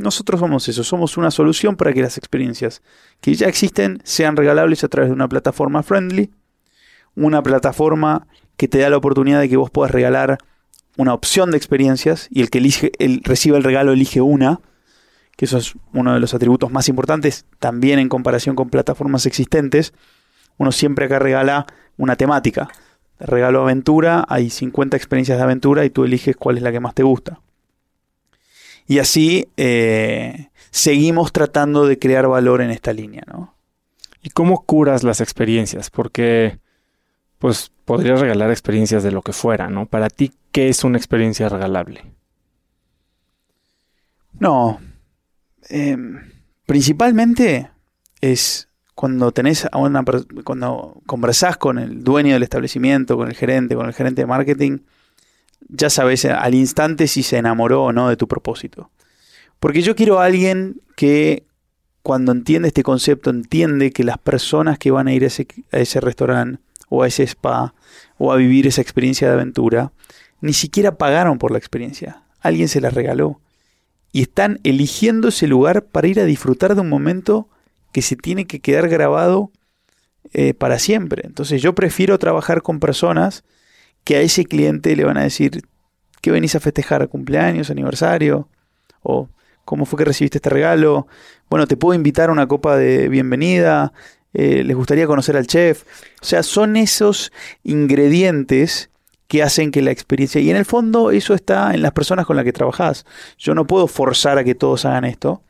Nosotros 0.00 0.40
somos 0.40 0.66
eso, 0.68 0.82
somos 0.82 1.16
una 1.16 1.30
solución 1.30 1.76
para 1.76 1.92
que 1.92 2.00
las 2.00 2.16
experiencias 2.16 2.82
que 3.20 3.34
ya 3.34 3.48
existen 3.48 4.00
sean 4.02 4.36
regalables 4.36 4.82
a 4.82 4.88
través 4.88 5.10
de 5.10 5.14
una 5.14 5.28
plataforma 5.28 5.82
friendly, 5.82 6.30
una 7.14 7.42
plataforma 7.42 8.26
que 8.56 8.66
te 8.66 8.78
da 8.78 8.88
la 8.88 8.96
oportunidad 8.96 9.40
de 9.40 9.48
que 9.48 9.56
vos 9.56 9.70
puedas 9.70 9.92
regalar 9.92 10.38
una 10.96 11.12
opción 11.12 11.50
de 11.50 11.58
experiencias 11.58 12.28
y 12.30 12.40
el 12.40 12.50
que 12.50 12.58
elige, 12.58 12.92
el, 12.98 13.22
reciba 13.24 13.58
el 13.58 13.64
regalo 13.64 13.92
elige 13.92 14.20
una 14.20 14.60
que 15.36 15.46
eso 15.46 15.56
es 15.56 15.74
uno 15.94 16.12
de 16.12 16.20
los 16.20 16.34
atributos 16.34 16.70
más 16.70 16.88
importantes 16.90 17.46
también 17.58 17.98
en 17.98 18.10
comparación 18.10 18.56
con 18.56 18.68
plataformas 18.68 19.24
existentes. 19.24 19.94
Uno 20.58 20.70
siempre 20.70 21.06
acá 21.06 21.18
regala 21.18 21.66
una 21.96 22.16
temática. 22.16 22.68
regalo 23.18 23.62
aventura, 23.62 24.26
hay 24.28 24.50
50 24.50 24.98
experiencias 24.98 25.38
de 25.38 25.44
aventura 25.44 25.86
y 25.86 25.90
tú 25.90 26.04
eliges 26.04 26.36
cuál 26.36 26.58
es 26.58 26.62
la 26.62 26.72
que 26.72 26.80
más 26.80 26.94
te 26.94 27.04
gusta. 27.04 27.40
Y 28.90 28.98
así 28.98 29.46
eh, 29.56 30.48
seguimos 30.72 31.30
tratando 31.30 31.86
de 31.86 32.00
crear 32.00 32.26
valor 32.26 32.60
en 32.60 32.72
esta 32.72 32.92
línea, 32.92 33.22
¿no? 33.32 33.54
¿Y 34.20 34.30
cómo 34.30 34.64
curas 34.64 35.04
las 35.04 35.20
experiencias? 35.20 35.90
Porque, 35.90 36.58
pues, 37.38 37.70
podrías 37.84 38.18
regalar 38.18 38.50
experiencias 38.50 39.04
de 39.04 39.12
lo 39.12 39.22
que 39.22 39.32
fuera, 39.32 39.70
¿no? 39.70 39.86
Para 39.86 40.10
ti, 40.10 40.32
¿qué 40.50 40.68
es 40.68 40.82
una 40.82 40.98
experiencia 40.98 41.48
regalable? 41.48 42.02
No, 44.40 44.80
eh, 45.68 45.96
principalmente 46.66 47.70
es 48.20 48.70
cuando 48.96 49.30
tenés 49.30 49.68
a 49.70 49.78
una 49.78 50.02
cuando 50.42 51.00
conversás 51.06 51.56
con 51.58 51.78
el 51.78 52.02
dueño 52.02 52.32
del 52.32 52.42
establecimiento, 52.42 53.16
con 53.16 53.28
el 53.28 53.36
gerente, 53.36 53.76
con 53.76 53.86
el 53.86 53.94
gerente 53.94 54.22
de 54.22 54.26
marketing, 54.26 54.78
ya 55.72 55.90
sabes 55.90 56.24
al 56.24 56.54
instante 56.54 57.06
si 57.06 57.22
se 57.22 57.38
enamoró 57.38 57.84
o 57.84 57.92
no 57.92 58.08
de 58.08 58.16
tu 58.16 58.28
propósito. 58.28 58.90
Porque 59.58 59.82
yo 59.82 59.94
quiero 59.94 60.20
a 60.20 60.24
alguien 60.24 60.80
que 60.96 61.44
cuando 62.02 62.32
entiende 62.32 62.68
este 62.68 62.82
concepto 62.82 63.30
entiende 63.30 63.92
que 63.92 64.04
las 64.04 64.18
personas 64.18 64.78
que 64.78 64.90
van 64.90 65.06
a 65.06 65.12
ir 65.12 65.24
a 65.24 65.26
ese, 65.26 65.46
a 65.70 65.78
ese 65.78 66.00
restaurante 66.00 66.60
o 66.88 67.02
a 67.02 67.06
ese 67.06 67.24
spa 67.24 67.74
o 68.18 68.32
a 68.32 68.36
vivir 68.36 68.66
esa 68.66 68.80
experiencia 68.80 69.28
de 69.28 69.34
aventura, 69.34 69.92
ni 70.40 70.52
siquiera 70.52 70.96
pagaron 70.96 71.38
por 71.38 71.50
la 71.50 71.58
experiencia. 71.58 72.22
Alguien 72.40 72.68
se 72.68 72.80
la 72.80 72.90
regaló 72.90 73.40
y 74.12 74.22
están 74.22 74.60
eligiendo 74.64 75.28
ese 75.28 75.46
lugar 75.46 75.84
para 75.84 76.08
ir 76.08 76.20
a 76.20 76.24
disfrutar 76.24 76.74
de 76.74 76.80
un 76.80 76.88
momento 76.88 77.48
que 77.92 78.02
se 78.02 78.16
tiene 78.16 78.46
que 78.46 78.60
quedar 78.60 78.88
grabado 78.88 79.52
eh, 80.32 80.54
para 80.54 80.78
siempre. 80.78 81.22
Entonces 81.26 81.62
yo 81.62 81.74
prefiero 81.74 82.18
trabajar 82.18 82.62
con 82.62 82.80
personas 82.80 83.44
que 84.04 84.16
a 84.16 84.20
ese 84.20 84.44
cliente 84.44 84.96
le 84.96 85.04
van 85.04 85.16
a 85.16 85.22
decir, 85.22 85.62
¿qué 86.20 86.30
venís 86.30 86.54
a 86.54 86.60
festejar? 86.60 87.08
¿Cumpleaños, 87.08 87.70
aniversario? 87.70 88.48
¿O 89.02 89.28
cómo 89.64 89.86
fue 89.86 89.98
que 89.98 90.04
recibiste 90.04 90.38
este 90.38 90.50
regalo? 90.50 91.06
Bueno, 91.48 91.66
te 91.66 91.76
puedo 91.76 91.94
invitar 91.94 92.28
a 92.28 92.32
una 92.32 92.46
copa 92.46 92.76
de 92.76 93.08
bienvenida. 93.08 93.92
Eh, 94.32 94.62
¿Les 94.64 94.76
gustaría 94.76 95.06
conocer 95.06 95.36
al 95.36 95.46
chef? 95.46 95.84
O 96.20 96.24
sea, 96.24 96.42
son 96.42 96.76
esos 96.76 97.32
ingredientes 97.62 98.90
que 99.26 99.42
hacen 99.44 99.70
que 99.70 99.80
la 99.80 99.92
experiencia... 99.92 100.40
Y 100.40 100.50
en 100.50 100.56
el 100.56 100.64
fondo 100.64 101.12
eso 101.12 101.34
está 101.34 101.72
en 101.72 101.82
las 101.82 101.92
personas 101.92 102.26
con 102.26 102.34
las 102.34 102.44
que 102.44 102.52
trabajas. 102.52 103.06
Yo 103.38 103.54
no 103.54 103.66
puedo 103.66 103.86
forzar 103.86 104.38
a 104.38 104.44
que 104.44 104.56
todos 104.56 104.84
hagan 104.84 105.04
esto. 105.04 105.44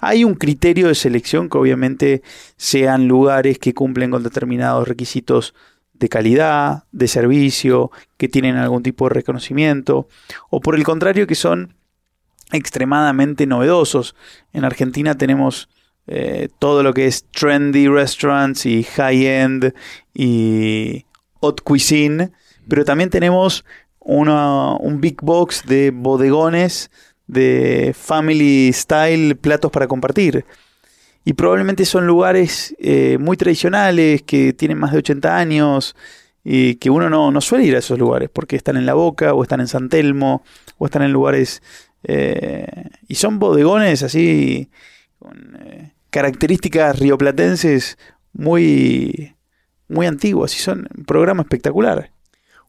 Hay 0.00 0.24
un 0.24 0.34
criterio 0.34 0.88
de 0.88 0.94
selección 0.94 1.48
que 1.48 1.58
obviamente 1.58 2.22
sean 2.56 3.08
lugares 3.08 3.58
que 3.58 3.74
cumplen 3.74 4.10
con 4.10 4.22
determinados 4.22 4.86
requisitos 4.86 5.54
de 6.02 6.08
calidad, 6.08 6.82
de 6.90 7.06
servicio, 7.06 7.92
que 8.16 8.28
tienen 8.28 8.56
algún 8.56 8.82
tipo 8.82 9.08
de 9.08 9.14
reconocimiento, 9.14 10.08
o 10.50 10.60
por 10.60 10.74
el 10.74 10.82
contrario 10.82 11.28
que 11.28 11.36
son 11.36 11.76
extremadamente 12.50 13.46
novedosos. 13.46 14.16
En 14.52 14.64
Argentina 14.64 15.16
tenemos 15.16 15.68
eh, 16.08 16.48
todo 16.58 16.82
lo 16.82 16.92
que 16.92 17.06
es 17.06 17.24
trendy 17.30 17.86
restaurants 17.86 18.66
y 18.66 18.82
high-end 18.82 19.74
y 20.12 21.06
haute 21.40 21.62
cuisine, 21.62 22.32
pero 22.68 22.84
también 22.84 23.08
tenemos 23.08 23.64
un 24.00 25.00
big 25.00 25.22
box 25.22 25.62
de 25.64 25.92
bodegones 25.94 26.90
de 27.28 27.94
family 27.96 28.72
style, 28.72 29.36
platos 29.36 29.70
para 29.70 29.86
compartir. 29.86 30.44
Y 31.24 31.34
probablemente 31.34 31.84
son 31.84 32.06
lugares 32.06 32.74
eh, 32.78 33.16
muy 33.18 33.36
tradicionales, 33.36 34.22
que 34.22 34.52
tienen 34.52 34.78
más 34.78 34.92
de 34.92 34.98
80 34.98 35.36
años, 35.36 35.94
y 36.44 36.76
que 36.76 36.90
uno 36.90 37.08
no, 37.08 37.40
suele 37.40 37.64
ir 37.64 37.76
a 37.76 37.78
esos 37.78 37.98
lugares, 37.98 38.28
porque 38.32 38.56
están 38.56 38.76
en 38.76 38.86
La 38.86 38.94
Boca, 38.94 39.32
o 39.34 39.42
están 39.42 39.60
en 39.60 39.68
San 39.68 39.88
Telmo, 39.88 40.42
o 40.78 40.86
están 40.86 41.02
en 41.02 41.12
lugares... 41.12 41.62
Eh, 42.04 42.66
y 43.06 43.14
son 43.14 43.38
bodegones 43.38 44.02
así, 44.02 44.68
con 45.20 45.56
eh, 45.60 45.92
características 46.10 46.98
rioplatenses 46.98 47.96
muy, 48.32 49.36
muy 49.88 50.06
antiguas, 50.06 50.56
y 50.56 50.58
son 50.58 50.88
un 50.96 51.04
programa 51.04 51.42
espectacular. 51.42 52.10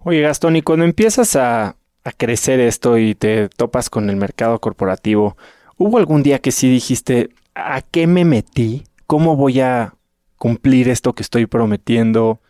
Oye, 0.06 0.22
Gastón, 0.22 0.58
y 0.58 0.62
cuando 0.62 0.86
empiezas 0.86 1.36
a, 1.36 1.78
crecer 2.18 2.60
esto 2.60 2.98
y 2.98 3.16
te 3.16 3.48
topas 3.48 3.90
con 3.90 4.10
el 4.10 4.18
mercado 4.18 4.60
corporativo, 4.60 5.38
¿hubo 5.78 5.98
algún 5.98 6.22
día 6.22 6.40
que 6.40 6.52
sí 6.52 6.70
dijiste, 6.70 7.30
¿a 7.56 7.82
qué 7.82 8.08
me 8.08 8.26
metí? 8.26 8.84
¿Cómo 9.08 9.36
voy 9.36 9.60
a 9.60 9.96
cumplir 10.38 10.90
esto 10.90 11.14
que 11.14 11.24
estoy 11.24 11.46
prometiendo? 11.46 12.42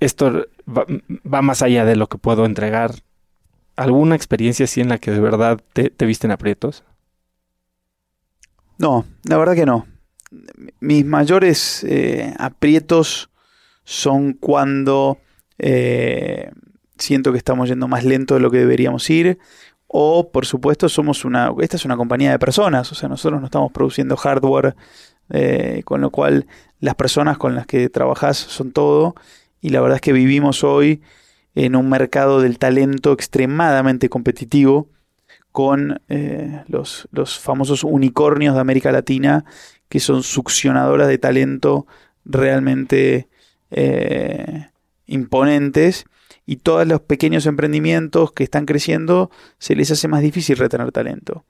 Esto 0.00 0.46
va, 0.66 1.42
más 1.42 1.62
allá 1.62 1.84
de 1.84 1.96
lo 1.96 2.08
que 2.08 2.18
puedo 2.18 2.44
entregar. 2.46 2.92
¿Alguna 3.76 4.14
experiencia 4.14 4.64
así 4.64 4.80
en 4.80 4.88
la 4.88 4.98
que 4.98 5.10
de 5.10 5.20
verdad 5.20 5.60
te, 5.72 5.90
te 5.90 6.06
visten 6.06 6.30
aprietos? 6.30 6.84
No, 8.78 9.04
la 9.24 9.38
verdad 9.38 9.54
que 9.54 9.66
no. 9.66 9.86
Mis 10.80 11.04
mayores 11.04 11.84
eh, 11.84 12.34
aprietos 12.38 13.30
son 13.84 14.32
cuando 14.32 15.18
eh, 15.58 16.50
siento 16.98 17.32
que 17.32 17.38
estamos 17.38 17.68
yendo 17.68 17.88
más 17.88 18.04
lento 18.04 18.34
de 18.34 18.40
lo 18.40 18.50
que 18.50 18.58
deberíamos 18.58 19.08
ir. 19.10 19.38
O, 19.96 20.28
por 20.32 20.44
supuesto, 20.44 20.88
somos 20.88 21.24
una. 21.24 21.52
Esta 21.60 21.76
es 21.76 21.84
una 21.84 21.96
compañía 21.96 22.32
de 22.32 22.38
personas. 22.40 22.90
O 22.90 22.96
sea, 22.96 23.08
nosotros 23.08 23.40
no 23.40 23.46
estamos 23.46 23.70
produciendo 23.70 24.16
hardware. 24.16 24.74
Eh, 25.30 25.82
con 25.84 26.00
lo 26.00 26.10
cual, 26.10 26.46
las 26.80 26.96
personas 26.96 27.38
con 27.38 27.54
las 27.54 27.64
que 27.66 27.88
trabajas 27.88 28.36
son 28.36 28.72
todo. 28.72 29.14
Y 29.60 29.70
la 29.70 29.80
verdad 29.80 29.96
es 29.96 30.00
que 30.00 30.12
vivimos 30.12 30.64
hoy 30.64 31.00
en 31.54 31.76
un 31.76 31.88
mercado 31.88 32.40
del 32.40 32.58
talento 32.58 33.12
extremadamente 33.12 34.08
competitivo. 34.08 34.88
Con 35.52 36.02
eh, 36.08 36.64
los, 36.66 37.06
los 37.12 37.38
famosos 37.38 37.84
unicornios 37.84 38.56
de 38.56 38.60
América 38.60 38.90
Latina 38.90 39.44
que 39.88 40.00
son 40.00 40.24
succionadoras 40.24 41.06
de 41.06 41.18
talento 41.18 41.86
realmente 42.24 43.28
eh, 43.70 44.70
imponentes 45.06 46.06
y 46.46 46.56
todos 46.56 46.86
los 46.86 47.00
pequeños 47.00 47.46
emprendimientos 47.46 48.32
que 48.32 48.44
están 48.44 48.66
creciendo 48.66 49.30
se 49.58 49.74
les 49.74 49.90
hace 49.90 50.08
más 50.08 50.22
difícil 50.22 50.56
retener 50.56 50.92
talento. 50.92 51.44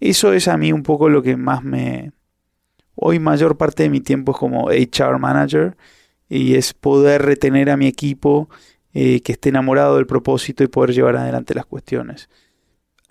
Eso 0.00 0.32
es 0.32 0.48
a 0.48 0.56
mí 0.56 0.72
un 0.72 0.82
poco 0.82 1.08
lo 1.08 1.22
que 1.22 1.36
más 1.36 1.62
me... 1.62 2.12
Hoy 2.94 3.18
mayor 3.18 3.56
parte 3.56 3.84
de 3.84 3.90
mi 3.90 4.00
tiempo 4.00 4.32
es 4.32 4.38
como 4.38 4.68
HR 4.68 5.18
manager 5.18 5.76
y 6.28 6.54
es 6.54 6.74
poder 6.74 7.22
retener 7.22 7.70
a 7.70 7.76
mi 7.76 7.86
equipo 7.86 8.48
eh, 8.92 9.20
que 9.22 9.32
esté 9.32 9.50
enamorado 9.50 9.96
del 9.96 10.06
propósito 10.06 10.64
y 10.64 10.68
poder 10.68 10.92
llevar 10.92 11.16
adelante 11.16 11.54
las 11.54 11.66
cuestiones. 11.66 12.28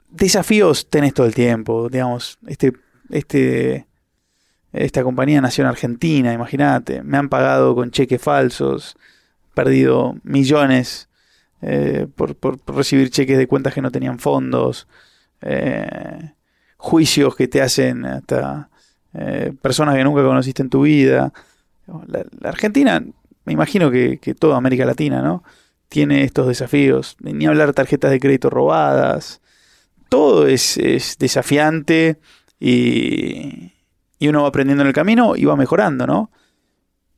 Desafíos 0.10 0.90
tenés 0.90 1.14
todo 1.14 1.28
el 1.28 1.36
tiempo, 1.36 1.90
digamos, 1.90 2.40
este, 2.48 2.74
este, 3.10 3.88
esta 4.74 5.04
compañía 5.04 5.42
nació 5.42 5.64
en 5.64 5.70
Argentina, 5.70 6.34
imagínate, 6.34 7.04
me 7.04 7.18
han 7.18 7.30
pagado 7.30 7.76
con 7.76 7.92
cheques 7.92 8.22
falsos, 8.22 8.96
perdido 9.54 10.16
millones 10.24 11.09
eh, 11.62 12.08
por, 12.16 12.38
recibir 12.68 13.10
cheques 13.10 13.38
de 13.38 13.48
cuentas 13.48 13.74
que 13.74 13.82
no 13.82 13.92
tenían 13.92 14.20
fondos, 14.20 14.88
eh, 15.42 16.32
juicios 16.78 17.36
que 17.36 17.48
te 17.48 17.62
hacen 17.62 18.06
hasta 18.06 18.70
eh, 19.14 19.54
personas 19.62 19.96
que 19.96 20.04
nunca 20.04 20.24
conociste 20.24 20.62
en 20.62 20.70
tu 20.70 20.84
vida. 20.84 21.34
La, 22.08 22.26
Argentina, 22.44 23.04
me 23.46 23.54
imagino 23.54 23.92
que, 23.92 24.20
toda 24.40 24.58
América 24.58 24.86
Latina, 24.86 25.22
¿no? 25.22 25.44
Tiene 25.90 26.24
estos 26.24 26.48
desafíos. 26.48 27.18
Ni 27.20 27.46
hablar 27.46 27.74
tarjetas 27.74 28.12
de 28.12 28.20
crédito 28.20 28.50
robadas. 28.50 29.42
Todo 30.08 30.48
es, 30.48 30.78
desafiante 31.20 32.20
y, 32.60 33.74
y 34.18 34.28
uno 34.28 34.44
va 34.44 34.50
aprendiendo 34.50 34.84
en 34.84 34.88
el 34.88 34.94
camino 34.94 35.36
y 35.36 35.46
va 35.46 35.56
mejorando, 35.56 36.08
¿no? 36.08 36.32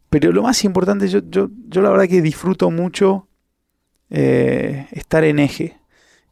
Pero 0.09 0.31
lo 0.31 0.43
más 0.43 0.63
importante, 0.65 1.07
yo, 1.07 1.19
yo, 1.29 1.49
yo 1.67 1.81
la 1.81 1.89
verdad 1.89 2.07
que 2.07 2.21
disfruto 2.21 2.69
mucho 2.69 3.27
eh, 4.11 4.87
estar 4.91 5.23
en 5.23 5.39
eje. 5.39 5.79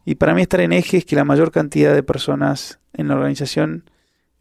Y 0.06 0.16
para 0.16 0.36
mí 0.36 0.42
estar 0.42 0.62
en 0.62 0.74
eje 0.74 0.98
es 0.98 1.06
que 1.06 1.16
la 1.16 1.26
mayor 1.26 1.52
cantidad 1.52 1.96
de 1.96 2.04
personas 2.04 2.80
en 2.94 3.08
la 3.08 3.16
organización 3.16 3.90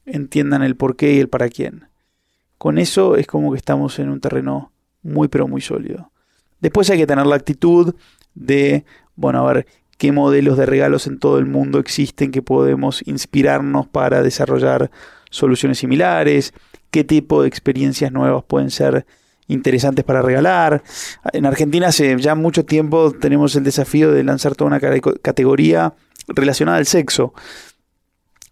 entiendan 0.05 0.62
el 0.62 0.76
por 0.76 0.97
qué 0.97 1.14
y 1.14 1.18
el 1.18 1.28
para 1.28 1.49
quién. 1.49 1.89
Con 2.59 2.78
eso 2.78 3.16
es 3.16 3.26
como 3.26 3.53
que 3.53 3.59
estamos 3.59 3.99
en 3.99 4.11
un 4.11 4.20
terreno 4.20 4.72
muy 5.03 5.28
pero 5.28 5.47
muy 5.47 5.61
sólido. 5.61 6.11
Después 6.61 6.91
hay 6.91 6.99
que 6.99 7.07
tener 7.07 7.26
la 7.26 7.36
actitud 7.36 7.95
de, 8.34 8.84
bueno, 9.14 9.47
a 9.47 9.53
ver 9.53 9.66
qué 9.97 10.11
modelos 10.11 10.59
de 10.59 10.66
regalos 10.66 11.07
en 11.07 11.18
todo 11.18 11.39
el 11.39 11.47
mundo 11.47 11.78
existen 11.78 12.32
que 12.32 12.43
podemos 12.43 13.07
inspirarnos 13.07 13.86
para 13.86 14.22
desarrollar 14.22 14.91
soluciones 15.30 15.78
similares, 15.78 16.55
qué 16.91 17.05
tipo 17.05 17.43
de 17.43 17.49
experiencias 17.49 18.11
nuevas 18.11 18.45
pueden 18.45 18.70
ser 18.70 19.07
interesantes 19.49 20.05
para 20.05 20.23
regalar. 20.23 20.83
En 21.33 21.47
Argentina 21.47 21.89
hace 21.89 22.17
ya 22.19 22.35
mucho 22.35 22.65
tiempo 22.65 23.13
tenemos 23.13 23.57
el 23.57 23.65
desafío 23.65 24.13
de 24.13 24.23
lanzar 24.23 24.55
toda 24.55 24.69
una 24.69 24.81
categoría 24.81 25.95
relacionada 26.29 26.79
al 26.79 26.87
sexo. 26.87 27.35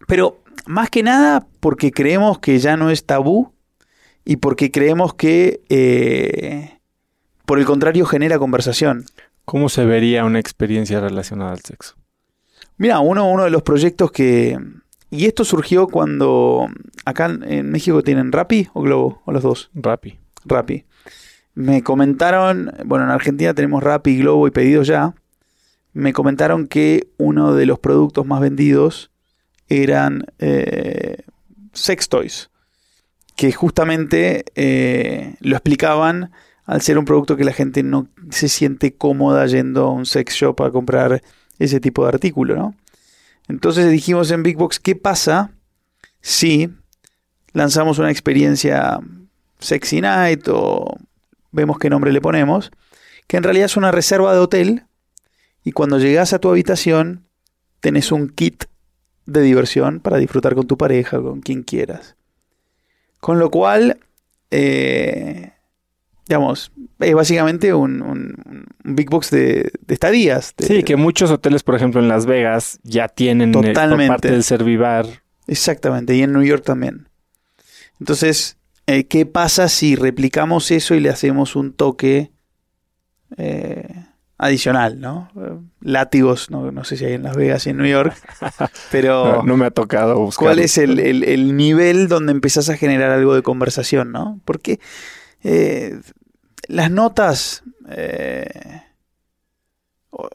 Pero 0.07 0.41
más 0.65 0.89
que 0.89 1.03
nada 1.03 1.47
porque 1.59 1.91
creemos 1.91 2.39
que 2.39 2.59
ya 2.59 2.75
no 2.75 2.89
es 2.89 3.05
tabú 3.05 3.53
y 4.25 4.37
porque 4.37 4.71
creemos 4.71 5.13
que, 5.13 5.61
eh, 5.69 6.79
por 7.45 7.59
el 7.59 7.65
contrario, 7.65 8.05
genera 8.05 8.37
conversación. 8.39 9.05
¿Cómo 9.45 9.69
se 9.69 9.85
vería 9.85 10.25
una 10.25 10.39
experiencia 10.39 10.99
relacionada 10.99 11.51
al 11.53 11.61
sexo? 11.61 11.95
Mira, 12.77 12.99
uno, 12.99 13.29
uno 13.29 13.45
de 13.45 13.49
los 13.49 13.63
proyectos 13.63 14.11
que... 14.11 14.59
Y 15.09 15.25
esto 15.25 15.45
surgió 15.45 15.87
cuando 15.87 16.67
acá 17.05 17.27
en 17.43 17.71
México 17.71 18.03
tienen 18.03 18.33
Rappi 18.33 18.67
o 18.73 18.81
Globo, 18.81 19.21
o 19.23 19.31
los 19.31 19.41
dos. 19.41 19.71
Rappi. 19.73 20.19
Rappi. 20.49 20.85
Me 21.53 21.81
comentaron, 21.83 22.71
bueno, 22.85 23.05
en 23.05 23.11
Argentina 23.11 23.53
tenemos 23.53 23.83
Rappi, 23.83 24.17
Globo 24.17 24.47
y 24.47 24.51
Pedidos 24.51 24.87
Ya. 24.87 25.15
Me 25.93 26.13
comentaron 26.13 26.67
que 26.67 27.07
uno 27.17 27.55
de 27.55 27.65
los 27.65 27.79
productos 27.79 28.25
más 28.25 28.39
vendidos 28.39 29.11
eran 29.67 30.25
eh, 30.39 31.23
sex 31.73 32.09
toys, 32.09 32.49
que 33.35 33.51
justamente 33.51 34.45
eh, 34.55 35.35
lo 35.41 35.55
explicaban 35.55 36.31
al 36.65 36.81
ser 36.81 36.99
un 36.99 37.05
producto 37.05 37.37
que 37.37 37.45
la 37.45 37.53
gente 37.53 37.81
no 37.81 38.07
se 38.29 38.49
siente 38.49 38.93
cómoda 38.95 39.45
yendo 39.47 39.85
a 39.85 39.91
un 39.91 40.05
sex 40.05 40.33
shop 40.35 40.61
a 40.61 40.71
comprar 40.71 41.23
ese 41.59 41.79
tipo 41.79 42.03
de 42.03 42.09
artículo, 42.09 42.55
¿no? 42.55 42.75
Entonces 43.47 43.89
dijimos 43.89 44.29
en 44.31 44.43
Big 44.43 44.57
Box, 44.57 44.79
¿qué 44.79 44.95
pasa 44.95 45.51
si 46.21 46.69
lanzamos 47.53 47.99
una 47.99 48.11
experiencia 48.11 48.99
Sexy 49.59 50.01
Night 50.01 50.47
o 50.47 50.97
vemos 51.51 51.77
qué 51.79 51.89
nombre 51.89 52.11
le 52.11 52.21
ponemos, 52.21 52.71
que 53.27 53.37
en 53.37 53.43
realidad 53.43 53.65
es 53.65 53.77
una 53.77 53.91
reserva 53.91 54.33
de 54.33 54.39
hotel 54.39 54.83
y 55.63 55.71
cuando 55.71 55.99
llegas 55.99 56.33
a 56.33 56.39
tu 56.39 56.49
habitación 56.49 57.25
tenés 57.79 58.11
un 58.11 58.29
kit 58.29 58.65
de 59.25 59.41
diversión 59.41 59.99
para 59.99 60.17
disfrutar 60.17 60.55
con 60.55 60.67
tu 60.67 60.77
pareja, 60.77 61.21
con 61.21 61.41
quien 61.41 61.63
quieras. 61.63 62.15
Con 63.19 63.39
lo 63.39 63.51
cual, 63.51 63.99
eh, 64.51 65.51
digamos, 66.27 66.71
es 66.99 67.13
básicamente 67.13 67.73
un, 67.73 68.65
big 68.83 69.09
box 69.09 69.31
de, 69.31 69.71
estadías. 69.87 70.53
sí, 70.57 70.83
que 70.83 70.95
muchos 70.95 71.31
hoteles, 71.31 71.63
por 71.63 71.75
ejemplo, 71.75 71.99
en 71.99 72.07
Las 72.07 72.25
Vegas 72.25 72.79
ya 72.83 73.09
tienen 73.09 73.49
eh, 73.49 73.51
totalmente. 73.51 74.07
parte 74.07 74.31
del 74.31 74.43
Servivar. 74.43 75.05
Exactamente, 75.47 76.15
y 76.15 76.21
en 76.21 76.33
New 76.33 76.43
York 76.43 76.63
también. 76.63 77.09
Entonces, 77.99 78.56
eh, 78.87 79.05
¿qué 79.05 79.25
pasa 79.25 79.67
si 79.67 79.95
replicamos 79.95 80.71
eso 80.71 80.95
y 80.95 81.01
le 81.01 81.09
hacemos 81.09 81.57
un 81.57 81.73
toque 81.73 82.31
eh, 83.35 84.05
adicional, 84.37 85.01
¿no? 85.01 85.29
Látigos, 85.81 86.49
no, 86.49 86.83
sé 86.85 86.95
si 86.95 87.03
hay 87.03 87.13
en 87.13 87.23
Las 87.23 87.35
Vegas 87.35 87.67
y 87.67 87.71
en 87.71 87.77
New 87.77 87.85
York, 87.87 88.15
pero... 88.91 89.43
no, 89.43 89.57
me 89.57 89.65
ha 89.65 89.71
tocado 89.71 90.17
buscar. 90.17 90.45
¿Cuál 90.45 90.59
es 90.59 90.77
el, 90.77 91.57
nivel 91.57 92.07
donde 92.07 92.31
empezás 92.31 92.69
a 92.69 92.77
generar 92.77 93.11
algo 93.11 93.35
de 93.35 93.43
conversación, 93.43 94.13
¿no? 94.13 94.39
Porque 94.45 94.79
eh, 95.43 95.99
las 96.67 96.89
notas... 96.89 97.63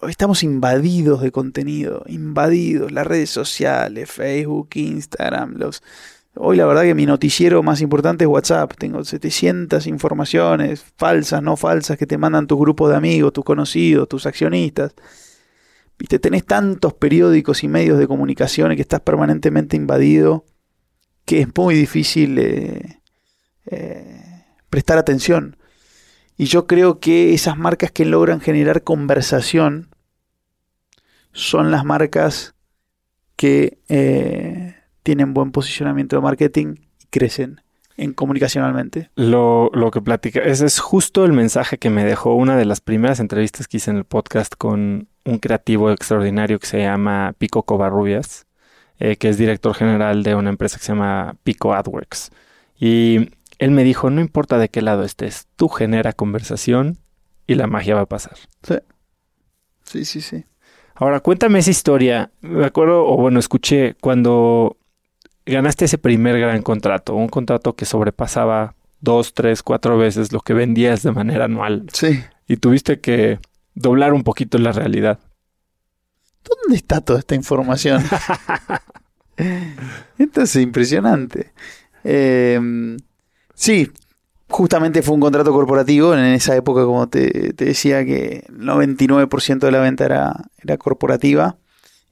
estamos 0.06 0.42
invadidos 0.42 1.22
de 1.22 1.32
contenido, 1.32 2.04
invadidos, 2.06 2.92
las 2.92 3.06
redes 3.06 3.30
sociales, 3.30 4.10
Facebook, 4.10 4.68
Instagram, 4.74 5.54
los 5.56 5.82
Hoy 6.34 6.56
la 6.56 6.66
verdad 6.66 6.82
que 6.82 6.94
mi 6.94 7.06
noticiero 7.06 7.62
más 7.62 7.80
importante 7.80 8.24
es 8.24 8.28
WhatsApp. 8.28 8.72
Tengo 8.78 9.04
700 9.04 9.86
informaciones 9.86 10.84
falsas, 10.96 11.42
no 11.42 11.56
falsas, 11.56 11.98
que 11.98 12.06
te 12.06 12.18
mandan 12.18 12.46
tus 12.46 12.58
grupos 12.58 12.90
de 12.90 12.96
amigos, 12.96 13.32
tus 13.32 13.44
conocidos, 13.44 14.08
tus 14.08 14.26
accionistas. 14.26 14.94
Viste, 15.98 16.18
tenés 16.18 16.46
tantos 16.46 16.94
periódicos 16.94 17.62
y 17.64 17.68
medios 17.68 17.98
de 17.98 18.08
comunicación 18.08 18.74
que 18.74 18.82
estás 18.82 19.00
permanentemente 19.00 19.76
invadido 19.76 20.44
que 21.24 21.40
es 21.40 21.48
muy 21.56 21.74
difícil 21.74 22.38
eh, 22.38 23.00
eh, 23.66 24.44
prestar 24.70 24.98
atención. 24.98 25.56
Y 26.36 26.46
yo 26.46 26.66
creo 26.66 26.98
que 26.98 27.34
esas 27.34 27.56
marcas 27.56 27.92
que 27.92 28.04
logran 28.04 28.40
generar 28.40 28.82
conversación 28.82 29.94
son 31.32 31.70
las 31.70 31.84
marcas 31.84 32.54
que 33.36 33.78
eh, 33.88 34.76
tienen 35.02 35.34
buen 35.34 35.52
posicionamiento 35.52 36.16
de 36.16 36.22
marketing 36.22 36.74
y 37.00 37.06
crecen 37.10 37.60
en 37.96 38.12
comunicacionalmente. 38.14 39.10
Lo, 39.14 39.70
lo 39.74 39.90
que 39.90 40.00
platica, 40.00 40.40
ese 40.40 40.66
es 40.66 40.80
justo 40.80 41.24
el 41.24 41.32
mensaje 41.32 41.78
que 41.78 41.90
me 41.90 42.04
dejó 42.04 42.34
una 42.34 42.56
de 42.56 42.64
las 42.64 42.80
primeras 42.80 43.20
entrevistas 43.20 43.68
que 43.68 43.76
hice 43.76 43.90
en 43.90 43.98
el 43.98 44.04
podcast 44.04 44.54
con 44.56 45.08
un 45.24 45.38
creativo 45.38 45.90
extraordinario 45.90 46.58
que 46.58 46.66
se 46.66 46.80
llama 46.80 47.34
Pico 47.38 47.62
Covarrubias, 47.64 48.46
eh, 48.98 49.16
que 49.16 49.28
es 49.28 49.38
director 49.38 49.74
general 49.74 50.22
de 50.22 50.34
una 50.34 50.50
empresa 50.50 50.78
que 50.78 50.84
se 50.84 50.92
llama 50.92 51.36
Pico 51.42 51.74
AdWorks. 51.74 52.30
Y 52.78 53.30
él 53.58 53.70
me 53.70 53.84
dijo, 53.84 54.10
no 54.10 54.20
importa 54.20 54.58
de 54.58 54.68
qué 54.68 54.82
lado 54.82 55.04
estés, 55.04 55.46
tú 55.56 55.68
genera 55.68 56.12
conversación 56.12 56.98
y 57.46 57.54
la 57.54 57.66
magia 57.66 57.94
va 57.94 58.02
a 58.02 58.06
pasar. 58.06 58.36
Sí, 58.62 58.76
sí, 59.84 60.04
sí. 60.04 60.20
sí. 60.20 60.44
Ahora, 60.94 61.20
cuéntame 61.20 61.58
esa 61.58 61.70
historia. 61.70 62.30
Me 62.40 62.64
acuerdo, 62.64 63.06
o 63.06 63.16
bueno, 63.16 63.38
escuché 63.38 63.94
cuando 64.00 64.76
ganaste 65.46 65.84
ese 65.86 65.98
primer 65.98 66.38
gran 66.38 66.62
contrato, 66.62 67.14
un 67.14 67.28
contrato 67.28 67.74
que 67.74 67.84
sobrepasaba 67.84 68.74
dos, 69.00 69.34
tres, 69.34 69.62
cuatro 69.62 69.98
veces 69.98 70.32
lo 70.32 70.40
que 70.40 70.54
vendías 70.54 71.02
de 71.02 71.12
manera 71.12 71.46
anual. 71.46 71.86
Sí. 71.92 72.22
Y 72.46 72.56
tuviste 72.56 73.00
que 73.00 73.38
doblar 73.74 74.12
un 74.12 74.22
poquito 74.22 74.58
la 74.58 74.72
realidad. 74.72 75.18
¿Dónde 76.44 76.76
está 76.76 77.00
toda 77.00 77.18
esta 77.18 77.34
información? 77.34 78.02
Esto 80.18 80.42
es 80.42 80.56
impresionante. 80.56 81.52
Em, 82.04 82.96
sí, 83.54 83.90
justamente 84.48 85.02
fue 85.02 85.14
un 85.14 85.20
contrato 85.20 85.52
corporativo. 85.52 86.14
En 86.14 86.20
esa 86.20 86.56
época, 86.56 86.84
como 86.84 87.08
te, 87.08 87.52
decía, 87.56 88.04
que 88.04 88.44
el 88.48 88.58
99% 88.60 89.58
de 89.58 89.72
la 89.72 89.80
venta 89.80 90.04
era, 90.04 90.32
era 90.62 90.76
corporativa. 90.76 91.56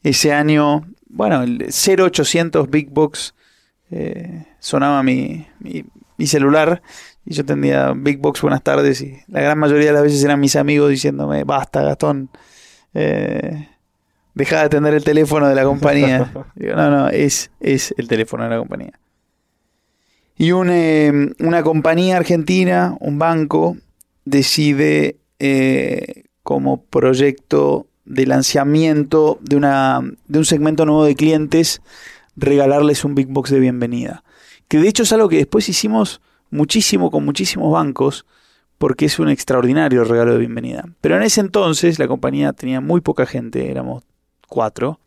Ese 0.03 0.33
año 0.33 0.87
bueno, 1.11 1.43
el 1.43 1.71
0800 1.71 2.71
Big 2.71 2.91
Box 2.91 3.35
eh, 3.91 4.47
sonaba 4.59 5.03
mi, 5.03 5.47
mi, 5.59 5.85
mi 6.17 6.27
celular 6.27 6.83
y 7.25 7.35
yo 7.35 7.45
tenía 7.45 7.93
Big 7.97 8.19
Box 8.19 8.43
buenas 8.43 8.63
tardes 8.63 9.01
y 9.03 9.19
la 9.29 9.41
gran 9.41 9.59
mayoría 9.59 9.87
de 9.87 9.93
las 9.93 10.03
veces 10.03 10.23
eran 10.25 10.41
mis 10.41 10.57
amigos 10.57 10.91
diciéndome, 10.91 11.45
basta 11.45 11.83
Gastón, 11.83 12.31
eh, 12.95 13.69
deja 14.35 14.57
de 14.57 14.63
atender 14.63 14.95
el 14.95 15.05
teléfono 15.05 15.49
de 15.49 15.55
la 15.55 15.65
compañía. 15.65 16.33
Digo, 16.55 16.75
no, 16.77 16.91
no, 16.91 17.09
es, 17.09 17.51
es 17.61 17.95
el 17.97 18.09
teléfono 18.09 18.45
de 18.45 18.51
la 18.51 18.59
compañía. 18.59 18.93
Y 20.37 20.53
un, 20.53 20.71
eh, 20.71 21.13
una 21.41 21.63
compañía 21.63 22.17
argentina, 22.17 22.97
un 23.01 23.19
banco, 23.19 23.77
decide 24.25 25.19
eh, 25.39 26.25
como 26.43 26.85
proyecto 26.85 27.87
de 28.11 28.27
lanzamiento 28.27 29.39
de, 29.41 29.55
una, 29.55 30.01
de 30.27 30.39
un 30.39 30.45
segmento 30.45 30.85
nuevo 30.85 31.05
de 31.05 31.15
clientes, 31.15 31.81
regalarles 32.35 33.05
un 33.05 33.15
Big 33.15 33.29
Box 33.29 33.51
de 33.51 33.61
bienvenida. 33.61 34.25
Que 34.67 34.79
de 34.79 34.89
hecho 34.89 35.05
es 35.05 35.13
algo 35.13 35.29
que 35.29 35.37
después 35.37 35.69
hicimos 35.69 36.21
muchísimo 36.51 37.13
con 37.13 37.25
muchísimos 37.25 37.73
bancos, 37.73 38.27
porque 38.79 39.05
es 39.05 39.21
un 39.21 39.29
extraordinario 39.29 40.03
regalo 40.03 40.33
de 40.33 40.39
bienvenida. 40.39 40.87
Pero 41.01 41.17
en 41.17 41.23
ese 41.23 41.41
entonces 41.41 42.01
la 42.01 42.09
compañía 42.09 42.53
tenía 42.53 42.81
muy 42.81 43.01
poca 43.01 43.27
gente, 43.27 43.71
éramos 43.71 44.03
cuatro, 44.49 44.99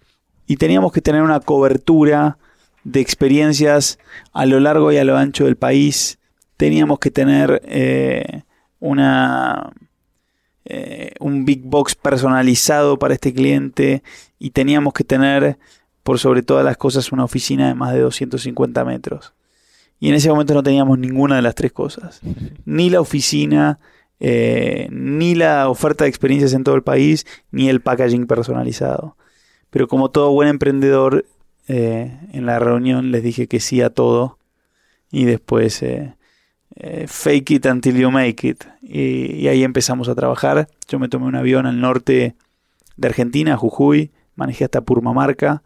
y 0.47 0.56
teníamos 0.56 0.93
que 0.93 1.01
tener 1.01 1.24
una 1.24 1.41
cobertura 1.41 2.38
de 2.86 3.01
experiencias 3.01 3.99
a 4.32 4.45
lo 4.45 4.62
largo 4.62 4.93
y 4.93 4.97
a 4.97 5.04
lo 5.04 5.18
ancho 5.18 5.43
del 5.43 5.58
país. 5.58 6.20
Teníamos 6.56 6.99
que 6.99 7.12
tener 7.12 7.62
eh, 7.66 8.43
una 8.80 9.74
eh, 10.66 11.14
un 11.20 11.43
big 11.43 11.61
box 11.64 11.95
personalizado 11.95 12.97
para 12.97 13.14
este 13.14 13.34
cliente 13.34 14.01
y 14.39 14.51
teníamos 14.51 14.93
que 14.93 15.03
tener 15.03 15.57
por 16.03 16.20
sobre 16.20 16.41
todas 16.41 16.64
las 16.64 16.78
cosas 16.78 17.11
una 17.11 17.24
oficina 17.24 17.68
de 17.68 17.76
más 17.76 17.93
de 17.93 17.99
250 17.99 18.86
metros. 18.86 19.34
Y 19.99 20.09
en 20.09 20.16
ese 20.16 20.30
momento 20.30 20.53
no 20.53 20.64
teníamos 20.64 20.99
ninguna 20.99 21.38
de 21.38 21.41
las 21.41 21.55
tres 21.55 21.72
cosas. 21.72 22.22
Ni 22.66 22.89
la 22.89 22.99
oficina, 22.99 23.80
eh, 24.20 24.88
ni 24.91 25.36
la 25.36 25.70
oferta 25.70 26.03
de 26.03 26.09
experiencias 26.09 26.53
en 26.53 26.64
todo 26.64 26.76
el 26.76 26.84
país, 26.84 27.26
ni 27.51 27.70
el 27.70 27.82
packaging 27.82 28.28
personalizado. 28.28 29.16
Pero 29.70 29.88
como 29.88 30.11
todo 30.11 30.32
buen 30.32 30.49
emprendedor, 30.49 31.26
eh, 31.68 32.20
en 32.34 32.45
la 32.45 32.59
reunión 32.59 33.11
les 33.11 33.24
dije 33.24 33.47
que 33.47 33.61
sí 33.61 33.82
a 33.82 33.89
todo. 33.89 34.38
Y 35.09 35.26
después 35.26 35.84
fake 37.07 37.51
it 37.51 37.65
until 37.65 37.95
you 37.95 38.11
make 38.11 38.47
it. 38.47 38.63
Y, 38.82 39.47
ahí 39.47 39.63
empezamos 39.63 40.09
a 40.09 40.15
trabajar. 40.15 40.67
Yo 40.88 40.99
me 40.99 41.09
tomé 41.09 41.26
un 41.26 41.36
avión 41.36 41.65
al 41.65 41.80
norte 41.80 42.36
de 42.97 43.07
Argentina, 43.07 43.57
Jujuy. 43.57 44.11
Manejé 44.36 44.65
hasta 44.65 44.82
Purmamarca. 44.82 45.63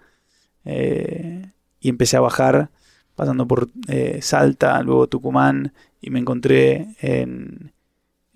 y 0.66 1.90
empecé 1.90 2.18
a 2.18 2.22
bajar 2.22 2.70
pasando 3.18 3.48
por 3.48 3.68
eh, 3.88 4.20
Salta, 4.22 4.82
luego 4.84 5.08
Tucumán, 5.08 5.74
y 6.00 6.12
me 6.12 6.20
encontré 6.20 6.96
en, 7.02 7.74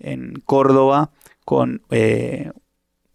en 0.00 0.42
Córdoba 0.44 1.10
con, 1.44 1.82
eh, 1.90 2.50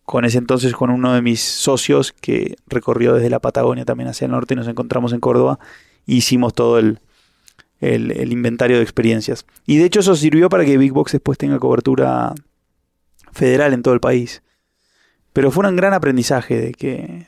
con 0.04 0.24
ese 0.24 0.38
entonces 0.38 0.74
con 0.74 0.90
uno 0.90 1.14
de 1.14 1.22
mis 1.22 1.42
socios 1.42 2.14
que 2.14 2.56
recorrió 2.68 3.14
desde 3.14 3.30
la 3.30 3.40
Patagonia 3.40 3.84
también 3.84 4.10
hacia 4.10 4.26
el 4.26 4.32
norte 4.32 4.54
y 4.54 4.58
nos 4.58 4.70
encontramos 4.70 5.12
en 5.12 5.20
Córdoba 5.20 5.60
y 6.06 6.16
hicimos 6.16 6.54
todo 6.54 6.80
el, 6.80 7.02
el, 7.80 8.12
el 8.12 8.32
inventario 8.32 8.78
de 8.78 8.84
experiencias. 8.84 9.46
Y 9.66 9.78
de 9.78 9.86
hecho 9.86 10.00
eso 10.00 10.16
sirvió 10.16 10.50
para 10.50 10.66
que 10.66 10.78
Big 10.78 10.92
Box 10.92 11.14
después 11.14 11.38
tenga 11.38 11.60
cobertura 11.60 12.34
federal 13.32 13.74
en 13.74 13.84
todo 13.84 13.94
el 13.94 14.00
país. 14.00 14.44
Pero 15.34 15.52
fue 15.52 15.68
un 15.68 15.76
gran 15.76 15.94
aprendizaje 15.94 16.60
de 16.60 16.72
que 16.72 17.28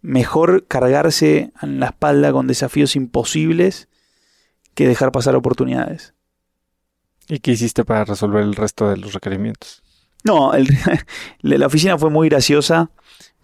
mejor 0.00 0.66
cargarse 0.66 1.52
en 1.62 1.80
la 1.80 1.86
espalda 1.86 2.32
con 2.32 2.46
desafíos 2.46 2.96
imposibles 2.96 3.88
que 4.74 4.88
dejar 4.88 5.12
pasar 5.12 5.36
oportunidades. 5.36 6.14
¿Y 7.28 7.38
qué 7.38 7.52
hiciste 7.52 7.84
para 7.84 8.04
resolver 8.04 8.42
el 8.42 8.56
resto 8.56 8.90
de 8.90 8.96
los 8.96 9.12
requerimientos? 9.12 9.82
No, 10.24 10.54
el, 10.54 10.68
la 11.40 11.66
oficina 11.66 11.98
fue 11.98 12.10
muy 12.10 12.28
graciosa 12.28 12.90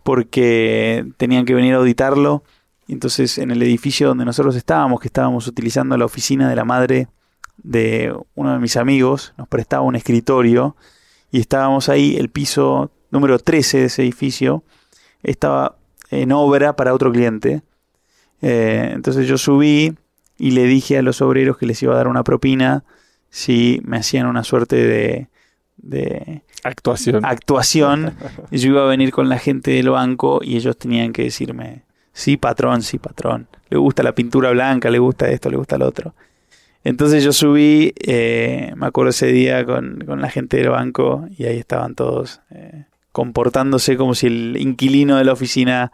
porque 0.03 1.07
tenían 1.17 1.45
que 1.45 1.55
venir 1.55 1.75
a 1.75 1.79
auditarlo. 1.79 2.43
Entonces, 2.89 3.39
en 3.39 3.51
el 3.51 3.63
edificio 3.63 4.09
donde 4.09 4.25
nosotros 4.25 4.57
estábamos, 4.57 5.01
que 5.01 5.09
estábamos 5.09 5.47
utilizando 5.47 5.97
la 5.97 6.07
oficina 6.07 6.49
de 6.49 6.57
la 6.57 6.65
madre 6.65 7.09
de 7.59 8.15
uno 8.35 8.53
de 8.53 8.59
mis 8.59 8.77
amigos, 8.77 9.35
nos 9.37 9.47
prestaba 9.49 9.83
un 9.83 9.97
escritorio 9.97 10.77
y 11.31 11.41
estábamos 11.41 11.89
ahí, 11.89 12.17
el 12.17 12.31
piso 12.31 12.91
número 13.11 13.39
13 13.39 13.79
de 13.79 13.85
ese 13.85 14.03
edificio, 14.03 14.65
estaba 15.23 15.77
en 16.11 16.33
obra 16.33 16.77
para 16.77 16.95
otro 16.95 17.13
cliente. 17.13 17.63
Eh, 18.41 18.91
entonces 18.95 19.27
yo 19.27 19.37
subí 19.37 19.95
y 20.39 20.53
le 20.53 20.65
dije 20.65 20.97
a 20.97 21.03
los 21.03 21.21
obreros 21.21 21.59
que 21.59 21.67
les 21.67 21.83
iba 21.83 21.93
a 21.93 21.97
dar 21.97 22.09
una 22.09 22.25
propina 22.25 22.85
si 23.31 23.81
me 23.85 23.99
hacían 23.99 24.27
una 24.27 24.45
suerte 24.45 24.77
de, 24.77 25.29
de 25.77 26.43
actuación. 26.63 27.25
actuación. 27.25 28.15
y 28.51 28.59
yo 28.59 28.71
iba 28.71 28.83
a 28.83 28.89
venir 28.89 29.11
con 29.11 29.29
la 29.29 29.39
gente 29.39 29.73
del 29.73 29.91
banco 29.91 30.41
y 30.43 30.57
ellos 30.57 30.79
tenían 30.79 31.13
que 31.13 31.25
decirme, 31.25 31.83
sí, 32.13 32.37
patrón, 32.37 32.83
sí, 32.83 32.99
patrón. 32.99 33.49
Le 33.71 33.79
gusta 33.79 34.03
la 34.03 34.15
pintura 34.15 34.51
blanca, 34.51 34.91
le 34.91 34.99
gusta 34.99 35.29
esto, 35.31 35.51
le 35.51 35.57
gusta 35.57 35.79
lo 35.79 35.87
otro. 35.87 36.15
Entonces 36.85 37.25
yo 37.25 37.33
subí, 37.33 37.93
eh, 38.01 38.73
me 38.77 38.87
acuerdo 38.87 39.11
ese 39.11 39.27
día 39.27 39.65
con, 39.65 40.05
con, 40.07 40.21
la 40.21 40.31
gente 40.31 40.57
del 40.57 40.71
banco 40.71 41.27
y 41.37 41.45
ahí 41.45 41.59
estaban 41.59 41.95
todos 41.95 42.41
eh, 42.51 42.85
comportándose 43.13 43.97
como 43.97 44.15
si 44.15 44.29
el 44.29 44.57
inquilino 44.59 45.17
de 45.17 45.25
la 45.25 45.33
oficina 45.33 45.93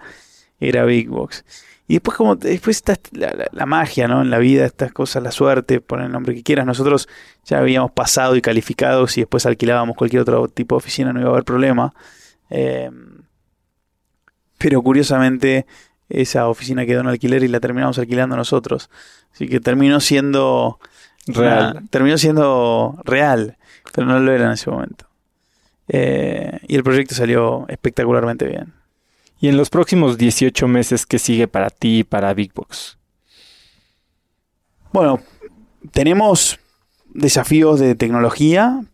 era 0.60 0.84
Big 0.84 1.08
Box. 1.08 1.44
Y 1.86 1.94
después 1.94 2.16
como 2.16 2.36
después 2.36 2.76
está 2.76 2.98
la, 3.12 3.66
magia, 3.66 4.08
¿no? 4.08 4.22
En 4.22 4.30
la 4.30 4.38
vida, 4.38 4.64
estas 4.64 4.92
cosas, 4.92 5.22
la 5.22 5.30
suerte, 5.30 5.80
poner 5.80 6.06
el 6.06 6.12
nombre 6.12 6.34
que 6.34 6.42
quieras. 6.42 6.64
Nosotros 6.64 7.08
ya 7.44 7.58
habíamos 7.58 7.92
pasado 7.92 8.36
y 8.36 8.40
calificado, 8.40 9.06
si 9.06 9.20
después 9.20 9.44
alquilábamos 9.44 9.96
cualquier 9.96 10.22
otro 10.22 10.48
tipo 10.48 10.76
de 10.76 10.78
oficina 10.78 11.12
no 11.12 11.20
iba 11.20 11.28
a 11.28 11.32
haber 11.32 11.44
problema. 11.44 11.94
Eh, 12.48 12.90
pero 14.56 14.82
curiosamente 14.82 15.66
esa 16.08 16.48
oficina 16.48 16.86
quedó 16.86 17.00
en 17.00 17.08
alquiler 17.08 17.42
y 17.42 17.48
la 17.48 17.60
terminamos 17.60 17.98
alquilando 17.98 18.36
nosotros. 18.36 18.90
Así 19.32 19.48
que 19.48 19.60
terminó 19.60 20.00
siendo 20.00 20.78
real. 21.26 21.72
Una, 21.72 21.86
terminó 21.90 22.18
siendo 22.18 22.98
real, 23.04 23.56
pero 23.92 24.06
no 24.06 24.18
lo 24.18 24.32
era 24.32 24.46
en 24.46 24.52
ese 24.52 24.70
momento. 24.70 25.06
Eh, 25.88 26.60
y 26.66 26.76
el 26.76 26.82
proyecto 26.82 27.14
salió 27.14 27.66
espectacularmente 27.68 28.46
bien. 28.46 28.72
¿Y 29.40 29.48
en 29.48 29.56
los 29.56 29.70
próximos 29.70 30.16
18 30.16 30.68
meses 30.68 31.06
qué 31.06 31.18
sigue 31.18 31.48
para 31.48 31.70
ti 31.70 31.98
y 31.98 32.04
para 32.04 32.32
Big 32.32 32.52
Box? 32.54 32.98
Bueno, 34.92 35.20
tenemos 35.92 36.58
desafíos 37.12 37.80
de 37.80 37.94
tecnología 37.94 38.84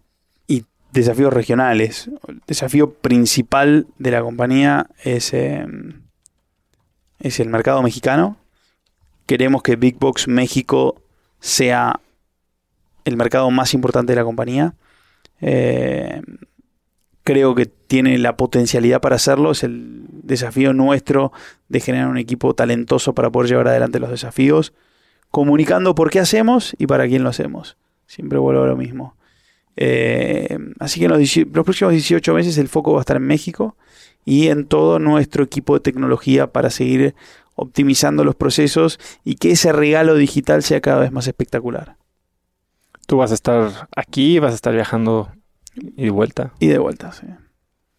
y 0.49 0.65
desafíos 0.93 1.33
regionales. 1.33 2.11
El 2.27 2.41
desafío 2.47 2.95
principal 2.95 3.87
de 3.99 4.11
la 4.11 4.23
compañía 4.23 4.89
es, 5.05 5.33
eh, 5.35 5.67
es 7.21 7.39
el 7.41 7.49
mercado 7.49 7.83
mexicano. 7.83 8.37
Queremos 9.27 9.63
que 9.63 9.77
Big 9.77 9.99
Box 9.99 10.27
México 10.27 11.01
sea 11.39 12.01
el 13.05 13.17
mercado 13.17 13.51
más 13.51 13.75
importante 13.75 14.13
de 14.13 14.17
la 14.17 14.25
compañía. 14.25 14.75
Eh, 15.41 16.23
creo 17.23 17.55
que 17.55 17.67
tiene 17.67 18.19
la 18.19 18.37
potencialidad 18.37 19.01
para 19.01 19.17
hacerlo. 19.17 19.53
Es 19.53 19.63
el 19.63 20.05
desafío 20.11 20.73
nuestro 20.73 21.33
de 21.69 21.81
generar 21.81 22.09
un 22.09 22.19
equipo 22.19 22.55
talentoso 22.55 23.15
para 23.15 23.31
poder 23.31 23.51
llevar 23.51 23.69
adelante 23.69 24.01
los 24.01 24.11
desafíos, 24.11 24.73
comunicando 25.31 25.95
por 25.95 26.11
qué 26.11 26.21
hacemos 26.21 26.75
y 26.79 26.87
para 26.87 27.07
quién 27.07 27.23
lo 27.23 27.29
hacemos. 27.29 27.77
Siempre 28.07 28.39
vuelvo 28.39 28.65
a 28.65 28.67
lo 28.67 28.77
mismo. 28.77 29.15
Eh, 29.77 30.59
así 30.81 30.99
que 30.99 31.07
en 31.07 31.13
los, 31.13 31.37
los, 31.37 31.65
próximos 31.65 31.93
18 31.93 32.35
meses 32.35 32.59
el 32.59 32.69
foco 32.69 32.93
va 32.93 32.99
a 32.99 33.03
estar 33.03 33.17
en 33.17 33.27
México 33.27 33.77
y 34.25 34.49
en 34.49 34.67
todo 34.67 34.99
nuestro 34.99 35.45
equipo 35.45 35.75
de 35.75 35.81
tecnología 35.81 36.53
para 36.53 36.71
seguir 36.71 37.15
optimizando 37.55 38.25
los 38.25 38.35
procesos 38.35 38.99
y 39.25 39.35
que 39.35 39.53
ese 39.53 39.73
regalo 39.73 40.15
digital 40.15 40.63
sea 40.63 40.81
cada 40.81 41.01
vez 41.01 41.13
más 41.13 41.27
espectacular. 41.27 41.97
Tú 43.07 43.19
vas 43.19 43.33
a 43.33 43.35
estar 43.35 43.89
aquí, 43.97 44.39
vas 44.39 44.53
a 44.53 44.55
estar 44.55 44.73
viajando 44.73 45.33
y 45.75 46.05
de 46.05 46.11
vuelta. 46.11 46.53
Y 46.59 46.69
de 46.69 46.79
vuelta, 46.79 47.13
sí. 47.13 47.27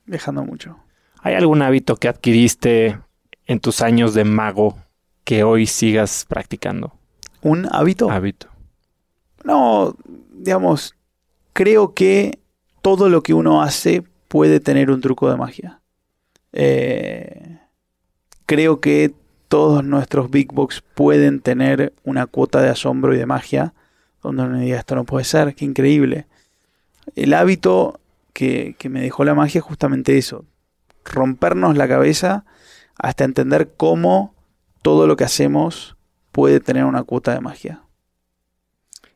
Viajando 0.06 0.44
mucho. 0.44 0.78
¿Hay 1.22 1.36
algún 1.36 1.62
hábito 1.62 1.96
que 1.98 2.08
adquiriste 2.08 3.00
en 3.46 3.60
tus 3.60 3.82
años 3.82 4.14
de 4.14 4.24
mago 4.24 4.78
que 5.24 5.44
hoy 5.44 5.68
sigas 5.68 6.26
practicando? 6.28 6.94
¿Un 7.42 7.68
hábito? 7.72 8.10
Hábito. 8.10 8.48
No, 9.44 9.96
digamos, 10.32 10.96
creo 11.54 11.94
que 11.94 12.40
todo 12.82 13.10
lo 13.10 13.22
que 13.22 13.34
uno 13.34 13.62
hace 13.62 14.04
puede 14.28 14.60
tener 14.60 14.92
un 14.92 15.02
truco 15.02 15.30
de 15.30 15.38
magia. 15.38 15.81
Eh, 16.54 17.60
creo 18.46 18.80
que 18.80 19.14
todos 19.48 19.84
nuestros 19.84 20.30
Big 20.30 20.52
Box 20.54 20.84
pueden 20.96 21.42
tener 21.42 21.94
una 22.04 22.26
cuota 22.26 22.62
de 22.62 22.70
asombro 22.70 23.14
y 23.14 23.18
de 23.18 23.26
magia, 23.26 23.74
donde 24.22 24.44
uno 24.44 24.60
diga, 24.60 24.78
esto 24.78 24.96
no 24.96 25.04
puede 25.04 25.26
ser, 25.26 25.56
qué 25.56 25.66
increíble 25.66 26.28
el 27.16 27.34
hábito 27.34 28.00
que, 28.34 28.76
que, 28.78 28.90
me 28.90 29.02
dejó 29.02 29.24
la 29.24 29.36
magia 29.36 29.60
es 29.60 29.66
justamente 29.66 30.18
eso, 30.18 30.46
rompernos 31.04 31.78
la 31.78 31.88
cabeza 31.88 32.46
hasta 32.98 33.24
entender 33.24 33.74
cómo 33.76 34.34
todo 34.82 35.08
lo 35.08 35.16
que 35.16 35.24
hacemos 35.24 35.98
puede 36.32 36.60
tener 36.60 36.86
una 36.86 37.04
cuota 37.04 37.34
de 37.34 37.42
magia. 37.42 37.84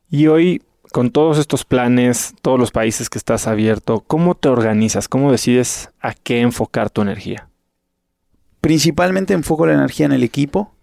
Y 0.09 0.27
hoy, 0.27 0.63
con 0.95 1.11
todos 1.11 1.39
estos 1.39 1.65
planes, 1.65 2.35
todos 2.41 2.57
los 2.57 2.71
países 2.71 3.09
que 3.09 3.17
estás 3.17 3.47
abierto, 3.47 4.05
¿cómo 4.07 4.33
te 4.33 4.47
organizas? 4.47 5.09
¿Cómo 5.09 5.29
decides 5.29 5.89
a 5.99 6.13
qué 6.13 6.39
enfocar 6.39 6.89
tu 6.89 7.01
energía? 7.01 7.49
Principalmente 8.61 9.33
enfoco 9.33 9.65
la 9.65 9.73
energía 9.73 10.05
en 10.05 10.13
el 10.13 10.23
equipo. 10.23 10.73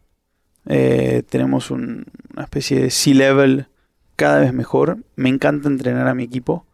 Eh, 0.66 1.22
tenemos 1.30 1.70
una 1.70 2.04
especie 2.42 2.78
de 2.78 2.90
C-level 2.90 3.68
cada 4.14 4.40
vez 4.40 4.52
mejor. 4.52 4.98
Me 5.16 5.30
encanta 5.30 5.68
entrenar 5.68 6.06
a 6.06 6.14
mi 6.14 6.24
equipo. 6.24 6.66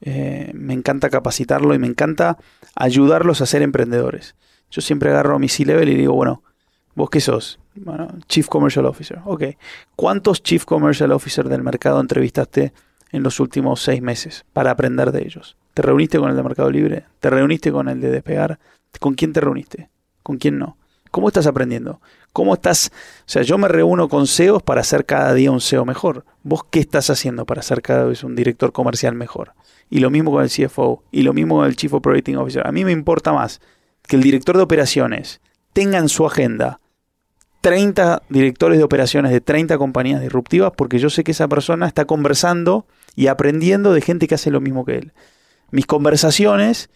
Eh, 0.00 0.50
me 0.52 0.74
encanta 0.74 1.08
capacitarlo 1.08 1.72
y 1.72 1.78
me 1.78 1.86
encanta 1.86 2.36
ayudarlos 2.74 3.42
a 3.42 3.46
ser 3.46 3.62
emprendedores. 3.62 4.34
Yo 4.72 4.82
siempre 4.82 5.10
agarro 5.10 5.38
mi 5.38 5.48
C-level 5.48 5.88
y 5.88 5.94
digo, 5.94 6.14
bueno, 6.14 6.42
¿vos 6.96 7.10
qué 7.10 7.20
sos? 7.20 7.60
Bueno, 7.76 8.08
Chief 8.26 8.48
Commercial 8.48 8.86
Officer. 8.86 9.20
Ok. 9.24 9.44
¿Cuántos 9.94 10.42
Chief 10.42 10.64
Commercial 10.64 11.12
Officer 11.12 11.48
del 11.48 11.62
mercado 11.62 12.00
entrevistaste 12.00 12.72
en 13.12 13.22
los 13.22 13.38
últimos 13.38 13.80
seis 13.80 14.02
meses 14.02 14.44
para 14.52 14.72
aprender 14.72 15.12
de 15.12 15.22
ellos? 15.22 15.56
¿Te 15.74 15.82
reuniste 15.82 16.18
con 16.18 16.30
el 16.30 16.36
de 16.36 16.42
Mercado 16.42 16.70
Libre? 16.70 17.04
¿Te 17.20 17.30
reuniste 17.30 17.70
con 17.70 17.88
el 17.88 18.00
de 18.00 18.10
Despegar? 18.10 18.58
¿Con 18.98 19.14
quién 19.14 19.32
te 19.32 19.40
reuniste? 19.40 19.90
¿Con 20.22 20.38
quién 20.38 20.58
no? 20.58 20.78
¿Cómo 21.10 21.28
estás 21.28 21.46
aprendiendo? 21.46 22.00
¿Cómo 22.32 22.54
estás? 22.54 22.90
O 23.20 23.24
sea, 23.26 23.42
yo 23.42 23.58
me 23.58 23.68
reúno 23.68 24.08
con 24.08 24.26
CEOs 24.26 24.62
para 24.62 24.80
hacer 24.80 25.04
cada 25.06 25.34
día 25.34 25.50
un 25.50 25.60
CEO 25.60 25.84
mejor. 25.84 26.24
¿Vos 26.42 26.64
qué 26.70 26.80
estás 26.80 27.10
haciendo 27.10 27.46
para 27.46 27.62
ser 27.62 27.82
cada 27.82 28.04
vez 28.04 28.24
un 28.24 28.34
director 28.34 28.72
comercial 28.72 29.14
mejor? 29.14 29.52
Y 29.88 30.00
lo 30.00 30.10
mismo 30.10 30.32
con 30.32 30.42
el 30.42 30.50
CFO, 30.50 31.04
y 31.12 31.22
lo 31.22 31.32
mismo 31.32 31.56
con 31.56 31.66
el 31.66 31.76
Chief 31.76 31.92
Operating 31.92 32.36
Officer. 32.36 32.66
A 32.66 32.72
mí 32.72 32.84
me 32.84 32.92
importa 32.92 33.32
más 33.32 33.60
que 34.02 34.16
el 34.16 34.22
director 34.22 34.56
de 34.56 34.62
operaciones 34.62 35.40
tenga 35.72 35.98
en 35.98 36.08
su 36.08 36.26
agenda 36.26 36.80
30 37.66 38.22
directores 38.28 38.78
de 38.78 38.84
operaciones 38.84 39.32
de 39.32 39.40
30 39.40 39.76
compañías 39.76 40.20
disruptivas 40.20 40.70
porque 40.76 41.00
yo 41.00 41.10
sé 41.10 41.24
que 41.24 41.32
esa 41.32 41.48
persona 41.48 41.88
está 41.88 42.04
conversando 42.04 42.86
y 43.16 43.26
aprendiendo 43.26 43.92
de 43.92 44.02
gente 44.02 44.28
que 44.28 44.36
hace 44.36 44.52
lo 44.52 44.60
mismo 44.60 44.84
que 44.84 44.98
él. 44.98 45.12
Mis 45.72 45.84
conversaciones 45.84 46.90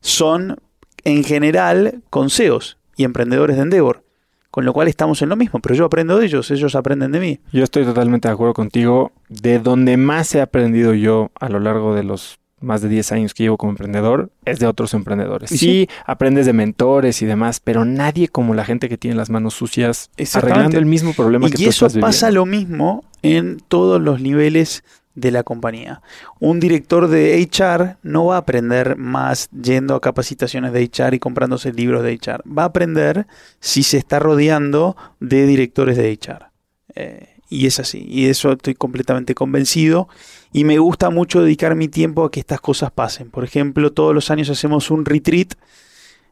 son 0.00 0.56
en 1.04 1.24
general 1.24 2.00
con 2.08 2.30
CEOs 2.30 2.78
y 2.96 3.04
emprendedores 3.04 3.56
de 3.56 3.64
Endeavor, 3.64 4.02
con 4.50 4.64
lo 4.64 4.72
cual 4.72 4.88
estamos 4.88 5.20
en 5.20 5.28
lo 5.28 5.36
mismo, 5.36 5.60
pero 5.60 5.74
yo 5.74 5.84
aprendo 5.84 6.18
de 6.18 6.24
ellos, 6.24 6.50
ellos 6.50 6.74
aprenden 6.74 7.12
de 7.12 7.20
mí. 7.20 7.40
Yo 7.52 7.62
estoy 7.62 7.84
totalmente 7.84 8.28
de 8.28 8.32
acuerdo 8.32 8.54
contigo. 8.54 9.12
De 9.28 9.58
donde 9.58 9.98
más 9.98 10.34
he 10.34 10.40
aprendido 10.40 10.94
yo 10.94 11.32
a 11.38 11.50
lo 11.50 11.60
largo 11.60 11.94
de 11.94 12.04
los 12.04 12.38
más 12.60 12.80
de 12.82 12.88
10 12.88 13.12
años 13.12 13.34
que 13.34 13.44
llevo 13.44 13.56
como 13.56 13.70
emprendedor 13.70 14.30
es 14.44 14.58
de 14.58 14.66
otros 14.66 14.94
emprendedores. 14.94 15.50
Sí, 15.50 15.88
aprendes 16.06 16.46
de 16.46 16.52
mentores 16.52 17.22
y 17.22 17.26
demás, 17.26 17.60
pero 17.60 17.84
nadie 17.84 18.28
como 18.28 18.54
la 18.54 18.64
gente 18.64 18.88
que 18.88 18.98
tiene 18.98 19.16
las 19.16 19.30
manos 19.30 19.54
sucias 19.54 20.10
arreglando 20.34 20.78
el 20.78 20.86
mismo 20.86 21.12
problema 21.12 21.48
y 21.48 21.50
que 21.52 21.62
y 21.62 21.64
tú 21.64 21.70
eso 21.70 21.86
estás 21.86 22.00
pasa 22.00 22.28
viviendo. 22.28 22.40
lo 22.40 22.46
mismo 22.46 23.04
en 23.22 23.58
todos 23.68 24.00
los 24.00 24.20
niveles 24.20 24.82
de 25.14 25.30
la 25.32 25.42
compañía. 25.42 26.00
Un 26.38 26.60
director 26.60 27.08
de 27.08 27.40
HR 27.40 27.96
no 28.02 28.26
va 28.26 28.36
a 28.36 28.38
aprender 28.38 28.96
más 28.96 29.48
yendo 29.50 29.94
a 29.94 30.00
capacitaciones 30.00 30.72
de 30.72 30.84
HR 30.84 31.14
y 31.14 31.18
comprándose 31.18 31.72
libros 31.72 32.02
de 32.02 32.12
HR. 32.12 32.42
Va 32.46 32.62
a 32.62 32.66
aprender 32.66 33.26
si 33.60 33.82
se 33.82 33.98
está 33.98 34.20
rodeando 34.20 34.96
de 35.18 35.46
directores 35.46 35.96
de 35.96 36.12
HR. 36.12 36.50
Eh, 36.94 37.34
y 37.48 37.66
es 37.66 37.80
así. 37.80 38.04
Y 38.08 38.24
de 38.24 38.30
eso 38.30 38.52
estoy 38.52 38.74
completamente 38.74 39.34
convencido. 39.34 40.08
Y 40.52 40.64
me 40.64 40.78
gusta 40.78 41.10
mucho 41.10 41.42
dedicar 41.42 41.74
mi 41.74 41.88
tiempo 41.88 42.24
a 42.24 42.30
que 42.30 42.40
estas 42.40 42.60
cosas 42.60 42.90
pasen. 42.90 43.30
Por 43.30 43.44
ejemplo, 43.44 43.92
todos 43.92 44.14
los 44.14 44.30
años 44.30 44.48
hacemos 44.48 44.90
un 44.90 45.04
retreat. 45.04 45.54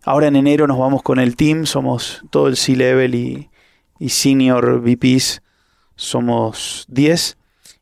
Ahora 0.05 0.29
en 0.29 0.37
enero 0.37 0.67
nos 0.67 0.79
vamos 0.79 1.03
con 1.03 1.19
el 1.19 1.37
team. 1.37 1.67
Somos 1.67 2.23
todo 2.31 2.49
el 2.49 2.57
C-Level 2.57 3.15
y, 3.15 3.51
y 3.99 4.09
Senior 4.09 4.81
VPs. 4.81 5.43
Somos 5.97 6.87
10. 6.89 7.37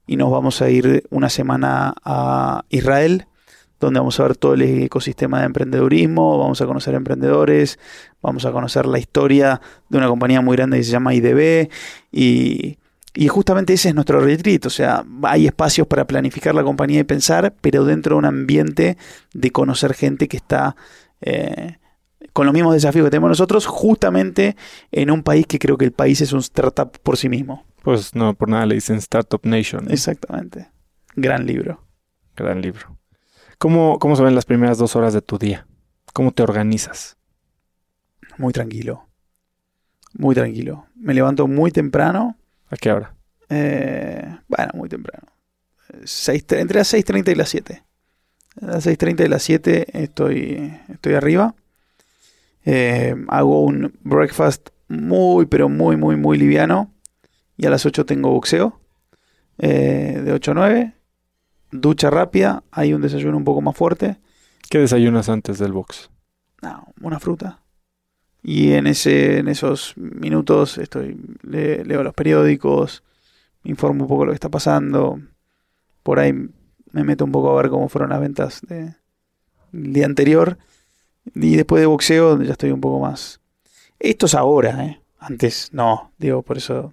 Y 0.07 0.17
nos 0.17 0.31
vamos 0.31 0.61
a 0.61 0.71
ir 0.71 1.05
una 1.11 1.29
semana 1.29 1.95
a 2.05 2.65
Israel. 2.69 3.27
Donde 3.79 4.01
vamos 4.01 4.19
a 4.19 4.25
ver 4.25 4.37
todo 4.37 4.55
el 4.55 4.63
ecosistema 4.63 5.41
de 5.41 5.47
emprendedurismo. 5.47 6.39
Vamos 6.39 6.61
a 6.61 6.67
conocer 6.67 6.95
emprendedores. 6.95 7.79
Vamos 8.23 8.45
a 8.45 8.51
conocer 8.51 8.87
la 8.87 8.99
historia 8.99 9.61
de 9.89 9.99
una 9.99 10.09
compañía 10.09 10.41
muy 10.41 10.57
grande 10.57 10.79
que 10.79 10.85
se 10.85 10.91
llama 10.91 11.15
IDB. 11.15 11.69
Y 12.11 12.79
y 13.15 13.29
justamente 13.29 13.73
ese 13.73 13.91
es 13.91 13.95
nuestro 13.95 14.21
retreat, 14.21 14.67
o 14.67 14.71
sea, 14.71 15.05
hay 15.23 15.47
espacios 15.47 15.87
para 15.87 16.07
planificar 16.07 16.55
la 16.55 16.65
compañía 16.65 17.01
y 17.01 17.05
pensar, 17.05 17.55
pero 17.61 17.85
dentro 17.85 18.17
de 18.17 18.19
un 18.19 18.25
ambiente 18.25 18.97
de 19.33 19.51
conocer 19.53 19.95
gente 19.95 20.27
que 20.27 20.37
está 20.37 20.75
eh, 21.21 21.79
con 22.33 22.47
los 22.47 22.53
mismos 22.53 22.75
desafíos 22.75 23.07
que 23.07 23.11
tenemos 23.11 23.31
nosotros, 23.31 23.67
justamente 23.67 24.57
en 24.91 25.13
un 25.13 25.23
país 25.23 25.47
que 25.47 25.61
creo 25.61 25.79
que 25.79 25.85
el 25.85 25.93
país 25.93 26.21
es 26.21 26.33
un 26.33 26.41
startup 26.41 26.99
por 27.03 27.17
sí 27.17 27.29
mismo. 27.29 27.65
Pues 27.83 28.15
no, 28.15 28.35
por 28.35 28.49
nada 28.49 28.67
le 28.67 28.75
dicen 28.75 28.97
Startup 28.97 29.41
Nation. 29.45 29.91
Exactamente. 29.91 30.71
Gran 31.15 31.47
libro. 31.47 31.87
Gran 32.35 32.61
libro. 32.63 32.99
¿Cómo, 33.59 33.99
¿Cómo 33.99 34.17
se 34.17 34.23
ven 34.23 34.35
las 34.35 34.47
primeras 34.47 34.79
dos 34.79 34.97
horas 34.97 35.13
de 35.13 35.23
tu 35.23 35.39
día? 35.39 35.67
¿Cómo 36.13 36.33
te 36.33 36.43
organizas? 36.43 37.17
Muy 38.39 38.53
tranquilo. 38.53 39.07
Muy 40.15 40.35
tranquilo. 40.35 40.87
Me 40.97 41.15
levanto 41.15 41.47
muy 41.47 41.71
temprano. 41.71 42.37
¿A 42.71 42.77
qué 42.77 42.93
hora? 42.93 43.15
Eh, 43.49 44.39
bueno, 44.49 44.73
muy 44.75 44.89
temprano. 44.89 45.29
Entre 45.93 46.79
las 46.79 46.93
6.30 46.93 47.33
y 47.33 47.35
las 47.35 47.49
7. 47.49 47.85
A 48.63 48.67
las 48.67 48.87
6.30 48.87 49.25
y 49.25 49.29
las 49.29 49.43
7 49.43 50.03
estoy, 50.03 50.81
estoy 50.89 51.15
arriba. 51.15 51.55
Eh, 52.65 53.15
hago 53.29 53.63
un 53.63 53.99
breakfast 54.03 54.71
muy, 54.89 55.47
pero 55.47 55.69
muy, 55.69 55.97
muy, 55.97 56.17
muy 56.17 56.39
liviano. 56.39 56.93
Y 57.57 57.67
a 57.67 57.71
las 57.71 57.87
8 57.87 58.07
tengo 58.07 58.31
boxeo. 58.31 58.81
Eh, 59.59 60.21
de 60.25 60.33
8 60.33 60.51
a 60.51 60.55
9. 60.55 60.95
Ducha 61.71 62.11
rápida. 62.11 62.65
Hay 62.71 62.95
un 62.95 63.03
desayuno 63.03 63.37
un 63.37 63.45
poco 63.45 63.61
más 63.61 63.77
fuerte. 63.77 64.19
¿Qué 64.71 64.79
desayunas 64.79 65.29
antes 65.29 65.59
del 65.59 65.73
box? 65.73 66.11
No, 66.63 66.93
una 67.01 67.21
fruta. 67.21 67.64
Y 68.47 68.73
en, 68.75 68.87
ese, 68.87 69.39
en 69.39 69.49
esos 69.49 69.95
minutos 69.97 70.77
estoy, 70.77 71.17
le- 71.43 71.83
leo 71.85 72.03
los 72.03 72.13
periódicos, 72.13 73.03
me 73.63 73.71
informo 73.71 74.05
un 74.05 74.09
poco 74.09 74.23
de 74.23 74.27
lo 74.27 74.33
que 74.33 74.37
está 74.37 74.51
pasando. 74.51 75.19
Por 76.03 76.19
ahí 76.19 76.35
me 76.93 77.05
meto 77.05 77.25
un 77.25 77.33
poco 77.33 77.51
a 77.51 77.63
ver 77.63 77.71
cómo 77.71 77.89
fueron 77.89 78.11
las 78.11 78.21
ventas 78.21 78.61
de- 78.69 78.95
del 79.73 79.93
día 79.95 80.05
anterior. 80.07 80.59
Y 81.35 81.57
después 81.57 81.81
de 81.81 81.87
boxeo 81.87 82.41
ya 82.43 82.53
estoy 82.53 82.71
un 82.71 82.83
poco 82.83 83.01
más. 83.01 83.41
Esto 83.99 84.27
es 84.27 84.35
ahora, 84.35 84.85
¿eh? 84.85 85.01
Antes 85.19 85.71
no. 85.73 86.13
Digo, 86.19 86.43
por 86.43 86.59
eso 86.59 86.93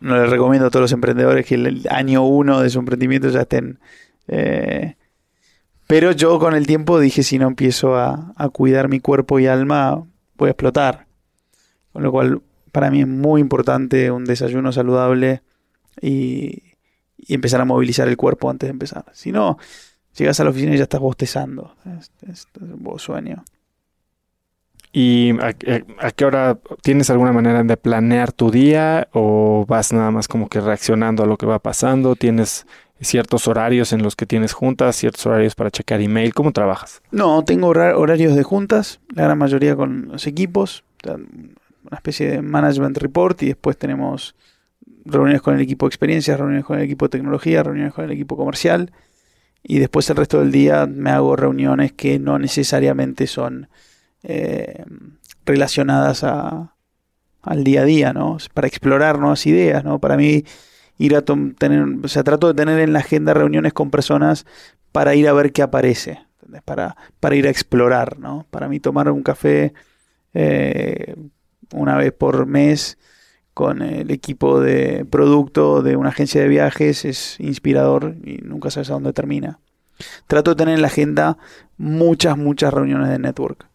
no, 0.00 0.20
les 0.20 0.28
recomiendo 0.28 0.66
a 0.66 0.70
todos 0.70 0.82
los 0.82 0.92
emprendedores 0.92 1.46
que 1.46 1.54
el, 1.54 1.66
el 1.66 1.86
año 1.88 2.26
uno 2.26 2.60
de 2.60 2.70
su 2.70 2.80
emprendimiento 2.80 3.28
ya 3.28 3.42
estén. 3.42 3.78
eh, 4.26 4.96
pero 5.86 6.12
yo 6.12 6.38
con 6.40 6.54
el 6.54 6.66
tiempo 6.66 6.98
dije, 6.98 7.22
si 7.22 7.38
no 7.38 7.46
empiezo 7.46 7.94
a, 7.96 8.32
a 8.36 8.48
cuidar 8.48 8.88
mi 8.88 9.00
cuerpo 9.00 9.38
y 9.38 9.46
alma, 9.46 10.02
a 10.40 10.50
explotar. 10.50 11.06
Con 11.92 12.02
lo 12.02 12.10
cual, 12.12 12.42
para 12.72 12.90
mí 12.90 13.00
es 13.02 13.06
muy 13.08 13.40
importante 13.40 14.10
un 14.10 14.24
desayuno 14.24 14.72
saludable 14.72 15.42
y, 16.00 16.62
empezar 17.28 17.60
a 17.60 17.64
movilizar 17.64 18.08
el 18.08 18.16
cuerpo 18.16 18.50
antes 18.50 18.66
de 18.66 18.72
empezar. 18.72 19.04
Si 19.12 19.32
no, 19.32 19.58
llegas 20.16 20.40
a 20.40 20.44
la 20.44 20.50
oficina 20.50 20.74
y 20.74 20.78
ya 20.78 20.82
estás 20.84 21.00
bostezando. 21.00 21.76
Es, 21.98 22.10
es- 22.28 22.46
es 22.96 23.02
sueño. 23.02 23.44
¿Y 24.92 25.30
a- 25.40 25.54
a 25.98 26.10
qué 26.12 26.24
hora 26.24 26.58
tienes 26.82 27.10
alguna 27.10 27.32
manera 27.32 27.64
de 27.64 27.76
planear 27.76 28.30
tu 28.32 28.50
día 28.50 29.08
o 29.12 29.64
vas 29.66 29.92
nada 29.92 30.10
más 30.12 30.28
como 30.28 30.48
que 30.48 30.60
reaccionando 30.60 31.24
a 31.24 31.26
lo 31.26 31.36
que 31.36 31.46
va 31.46 31.58
pasando? 31.58 32.14
¿Tienes 32.14 32.66
ciertos 33.04 33.46
horarios 33.48 33.92
en 33.92 34.02
los 34.02 34.16
que 34.16 34.26
tienes 34.26 34.52
juntas, 34.52 34.96
ciertos 34.96 35.24
horarios 35.26 35.54
para 35.54 35.70
checar 35.70 36.00
email? 36.00 36.34
¿Cómo 36.34 36.52
trabajas? 36.52 37.02
No, 37.10 37.44
tengo 37.44 37.68
hora- 37.68 37.96
horarios 37.96 38.34
de 38.34 38.42
juntas, 38.42 39.00
la 39.14 39.24
gran 39.24 39.38
mayoría 39.38 39.76
con 39.76 40.08
los 40.08 40.26
equipos, 40.26 40.84
una 41.06 41.96
especie 41.96 42.28
de 42.30 42.42
management 42.42 42.96
report 42.98 43.42
y 43.42 43.46
después 43.48 43.76
tenemos 43.76 44.34
reuniones 45.04 45.42
con 45.42 45.54
el 45.54 45.60
equipo 45.60 45.86
de 45.86 45.88
experiencias, 45.88 46.38
reuniones 46.38 46.64
con 46.64 46.78
el 46.78 46.84
equipo 46.84 47.06
de 47.06 47.10
tecnología, 47.10 47.62
reuniones 47.62 47.92
con 47.92 48.04
el 48.04 48.10
equipo 48.12 48.36
comercial 48.36 48.90
y 49.62 49.78
después 49.78 50.08
el 50.10 50.16
resto 50.16 50.40
del 50.40 50.50
día 50.50 50.86
me 50.86 51.10
hago 51.10 51.36
reuniones 51.36 51.92
que 51.92 52.18
no 52.18 52.38
necesariamente 52.38 53.26
son 53.26 53.68
eh, 54.22 54.84
relacionadas 55.44 56.24
a, 56.24 56.74
al 57.42 57.64
día 57.64 57.82
a 57.82 57.84
día, 57.84 58.12
¿no? 58.14 58.38
Para 58.54 58.66
explorar 58.66 59.18
nuevas 59.18 59.46
ideas, 59.46 59.84
¿no? 59.84 59.98
Para 59.98 60.16
mí 60.16 60.44
ir 60.98 61.16
a 61.16 61.22
tener, 61.22 61.84
o 62.02 62.08
sea, 62.08 62.22
trato 62.22 62.48
de 62.48 62.54
tener 62.54 62.80
en 62.80 62.92
la 62.92 63.00
agenda 63.00 63.34
reuniones 63.34 63.72
con 63.72 63.90
personas 63.90 64.46
para 64.92 65.14
ir 65.14 65.28
a 65.28 65.32
ver 65.32 65.52
qué 65.52 65.62
aparece. 65.62 66.20
Para, 66.64 66.96
para 67.18 67.34
ir 67.34 67.46
a 67.46 67.50
explorar, 67.50 68.18
¿no? 68.18 68.46
Para 68.50 68.68
mí 68.68 68.78
tomar 68.78 69.10
un 69.10 69.22
café 69.22 69.72
eh, 70.34 71.16
una 71.72 71.96
vez 71.96 72.12
por 72.12 72.46
mes 72.46 72.98
con 73.54 73.82
el 73.82 74.10
equipo 74.10 74.60
de 74.60 75.04
producto 75.04 75.82
de 75.82 75.96
una 75.96 76.10
agencia 76.10 76.40
de 76.40 76.48
viajes 76.48 77.04
es 77.04 77.40
inspirador 77.40 78.16
y 78.24 78.38
nunca 78.38 78.70
sabes 78.70 78.90
a 78.90 78.94
dónde 78.94 79.12
termina. 79.12 79.60
Trato 80.26 80.50
de 80.50 80.56
tener 80.56 80.74
en 80.74 80.82
la 80.82 80.88
agenda 80.88 81.38
muchas, 81.76 82.36
muchas 82.36 82.74
reuniones 82.74 83.08
de 83.08 83.18
network. 83.18 83.68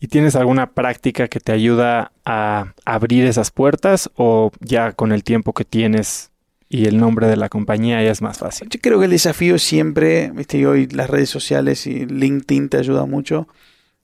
¿Y 0.00 0.08
tienes 0.08 0.36
alguna 0.36 0.70
práctica 0.70 1.28
que 1.28 1.40
te 1.40 1.52
ayuda 1.52 2.12
a 2.24 2.72
abrir 2.84 3.24
esas 3.26 3.50
puertas 3.50 4.10
o 4.14 4.52
ya 4.60 4.92
con 4.92 5.12
el 5.12 5.24
tiempo 5.24 5.52
que 5.52 5.64
tienes 5.64 6.30
y 6.68 6.86
el 6.86 6.98
nombre 6.98 7.26
de 7.26 7.36
la 7.36 7.48
compañía 7.48 8.02
ya 8.02 8.10
es 8.10 8.22
más 8.22 8.38
fácil? 8.38 8.68
Yo 8.70 8.80
creo 8.80 8.98
que 8.98 9.06
el 9.06 9.10
desafío 9.10 9.58
siempre, 9.58 10.30
viste, 10.30 10.58
y 10.58 10.64
hoy 10.66 10.86
las 10.86 11.10
redes 11.10 11.30
sociales 11.30 11.86
y 11.86 12.06
LinkedIn 12.06 12.68
te 12.68 12.76
ayuda 12.76 13.06
mucho, 13.06 13.48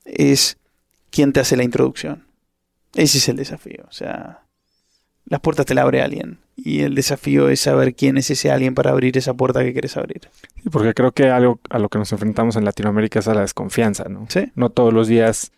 es 0.04 0.58
quién 1.10 1.32
te 1.32 1.40
hace 1.40 1.56
la 1.56 1.62
introducción. 1.62 2.24
Ese 2.94 3.18
es 3.18 3.28
el 3.28 3.36
desafío. 3.36 3.84
O 3.88 3.92
sea, 3.92 4.42
las 5.26 5.40
puertas 5.40 5.66
te 5.66 5.74
las 5.74 5.82
abre 5.84 6.02
alguien. 6.02 6.38
Y 6.56 6.80
el 6.80 6.94
desafío 6.94 7.48
es 7.48 7.60
saber 7.60 7.94
quién 7.94 8.16
es 8.16 8.30
ese 8.30 8.50
alguien 8.50 8.74
para 8.74 8.90
abrir 8.90 9.16
esa 9.18 9.34
puerta 9.34 9.62
que 9.62 9.72
quieres 9.72 9.96
abrir. 9.96 10.22
Sí, 10.62 10.70
porque 10.70 10.94
creo 10.94 11.12
que 11.12 11.30
algo 11.30 11.60
a 11.70 11.78
lo 11.78 11.88
que 11.88 11.98
nos 11.98 12.12
enfrentamos 12.12 12.56
en 12.56 12.64
Latinoamérica 12.64 13.18
es 13.18 13.28
a 13.28 13.34
la 13.34 13.40
desconfianza, 13.40 14.04
¿no? 14.08 14.26
Sí. 14.28 14.52
No 14.54 14.70
todos 14.70 14.92
los 14.92 15.08
días 15.08 15.52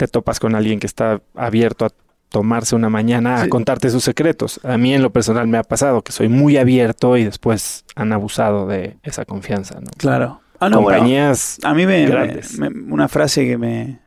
te 0.00 0.08
topas 0.08 0.40
con 0.40 0.54
alguien 0.54 0.80
que 0.80 0.86
está 0.86 1.20
abierto 1.34 1.84
a 1.84 1.90
tomarse 2.30 2.74
una 2.74 2.88
mañana 2.88 3.34
a 3.36 3.44
Sí. 3.44 3.48
contarte 3.50 3.90
sus 3.90 4.02
secretos. 4.02 4.58
A 4.64 4.78
mí 4.78 4.94
en 4.94 5.02
lo 5.02 5.10
personal 5.10 5.46
me 5.46 5.58
ha 5.58 5.62
pasado 5.62 6.00
que 6.02 6.10
soy 6.12 6.28
muy 6.30 6.56
abierto 6.56 7.16
y 7.18 7.24
después 7.24 7.84
han 7.96 8.12
abusado 8.14 8.66
de 8.66 8.96
esa 9.02 9.24
confianza, 9.26 9.78
¿no? 9.80 9.90
Claro. 9.98 10.40
Ah, 10.58 10.70
no, 10.70 10.80
bueno, 10.80 10.98
Compañías 11.00 11.58
a 11.62 11.74
mí 11.74 11.84
me, 11.86 12.06
grandes. 12.06 12.58
me- 12.58 12.70
me- 12.70 12.92
una 12.92 13.08
frase 13.08 13.44
que 13.46 13.58
me, 13.58 13.98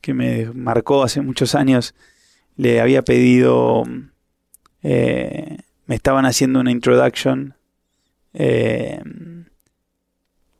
que 0.00 0.14
me 0.14 0.46
marcó 0.54 1.02
hace 1.02 1.20
muchos 1.20 1.54
años, 1.54 1.94
le 2.56 2.80
había 2.80 3.02
pedido, 3.02 3.84
eh, 4.82 5.58
me 5.86 5.94
estaban 5.96 6.24
haciendo 6.24 6.60
una 6.60 6.70
introduction 6.70 7.54
eh, 8.32 9.00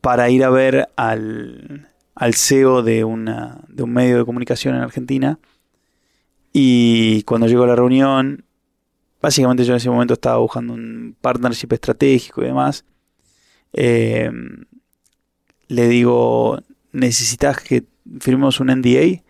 para 0.01 0.29
ir 0.31 0.45
a 0.45 0.51
ver 0.51 0.89
al, 0.97 1.89
al 2.17 2.35
CEO 2.35 2.83
de, 2.83 3.05
una, 3.05 3.61
de 3.69 3.83
un 3.83 3.93
medio 3.93 4.19
de 4.19 4.25
comunicación 4.25 4.75
en 4.75 4.81
Argentina. 4.81 5.39
Y 6.53 7.23
cuando 7.25 7.47
llegó 7.47 7.64
a 7.64 7.69
la 7.69 7.77
reunión, 7.77 8.45
básicamente 9.21 9.64
yo 9.64 9.75
en 9.75 9.77
ese 9.77 9.91
momento 9.91 10.14
estaba 10.14 10.39
buscando 10.39 10.73
un 10.73 11.14
partnership 11.21 11.69
estratégico 11.73 12.43
y 12.43 12.47
demás. 12.47 12.87
Eh, 13.75 14.31
le 15.69 15.89
digo, 15.89 16.59
¿necesitas 16.93 17.61
que 17.61 17.85
firmemos 18.19 18.61
un 18.61 18.69
NDA? 18.69 19.23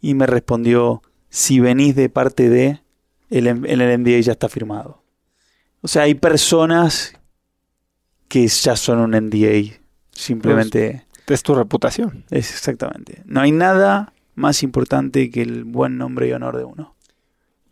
Y 0.00 0.14
me 0.14 0.26
respondió, 0.26 1.02
si 1.28 1.60
venís 1.60 1.94
de 1.94 2.08
parte 2.08 2.50
de, 2.50 2.80
el, 3.30 3.46
el 3.46 4.02
NDA 4.02 4.18
ya 4.20 4.32
está 4.32 4.48
firmado. 4.48 5.04
O 5.80 5.88
sea, 5.88 6.02
hay 6.02 6.14
personas 6.14 7.12
que 8.26 8.48
ya 8.48 8.74
son 8.74 8.98
un 8.98 9.12
NDA. 9.12 9.78
Simplemente 10.10 11.05
es 11.34 11.42
tu 11.42 11.54
reputación. 11.54 12.24
es 12.30 12.50
exactamente. 12.50 13.22
No 13.24 13.40
hay 13.40 13.52
nada 13.52 14.12
más 14.34 14.62
importante 14.62 15.30
que 15.30 15.42
el 15.42 15.64
buen 15.64 15.98
nombre 15.98 16.28
y 16.28 16.32
honor 16.32 16.56
de 16.56 16.64
uno. 16.64 16.94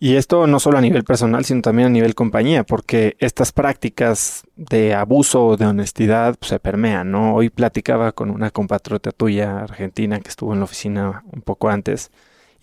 Y 0.01 0.17
esto 0.17 0.47
no 0.47 0.61
solo 0.61 0.79
a 0.79 0.83
nivel 0.83 1.05
personal, 1.05 1.45
sino 1.45 1.63
también 1.63 1.87
a 1.87 1.91
nivel 1.91 2.15
compañía, 2.15 2.65
porque 2.65 3.17
estas 3.21 3.53
prácticas 3.53 4.43
de 4.57 4.93
abuso 4.93 5.47
o 5.47 5.57
de 5.57 5.67
honestidad 5.67 6.37
pues, 6.39 6.51
se 6.51 6.59
permean, 6.59 7.11
¿no? 7.11 7.35
Hoy 7.35 7.49
platicaba 7.49 8.13
con 8.13 8.31
una 8.31 8.51
compatriota 8.51 9.13
tuya 9.13 9.61
argentina 9.61 10.21
que 10.21 10.29
estuvo 10.29 10.53
en 10.53 10.59
la 10.59 10.65
oficina 10.65 11.23
un 11.33 11.41
poco 11.41 11.71
antes 11.71 12.11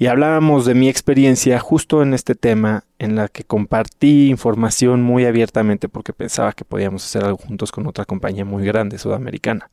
y 0.02 0.08
hablábamos 0.08 0.66
de 0.66 0.74
mi 0.74 0.89
experiencia 0.89 1.60
justo 1.60 2.02
en 2.02 2.16
este 2.16 2.34
tema 2.34 2.86
en 2.98 3.16
la 3.16 3.28
que 3.28 3.44
compartí 3.44 4.30
información 4.30 5.04
muy 5.04 5.26
abiertamente 5.26 5.89
porque 5.89 6.12
pensaba 6.12 6.54
que 6.54 6.66
podíamos 6.66 7.06
hacer 7.06 7.24
algo 7.24 7.38
juntos 7.38 7.72
con 7.72 7.86
otra 7.86 8.06
compañía 8.06 8.44
muy 8.44 8.66
grande 8.66 8.98
sudamericana. 8.98 9.70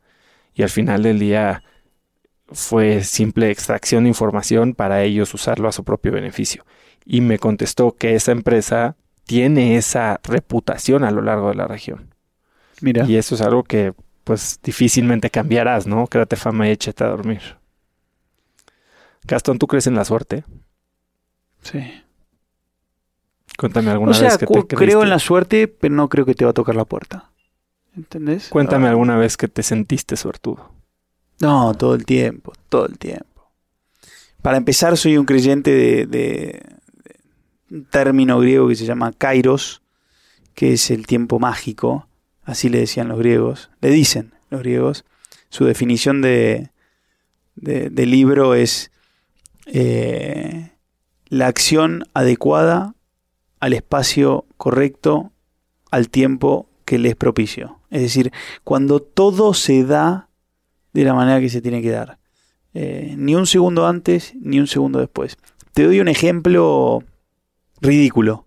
Y 0.59 0.63
al 0.63 0.69
final 0.69 1.03
del 1.03 1.19
día 1.19 1.63
fue 2.51 3.03
simple 3.03 3.49
extracción 3.49 4.03
de 4.03 4.09
información 4.09 4.73
para 4.75 5.03
ellos 5.03 5.33
usarlo 5.33 5.69
a 5.69 5.71
su 5.71 5.85
propio 5.85 6.11
beneficio 6.11 6.65
y 7.05 7.21
me 7.21 7.39
contestó 7.39 7.93
que 7.95 8.15
esa 8.15 8.33
empresa 8.33 8.97
tiene 9.25 9.77
esa 9.77 10.19
reputación 10.23 11.05
a 11.05 11.11
lo 11.11 11.21
largo 11.21 11.49
de 11.49 11.55
la 11.55 11.67
región. 11.67 12.13
Mira, 12.81 13.05
Y 13.05 13.15
eso 13.15 13.35
es 13.35 13.41
algo 13.41 13.63
que 13.63 13.93
pues 14.25 14.59
difícilmente 14.61 15.29
cambiarás, 15.29 15.87
¿no? 15.87 16.07
Créate 16.07 16.35
fama 16.35 16.67
y 16.67 16.71
échate 16.71 17.05
a 17.05 17.07
dormir. 17.07 17.41
Gastón, 19.23 19.59
¿tú 19.59 19.67
crees 19.67 19.87
en 19.87 19.95
la 19.95 20.03
suerte? 20.03 20.43
sí. 21.61 21.79
Cuéntame 23.57 23.91
alguna 23.91 24.11
O 24.11 24.13
sea, 24.15 24.29
vez 24.29 24.37
que 24.37 24.47
te 24.47 24.65
creo 24.67 24.77
creíste- 24.77 25.03
en 25.03 25.09
la 25.09 25.19
suerte, 25.19 25.67
pero 25.67 25.93
no 25.93 26.07
creo 26.09 26.25
que 26.25 26.33
te 26.35 26.45
va 26.45 26.51
a 26.51 26.53
tocar 26.53 26.75
la 26.75 26.85
puerta. 26.85 27.28
¿Entendés? 27.99 28.47
Cuéntame 28.47 28.87
Ah, 28.87 28.91
alguna 28.91 29.17
vez 29.17 29.35
que 29.35 29.49
te 29.49 29.61
sentiste 29.61 30.15
suertudo. 30.15 30.71
No, 31.41 31.73
todo 31.73 31.95
el 31.95 32.05
tiempo, 32.05 32.53
todo 32.69 32.85
el 32.85 32.97
tiempo. 32.97 33.51
Para 34.41 34.55
empezar, 34.57 34.95
soy 34.95 35.17
un 35.17 35.25
creyente 35.25 35.69
de, 35.71 36.05
de- 36.05 36.61
de 37.67 37.75
un 37.77 37.85
término 37.85 38.39
griego 38.39 38.69
que 38.69 38.75
se 38.75 38.85
llama 38.85 39.11
kairos, 39.11 39.81
que 40.53 40.73
es 40.73 40.91
el 40.91 41.07
tiempo 41.07 41.39
mágico, 41.39 42.07
así 42.43 42.69
le 42.69 42.79
decían 42.79 43.09
los 43.09 43.19
griegos, 43.19 43.69
le 43.81 43.89
dicen 43.89 44.33
los 44.49 44.61
griegos. 44.61 45.03
Su 45.49 45.65
definición 45.65 46.21
de, 46.21 46.69
de- 47.55 47.89
de 47.89 48.05
libro 48.05 48.53
es 48.55 48.91
eh, 49.65 50.71
la 51.27 51.47
acción 51.47 52.05
adecuada 52.13 52.95
al 53.59 53.73
espacio 53.73 54.45
correcto, 54.55 55.31
al 55.91 56.09
tiempo 56.09 56.69
que 56.85 56.97
le 56.97 57.09
es 57.09 57.15
propicio. 57.17 57.78
Es 57.89 58.01
decir, 58.01 58.31
cuando 58.63 59.01
todo 59.01 59.53
se 59.53 59.83
da 59.83 60.29
de 60.93 61.03
la 61.03 61.13
manera 61.13 61.39
que 61.39 61.49
se 61.49 61.61
tiene 61.61 61.81
que 61.81 61.91
dar. 61.91 62.19
Eh, 62.73 63.15
ni 63.17 63.35
un 63.35 63.47
segundo 63.47 63.87
antes, 63.87 64.33
ni 64.39 64.59
un 64.59 64.67
segundo 64.67 64.99
después. 64.99 65.37
Te 65.73 65.83
doy 65.83 65.99
un 65.99 66.07
ejemplo 66.07 67.03
ridículo. 67.81 68.45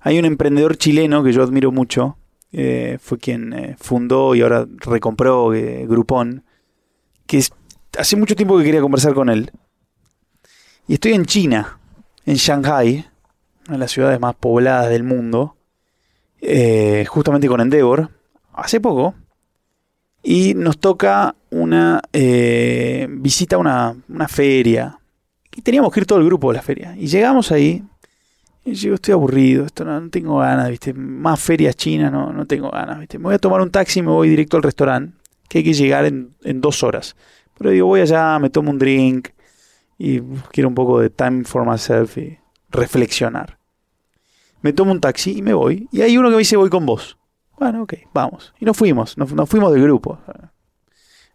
Hay 0.00 0.18
un 0.18 0.24
emprendedor 0.24 0.76
chileno 0.76 1.22
que 1.22 1.32
yo 1.32 1.42
admiro 1.42 1.72
mucho, 1.72 2.18
eh, 2.52 2.98
fue 3.00 3.18
quien 3.18 3.52
eh, 3.52 3.76
fundó 3.78 4.34
y 4.34 4.42
ahora 4.42 4.66
recompró 4.78 5.48
Groupon, 5.48 6.44
que 7.26 7.42
hace 7.98 8.16
mucho 8.16 8.36
tiempo 8.36 8.56
que 8.58 8.64
quería 8.64 8.80
conversar 8.80 9.14
con 9.14 9.28
él. 9.28 9.50
Y 10.86 10.94
estoy 10.94 11.14
en 11.14 11.24
China, 11.26 11.80
en 12.24 12.36
Shanghai, 12.36 13.06
una 13.66 13.76
de 13.76 13.78
las 13.78 13.90
ciudades 13.90 14.20
más 14.20 14.36
pobladas 14.36 14.88
del 14.90 15.02
mundo, 15.02 15.56
justamente 17.08 17.48
con 17.48 17.60
Endeavor, 17.60 18.10
hace 18.56 18.80
poco, 18.80 19.14
y 20.22 20.54
nos 20.54 20.78
toca 20.78 21.36
una 21.50 22.02
eh, 22.12 23.06
visita 23.08 23.56
a 23.56 23.58
una, 23.60 24.28
feria. 24.28 24.98
Y 25.54 25.62
teníamos 25.62 25.92
que 25.92 26.00
ir 26.00 26.06
todo 26.06 26.18
el 26.18 26.24
grupo 26.24 26.50
a 26.50 26.54
la 26.54 26.62
feria. 26.62 26.96
Y 26.96 27.06
llegamos 27.06 27.52
ahí. 27.52 27.84
Y 28.64 28.74
yo 28.74 28.94
estoy 28.94 29.12
aburrido, 29.12 29.64
esto 29.64 29.84
no, 29.84 30.00
no 30.00 30.10
tengo 30.10 30.38
ganas, 30.38 30.68
¿viste? 30.68 30.92
Más 30.92 31.38
ferias 31.38 31.76
chinas, 31.76 32.10
no, 32.10 32.32
no 32.32 32.44
tengo 32.46 32.70
ganas, 32.70 32.98
¿viste? 32.98 33.18
Me 33.18 33.26
voy 33.26 33.34
a 33.34 33.38
tomar 33.38 33.60
un 33.60 33.70
taxi 33.70 34.00
y 34.00 34.02
me 34.02 34.10
voy 34.10 34.28
directo 34.28 34.56
al 34.56 34.64
restaurante, 34.64 35.16
que 35.48 35.58
hay 35.58 35.64
que 35.64 35.72
llegar 35.72 36.04
en, 36.04 36.34
en 36.42 36.60
dos 36.60 36.82
horas. 36.82 37.14
Pero 37.56 37.70
digo, 37.70 37.86
voy 37.86 38.00
allá, 38.00 38.40
me 38.40 38.50
tomo 38.50 38.72
un 38.72 38.78
drink 38.78 39.28
y 39.98 40.20
quiero 40.50 40.68
un 40.68 40.74
poco 40.74 40.98
de 40.98 41.10
time 41.10 41.44
for 41.44 41.64
myself 41.64 42.18
y 42.18 42.36
reflexionar. 42.70 43.58
Me 44.62 44.72
tomo 44.72 44.90
un 44.90 45.00
taxi 45.00 45.38
y 45.38 45.42
me 45.42 45.54
voy. 45.54 45.88
Y 45.92 46.02
hay 46.02 46.18
uno 46.18 46.28
que 46.28 46.34
me 46.34 46.40
dice, 46.40 46.56
voy 46.56 46.68
con 46.68 46.84
vos. 46.84 47.16
Bueno, 47.58 47.82
ok, 47.82 47.94
vamos. 48.12 48.52
Y 48.60 48.64
nos 48.64 48.76
fuimos, 48.76 49.16
nos, 49.16 49.32
nos 49.32 49.48
fuimos 49.48 49.72
de 49.72 49.80
grupo. 49.80 50.18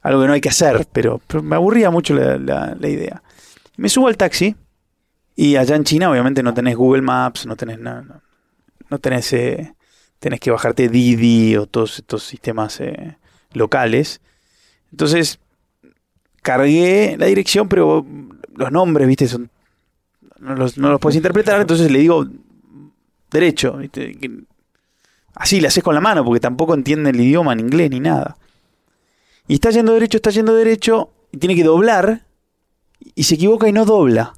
Algo 0.01 0.22
que 0.22 0.28
no 0.28 0.34
hay 0.34 0.41
que 0.41 0.49
hacer, 0.49 0.88
pero, 0.91 1.22
me 1.41 1.55
aburría 1.55 1.89
mucho 1.89 2.13
la, 2.15 2.76
idea. 2.82 3.22
Me 3.78 3.89
subo 3.89 4.07
al 4.07 4.17
taxi 4.17 4.55
y 5.36 5.55
allá 5.55 5.76
en 5.76 5.84
China 5.84 6.11
obviamente 6.11 6.43
no 6.43 6.53
tenés 6.53 6.76
Google 6.76 7.01
Maps, 7.01 7.45
no 7.45 7.55
tenés 7.55 7.80
nada, 7.80 8.01
no, 8.01 8.22
no 8.89 8.99
tenés, 8.99 9.32
eh, 9.34 9.74
tenés 10.19 10.39
que 10.39 10.51
bajarte 10.51 10.89
Didi 10.89 11.55
o 11.55 11.65
todos 11.65 11.99
estos 11.99 12.24
sistemas 12.24 12.80
eh, 12.82 13.17
locales. 13.53 14.22
Entonces 14.91 15.39
cargué 16.41 17.15
la 17.17 17.28
dirección, 17.28 17.69
pero 17.69 18.05
los 18.55 18.72
nombres, 18.72 19.07
viste, 19.07 19.28
son 19.28 19.49
no 20.39 20.55
los, 20.55 20.78
no 20.78 20.89
los 20.89 20.99
puedes 20.99 21.15
interpretar, 21.15 21.61
entonces 21.61 21.91
le 21.91 21.99
digo 21.99 22.28
derecho, 23.30 23.78
¿viste? 23.78 24.17
Así 25.36 25.61
le 25.61 25.67
haces 25.67 25.84
con 25.84 25.95
la 25.95 26.01
mano, 26.01 26.23
porque 26.25 26.39
tampoco 26.39 26.73
entiende 26.73 27.11
el 27.11 27.19
idioma 27.19 27.53
en 27.53 27.61
inglés 27.61 27.89
ni 27.89 27.99
nada. 27.99 28.38
Y 29.47 29.55
está 29.55 29.69
yendo 29.71 29.93
derecho, 29.93 30.17
está 30.17 30.29
yendo 30.29 30.53
derecho, 30.53 31.11
y 31.32 31.38
tiene 31.38 31.55
que 31.55 31.63
doblar, 31.63 32.25
y 33.15 33.23
se 33.23 33.36
equivoca 33.36 33.67
y 33.67 33.71
no 33.71 33.86
dobla. 33.86 34.34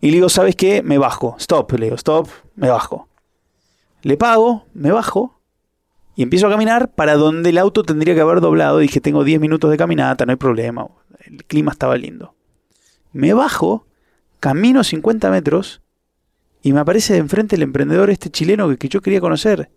Y 0.00 0.08
le 0.08 0.14
digo, 0.14 0.28
¿sabes 0.28 0.56
qué? 0.56 0.82
Me 0.82 0.98
bajo. 0.98 1.36
Stop, 1.38 1.72
le 1.72 1.86
digo, 1.86 1.96
stop, 1.96 2.28
me 2.56 2.68
bajo. 2.68 3.08
Le 4.02 4.16
pago, 4.16 4.66
me 4.74 4.90
bajo, 4.90 5.40
y 6.14 6.22
empiezo 6.22 6.46
a 6.46 6.50
caminar 6.50 6.92
para 6.92 7.16
donde 7.16 7.50
el 7.50 7.58
auto 7.58 7.82
tendría 7.82 8.14
que 8.14 8.20
haber 8.20 8.40
doblado. 8.40 8.78
Dije, 8.78 9.00
tengo 9.00 9.24
10 9.24 9.40
minutos 9.40 9.70
de 9.70 9.76
caminata, 9.76 10.26
no 10.26 10.32
hay 10.32 10.36
problema. 10.36 10.88
El 11.24 11.44
clima 11.44 11.72
estaba 11.72 11.96
lindo. 11.96 12.34
Me 13.12 13.32
bajo, 13.32 13.86
camino 14.40 14.84
50 14.84 15.30
metros, 15.30 15.80
y 16.62 16.72
me 16.72 16.80
aparece 16.80 17.14
de 17.14 17.20
enfrente 17.20 17.56
el 17.56 17.62
emprendedor 17.62 18.10
este 18.10 18.30
chileno 18.30 18.68
que, 18.68 18.76
que 18.76 18.88
yo 18.88 19.00
quería 19.00 19.20
conocer. 19.20 19.70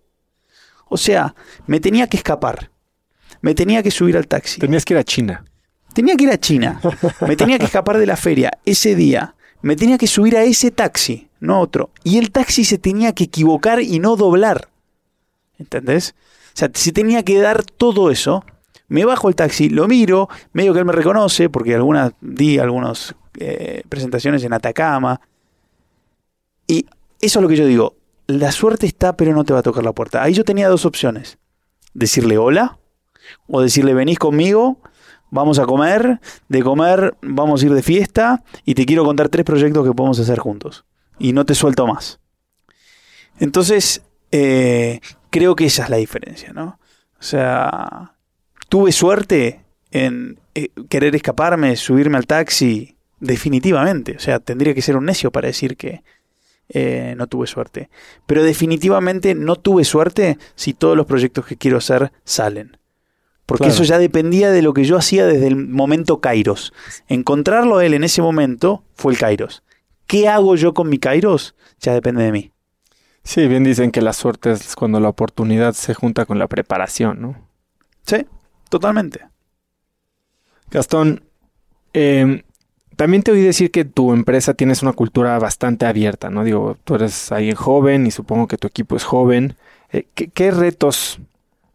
O 0.87 0.97
sea, 0.97 1.35
me 1.67 1.79
tenía 1.79 2.07
que 2.07 2.17
escapar. 2.17 2.71
Me 3.41 3.53
tenía 3.53 3.83
que 3.83 3.91
subir 3.91 4.17
al 4.17 4.27
taxi. 4.27 4.59
Tenías 4.59 4.85
que 4.85 4.93
ir 4.93 4.99
a 4.99 5.03
China. 5.03 5.45
Tenía 5.93 6.15
que 6.15 6.23
ir 6.25 6.31
a 6.31 6.37
China. 6.37 6.79
Me 7.27 7.35
tenía 7.35 7.57
que 7.57 7.65
escapar 7.65 7.97
de 7.97 8.05
la 8.05 8.17
feria 8.17 8.51
ese 8.65 8.95
día. 8.95 9.35
Me 9.61 9.75
tenía 9.75 9.97
que 9.97 10.07
subir 10.07 10.35
a 10.37 10.43
ese 10.43 10.71
taxi, 10.71 11.29
no 11.39 11.59
otro. 11.59 11.89
Y 12.03 12.17
el 12.17 12.31
taxi 12.31 12.65
se 12.65 12.77
tenía 12.77 13.13
que 13.13 13.25
equivocar 13.25 13.81
y 13.81 13.99
no 13.99 14.15
doblar. 14.15 14.69
¿Entendés? 15.57 16.15
O 16.47 16.57
sea, 16.57 16.69
si 16.73 16.91
tenía 16.91 17.23
que 17.23 17.39
dar 17.39 17.63
todo 17.63 18.11
eso. 18.11 18.43
Me 18.87 19.03
bajo 19.03 19.29
el 19.29 19.35
taxi, 19.35 19.69
lo 19.69 19.87
miro, 19.87 20.29
medio 20.53 20.71
que 20.73 20.79
él 20.79 20.85
me 20.85 20.91
reconoce, 20.91 21.49
porque 21.49 21.73
algunas 21.73 22.11
di 22.21 22.59
algunas 22.59 23.15
eh, 23.39 23.81
presentaciones 23.89 24.43
en 24.43 24.53
Atacama. 24.53 25.19
Y 26.67 26.85
eso 27.19 27.39
es 27.39 27.41
lo 27.41 27.49
que 27.49 27.55
yo 27.55 27.65
digo. 27.65 27.95
La 28.27 28.51
suerte 28.51 28.85
está, 28.85 29.15
pero 29.15 29.33
no 29.33 29.43
te 29.43 29.53
va 29.53 29.59
a 29.59 29.63
tocar 29.63 29.83
la 29.83 29.93
puerta. 29.93 30.23
Ahí 30.23 30.33
yo 30.33 30.43
tenía 30.43 30.69
dos 30.69 30.85
opciones. 30.85 31.37
Decirle 31.93 32.37
hola 32.37 32.79
o 33.47 33.61
decirle 33.61 33.93
venís 33.93 34.19
conmigo, 34.19 34.81
vamos 35.29 35.59
a 35.59 35.65
comer, 35.65 36.19
de 36.49 36.63
comer 36.63 37.15
vamos 37.21 37.61
a 37.61 37.65
ir 37.65 37.73
de 37.73 37.83
fiesta 37.83 38.43
y 38.63 38.75
te 38.75 38.85
quiero 38.85 39.03
contar 39.03 39.29
tres 39.29 39.45
proyectos 39.45 39.85
que 39.85 39.93
podemos 39.93 40.19
hacer 40.19 40.39
juntos. 40.39 40.85
Y 41.19 41.33
no 41.33 41.45
te 41.45 41.55
suelto 41.55 41.87
más. 41.87 42.19
Entonces, 43.39 44.01
eh, 44.31 44.99
creo 45.29 45.55
que 45.55 45.65
esa 45.65 45.83
es 45.83 45.89
la 45.89 45.97
diferencia, 45.97 46.51
¿no? 46.53 46.79
O 47.19 47.23
sea, 47.23 48.15
tuve 48.69 48.91
suerte 48.91 49.65
en 49.91 50.39
eh, 50.55 50.69
querer 50.89 51.15
escaparme, 51.15 51.75
subirme 51.75 52.17
al 52.17 52.27
taxi, 52.27 52.97
definitivamente. 53.19 54.15
O 54.15 54.19
sea, 54.19 54.39
tendría 54.39 54.73
que 54.73 54.81
ser 54.81 54.97
un 54.97 55.05
necio 55.05 55.31
para 55.31 55.47
decir 55.47 55.77
que 55.77 56.03
eh, 56.69 57.13
no 57.17 57.27
tuve 57.27 57.47
suerte. 57.47 57.89
Pero 58.25 58.43
definitivamente 58.43 59.35
no 59.35 59.55
tuve 59.55 59.83
suerte 59.83 60.37
si 60.55 60.73
todos 60.73 60.97
los 60.97 61.05
proyectos 61.05 61.45
que 61.45 61.57
quiero 61.57 61.77
hacer 61.77 62.11
salen. 62.23 62.77
Porque 63.45 63.67
eso 63.67 63.83
ya 63.83 63.99
dependía 63.99 64.49
de 64.49 64.63
lo 64.63 64.73
que 64.73 64.85
yo 64.85 64.97
hacía 64.97 65.27
desde 65.27 65.47
el 65.47 65.55
momento 65.55 66.19
Kairos. 66.19 66.73
Encontrarlo 67.07 67.77
a 67.77 67.85
él 67.85 67.93
en 67.93 68.03
ese 68.03 68.23
momento 68.23 68.83
fue 68.95 69.13
el 69.13 69.19
Kairos. 69.19 69.61
¿Qué 70.07 70.27
hago 70.27 70.55
yo 70.55 70.73
con 70.73 70.89
mi 70.89 70.97
Kairos? 70.97 71.55
Ya 71.79 71.93
depende 71.93 72.23
de 72.23 72.31
mí. 72.31 72.51
Sí, 73.23 73.47
bien 73.47 73.63
dicen 73.63 73.91
que 73.91 74.01
la 74.01 74.13
suerte 74.13 74.51
es 74.51 74.75
cuando 74.75 74.99
la 74.99 75.09
oportunidad 75.09 75.73
se 75.73 75.93
junta 75.93 76.25
con 76.25 76.39
la 76.39 76.47
preparación, 76.47 77.21
¿no? 77.21 77.49
Sí, 78.05 78.25
totalmente. 78.69 79.27
Gastón, 80.69 81.23
em, 81.93 82.41
también 82.95 83.23
te 83.23 83.31
oí 83.31 83.41
decir 83.41 83.71
que 83.71 83.85
tu 83.85 84.13
empresa 84.13 84.53
tienes 84.53 84.81
una 84.81 84.93
cultura 84.93 85.37
bastante 85.39 85.85
abierta, 85.85 86.29
¿no? 86.29 86.43
Digo, 86.43 86.77
tú 86.83 86.95
eres 86.95 87.31
alguien 87.31 87.55
joven 87.55 88.07
y 88.07 88.11
supongo 88.11 88.47
que 88.47 88.57
tu 88.57 88.67
equipo 88.67 88.95
es 88.95 89.03
joven. 89.03 89.55
Eh, 89.91 90.05
¿qué, 90.13 90.51
retos? 90.51 91.19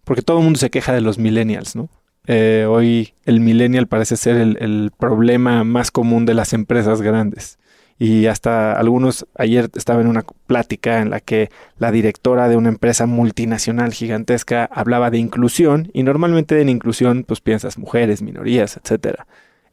Porque 0.05 0.23
todo 0.23 0.39
el 0.39 0.45
mundo 0.45 0.59
se 0.59 0.71
queja 0.71 0.93
de 0.93 1.01
los 1.01 1.19
millennials, 1.19 1.77
¿no? 1.77 1.89
Eh, 2.27 2.67
hoy 2.69 3.15
el 3.25 3.41
millennial 3.41 3.87
parece 3.87 4.17
ser 4.17 4.37
el, 4.37 4.93
problema 4.99 5.65
más 5.65 5.91
común 5.91 6.27
de 6.27 6.35
las 6.35 6.53
empresas 6.53 7.03
grandes. 7.03 7.59
Y 7.99 8.27
hasta 8.27 8.73
algunos, 8.73 9.27
ayer 9.37 9.69
estaba 9.75 10.01
en 10.01 10.07
una 10.07 10.25
plática 10.47 11.01
en 11.03 11.11
la 11.11 11.21
que 11.21 11.51
la 11.79 11.93
directora 11.93 12.49
de 12.49 12.57
una 12.57 12.71
empresa 12.71 13.07
multinacional 13.07 13.93
gigantesca 13.93 14.65
hablaba 14.73 15.11
de 15.11 15.19
inclusión 15.19 15.91
y 15.93 16.03
normalmente 16.03 16.61
en 16.61 16.71
inclusión 16.71 17.25
pues 17.25 17.41
piensas 17.41 17.77
mujeres, 17.77 18.23
minorías, 18.23 18.79
etcétera 18.79 19.27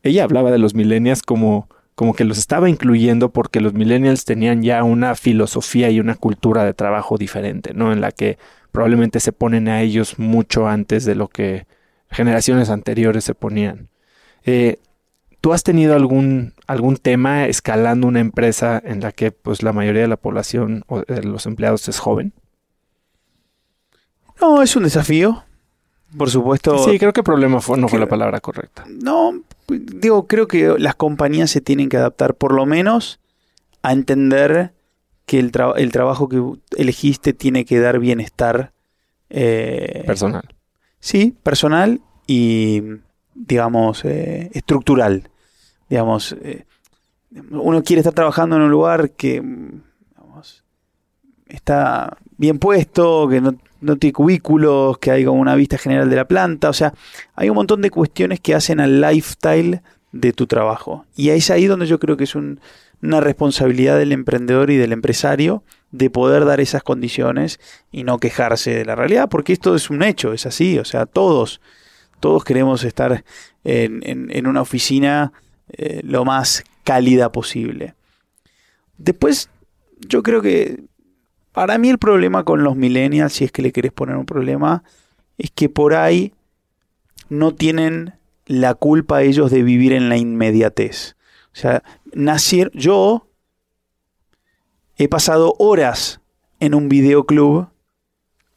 ella 0.10 0.24
hablaba 0.24 0.52
de 0.52 0.58
los 0.58 0.74
millennials 0.74 1.22
como, 1.22 1.70
como 1.96 2.14
que 2.14 2.24
los 2.24 2.38
estaba 2.38 2.70
incluyendo 2.70 3.30
porque 3.30 3.62
los 3.62 3.74
millennials 3.74 4.26
tenían 4.26 4.64
ya 4.64 4.84
una 4.84 5.16
filosofía 5.16 5.90
y 5.90 6.00
una 6.00 6.16
cultura 6.16 6.64
de 6.64 6.74
trabajo 6.74 7.18
diferente, 7.18 7.74
¿no? 7.74 7.92
En 7.92 8.02
la 8.02 8.12
que 8.12 8.38
probablemente 8.72 9.20
se 9.20 9.32
ponen 9.32 9.68
a 9.68 9.82
ellos 9.82 10.20
mucho 10.20 10.68
antes 10.68 11.06
de 11.06 11.16
lo 11.16 11.28
que 11.28 11.66
generaciones 12.10 12.70
anteriores 12.70 13.24
se 13.24 13.34
ponían. 13.34 13.90
Eh, 14.46 14.78
¿Tú 15.42 15.54
has 15.54 15.64
tenido 15.64 15.96
algún, 15.96 16.54
algún 16.68 16.98
tema 16.98 17.46
escalando 17.46 18.08
una 18.08 18.20
empresa 18.20 18.82
en 18.84 19.02
la 19.02 19.12
que 19.12 19.32
pues 19.32 19.64
la 19.64 19.74
mayoría 19.74 20.02
de 20.02 20.08
la 20.08 20.18
población 20.18 20.84
o 20.88 21.02
de 21.02 21.24
los 21.24 21.46
empleados 21.46 21.88
es 21.88 22.00
joven? 22.00 22.34
No, 24.40 24.62
es 24.62 24.76
un 24.76 24.84
desafío. 24.84 25.44
Por 26.16 26.30
supuesto. 26.30 26.78
Sí, 26.80 26.98
creo 27.00 27.12
que 27.14 27.24
problema 27.24 27.60
fue, 27.60 27.78
no 27.78 27.88
fue 27.88 28.00
la 28.00 28.08
palabra 28.08 28.40
correcta. 28.40 28.86
No, 28.88 29.42
digo, 29.68 30.28
creo 30.28 30.48
que 30.48 30.76
las 30.78 30.96
compañías 30.96 31.52
se 31.52 31.62
tienen 31.62 31.90
que 31.90 31.98
adaptar 31.98 32.36
por 32.36 32.54
lo 32.54 32.66
menos 32.66 33.20
a 33.82 33.92
entender 33.92 34.74
que 35.26 35.40
el, 35.40 35.52
el 35.76 35.92
trabajo 35.92 36.30
que 36.30 36.42
elegiste 36.78 37.34
tiene 37.34 37.66
que 37.66 37.80
dar 37.80 38.00
bienestar. 38.00 38.72
Eh, 39.30 40.04
personal. 40.06 40.56
Sí, 41.00 41.36
personal 41.44 42.02
y, 42.26 42.82
digamos, 43.36 44.06
eh, 44.06 44.50
estructural. 44.54 45.30
Digamos, 45.90 46.36
eh, 46.42 46.66
uno 47.52 47.84
quiere 47.84 48.00
estar 48.00 48.14
trabajando 48.14 48.56
en 48.56 48.62
un 48.64 48.72
lugar 48.72 49.12
que 49.12 49.44
está 51.48 52.18
bien 52.38 52.60
puesto, 52.60 53.28
que 53.28 53.42
no 53.42 53.56
no 53.88 53.98
tiene 53.98 54.14
cubículos, 54.14 55.00
que 55.00 55.12
hay 55.12 55.26
como 55.26 55.42
una 55.42 55.56
vista 55.56 55.78
general 55.78 56.10
de 56.10 56.16
la 56.16 56.28
planta, 56.28 56.70
o 56.70 56.74
sea, 56.74 56.94
hay 57.36 57.50
un 57.50 57.56
montón 57.56 57.82
de 57.82 57.90
cuestiones 57.90 58.40
que 58.40 58.54
hacen 58.54 58.80
al 58.80 59.02
lifestyle 59.02 59.82
de 60.12 60.34
tu 60.34 60.46
trabajo. 60.46 61.06
Y 61.16 61.30
es 61.30 61.50
ahí 61.50 61.66
donde 61.66 61.88
yo 61.88 62.00
creo 62.00 62.18
que 62.18 62.26
es 62.26 62.36
una 62.36 63.22
responsabilidad 63.22 63.98
del 63.98 64.12
emprendedor 64.12 64.70
y 64.70 64.78
del 64.78 64.92
empresario 64.92 65.64
de 65.92 66.10
poder 66.10 66.46
dar 66.46 66.60
esas 66.60 66.84
condiciones 66.84 67.60
y 67.92 68.04
no 68.04 68.20
quejarse 68.20 68.72
de 68.76 68.86
la 68.86 68.96
realidad, 68.96 69.30
porque 69.30 69.54
esto 69.54 69.76
es 69.76 69.90
un 69.90 70.04
hecho, 70.04 70.34
es 70.34 70.46
así, 70.46 70.78
o 70.78 70.86
sea, 70.86 71.06
todos, 71.06 71.62
todos 72.20 72.44
queremos 72.44 72.84
estar 72.84 73.24
en, 73.64 74.48
una 74.48 74.62
oficina 74.62 75.32
eh, 75.70 76.02
lo 76.04 76.26
más 76.26 76.64
cálida 76.84 77.32
posible. 77.32 77.96
Después, 78.98 79.50
yo 80.08 80.24
creo 80.24 80.42
que 80.42 80.84
para 81.58 81.80
mí 81.80 81.90
el 81.90 81.98
problema 81.98 82.44
con 82.44 82.64
los 82.64 82.76
millennials, 82.76 83.34
si 83.34 83.44
es 83.44 83.52
que 83.52 83.64
le 83.64 83.72
querés 83.72 83.92
poner 83.92 84.16
un 84.16 84.28
problema, 84.28 84.84
es 85.40 85.50
que 85.50 85.70
por 85.70 85.96
ahí 85.96 86.36
no 87.30 87.56
tienen 87.56 88.14
la 88.46 88.76
culpa 88.76 89.24
ellos 89.24 89.50
de 89.50 89.64
vivir 89.64 89.92
en 89.92 90.08
la 90.08 90.18
inmediatez. 90.18 91.16
O 91.48 91.56
sea, 91.56 91.82
nacer, 92.14 92.70
yo 92.76 93.28
he 94.98 95.08
pasado 95.08 95.56
horas 95.58 96.22
en 96.60 96.76
un 96.76 96.90
videoclub 96.90 97.70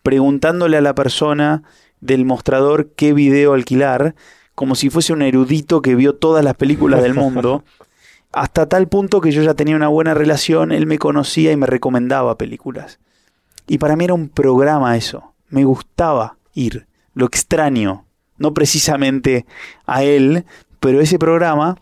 preguntándole 0.03 0.77
a 0.77 0.83
la 0.83 0.95
persona 0.95 1.63
del 2.03 2.27
mostrador 2.27 2.91
qué 2.97 3.15
video 3.15 3.55
alquilar, 3.55 4.15
como 4.55 4.75
si 4.75 4.91
fuese 4.91 5.15
un 5.15 5.23
erudito 5.23 5.81
que 5.81 5.95
vio 5.95 6.17
todas 6.17 6.45
las 6.45 6.55
películas 6.55 7.03
del 7.03 7.15
mundo. 7.15 7.65
hasta 8.33 8.69
tal 8.69 8.89
punto 8.89 9.21
que 9.21 9.33
yo 9.33 9.43
ya 9.43 9.55
tenía 9.55 9.77
una 9.77 9.89
buena 9.89 10.15
relación, 10.15 10.73
él 10.73 10.87
me 10.87 10.99
conocía 10.99 11.53
y 11.53 11.57
me 11.57 11.67
recomendaba 11.67 12.39
películas. 12.39 13.01
Y 13.67 13.79
para 13.79 13.97
mí 13.97 14.05
era 14.05 14.15
un 14.15 14.29
programa 14.29 14.97
eso, 14.97 15.33
me 15.49 15.65
gustaba 15.65 16.37
ir, 16.55 16.87
lo 17.15 17.27
extraño, 17.27 18.05
no 18.39 18.55
precisamente 18.55 19.47
a 19.87 20.03
él, 20.03 20.45
pero 20.79 21.01
ese 21.01 21.19
programa 21.19 21.77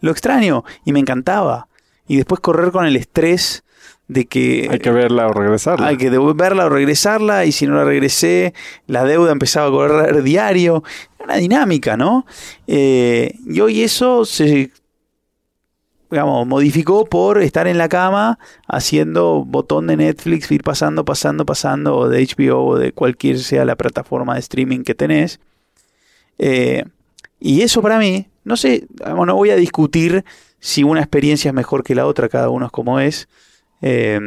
lo 0.00 0.10
extraño 0.10 0.64
y 0.84 0.92
me 0.92 1.00
encantaba. 1.00 1.68
Y 2.06 2.16
después 2.16 2.40
correr 2.40 2.72
con 2.72 2.84
el 2.84 2.96
estrés 2.96 3.62
de 4.08 4.26
que... 4.26 4.68
Hay 4.70 4.80
que 4.80 4.90
verla 4.90 5.28
o 5.28 5.32
regresarla. 5.32 5.86
Hay 5.86 5.96
que 5.96 6.10
verla 6.10 6.66
o 6.66 6.68
regresarla 6.68 7.44
y 7.44 7.52
si 7.52 7.66
no 7.66 7.76
la 7.76 7.84
regresé, 7.84 8.52
la 8.86 9.04
deuda 9.04 9.32
empezaba 9.32 9.68
a 9.68 9.70
correr 9.70 10.22
diario. 10.22 10.82
Una 11.22 11.36
dinámica, 11.36 11.96
¿no? 11.96 12.26
Eh, 12.66 13.38
y 13.46 13.60
hoy 13.60 13.82
eso 13.82 14.24
se 14.24 14.72
digamos, 16.12 16.46
modificó 16.46 17.06
por 17.06 17.40
estar 17.40 17.66
en 17.66 17.78
la 17.78 17.88
cama 17.88 18.38
haciendo 18.68 19.46
botón 19.46 19.86
de 19.86 19.96
Netflix, 19.96 20.50
ir 20.50 20.62
pasando, 20.62 21.06
pasando, 21.06 21.46
pasando, 21.46 21.96
o 21.96 22.08
de 22.10 22.22
HBO 22.22 22.66
o 22.66 22.78
de 22.78 22.92
cualquier 22.92 23.38
sea 23.38 23.64
la 23.64 23.76
plataforma 23.76 24.34
de 24.34 24.40
streaming 24.40 24.82
que 24.82 24.94
tenés. 24.94 25.40
Eh, 26.36 26.84
y 27.40 27.62
eso 27.62 27.80
para 27.80 27.98
mí, 27.98 28.26
no 28.44 28.58
sé, 28.58 28.86
no 29.06 29.34
voy 29.34 29.50
a 29.50 29.56
discutir 29.56 30.22
si 30.60 30.84
una 30.84 31.00
experiencia 31.00 31.48
es 31.48 31.54
mejor 31.54 31.82
que 31.82 31.94
la 31.94 32.06
otra, 32.06 32.28
cada 32.28 32.50
uno 32.50 32.66
es 32.66 32.72
como 32.72 33.00
es. 33.00 33.26
Eh, 33.80 34.20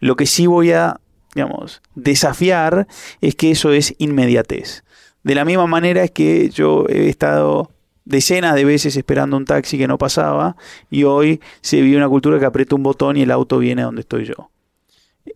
lo 0.00 0.16
que 0.16 0.26
sí 0.26 0.48
voy 0.48 0.72
a, 0.72 0.98
digamos, 1.36 1.82
desafiar 1.94 2.88
es 3.20 3.36
que 3.36 3.52
eso 3.52 3.70
es 3.70 3.94
inmediatez. 3.98 4.82
De 5.22 5.36
la 5.36 5.44
misma 5.44 5.68
manera 5.68 6.02
es 6.02 6.10
que 6.10 6.50
yo 6.50 6.84
he 6.88 7.08
estado 7.08 7.70
decenas 8.04 8.54
de 8.54 8.64
veces 8.64 8.96
esperando 8.96 9.36
un 9.36 9.44
taxi 9.44 9.78
que 9.78 9.88
no 9.88 9.98
pasaba 9.98 10.56
y 10.90 11.04
hoy 11.04 11.40
se 11.60 11.80
vive 11.80 11.96
una 11.96 12.08
cultura 12.08 12.38
que 12.38 12.46
aprieto 12.46 12.76
un 12.76 12.82
botón 12.82 13.16
y 13.16 13.22
el 13.22 13.30
auto 13.30 13.58
viene 13.58 13.82
donde 13.82 14.00
estoy 14.00 14.24
yo. 14.24 14.50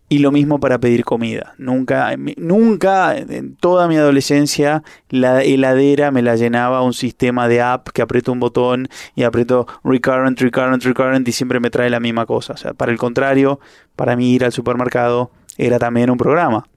Y 0.08 0.18
lo 0.18 0.32
mismo 0.32 0.58
para 0.58 0.78
pedir 0.78 1.04
comida. 1.04 1.54
Nunca, 1.58 2.14
nunca 2.36 3.16
en 3.16 3.56
toda 3.56 3.86
mi 3.86 3.96
adolescencia 3.96 4.82
la 5.08 5.42
heladera 5.42 6.10
me 6.10 6.22
la 6.22 6.36
llenaba 6.36 6.82
un 6.82 6.92
sistema 6.92 7.46
de 7.48 7.60
app 7.60 7.88
que 7.90 8.02
aprieto 8.02 8.32
un 8.32 8.40
botón 8.40 8.88
y 9.14 9.22
aprieto 9.22 9.66
recurrent, 9.84 10.40
recurrent, 10.40 10.82
recurrent 10.82 11.28
y 11.28 11.32
siempre 11.32 11.60
me 11.60 11.70
trae 11.70 11.90
la 11.90 12.00
misma 12.00 12.26
cosa. 12.26 12.54
Para 12.74 12.92
el 12.92 12.98
contrario, 12.98 13.60
para 13.94 14.16
mí 14.16 14.32
ir 14.32 14.44
al 14.44 14.52
supermercado 14.52 15.30
era 15.56 15.78
también 15.78 16.10
un 16.10 16.18
programa. 16.18 16.68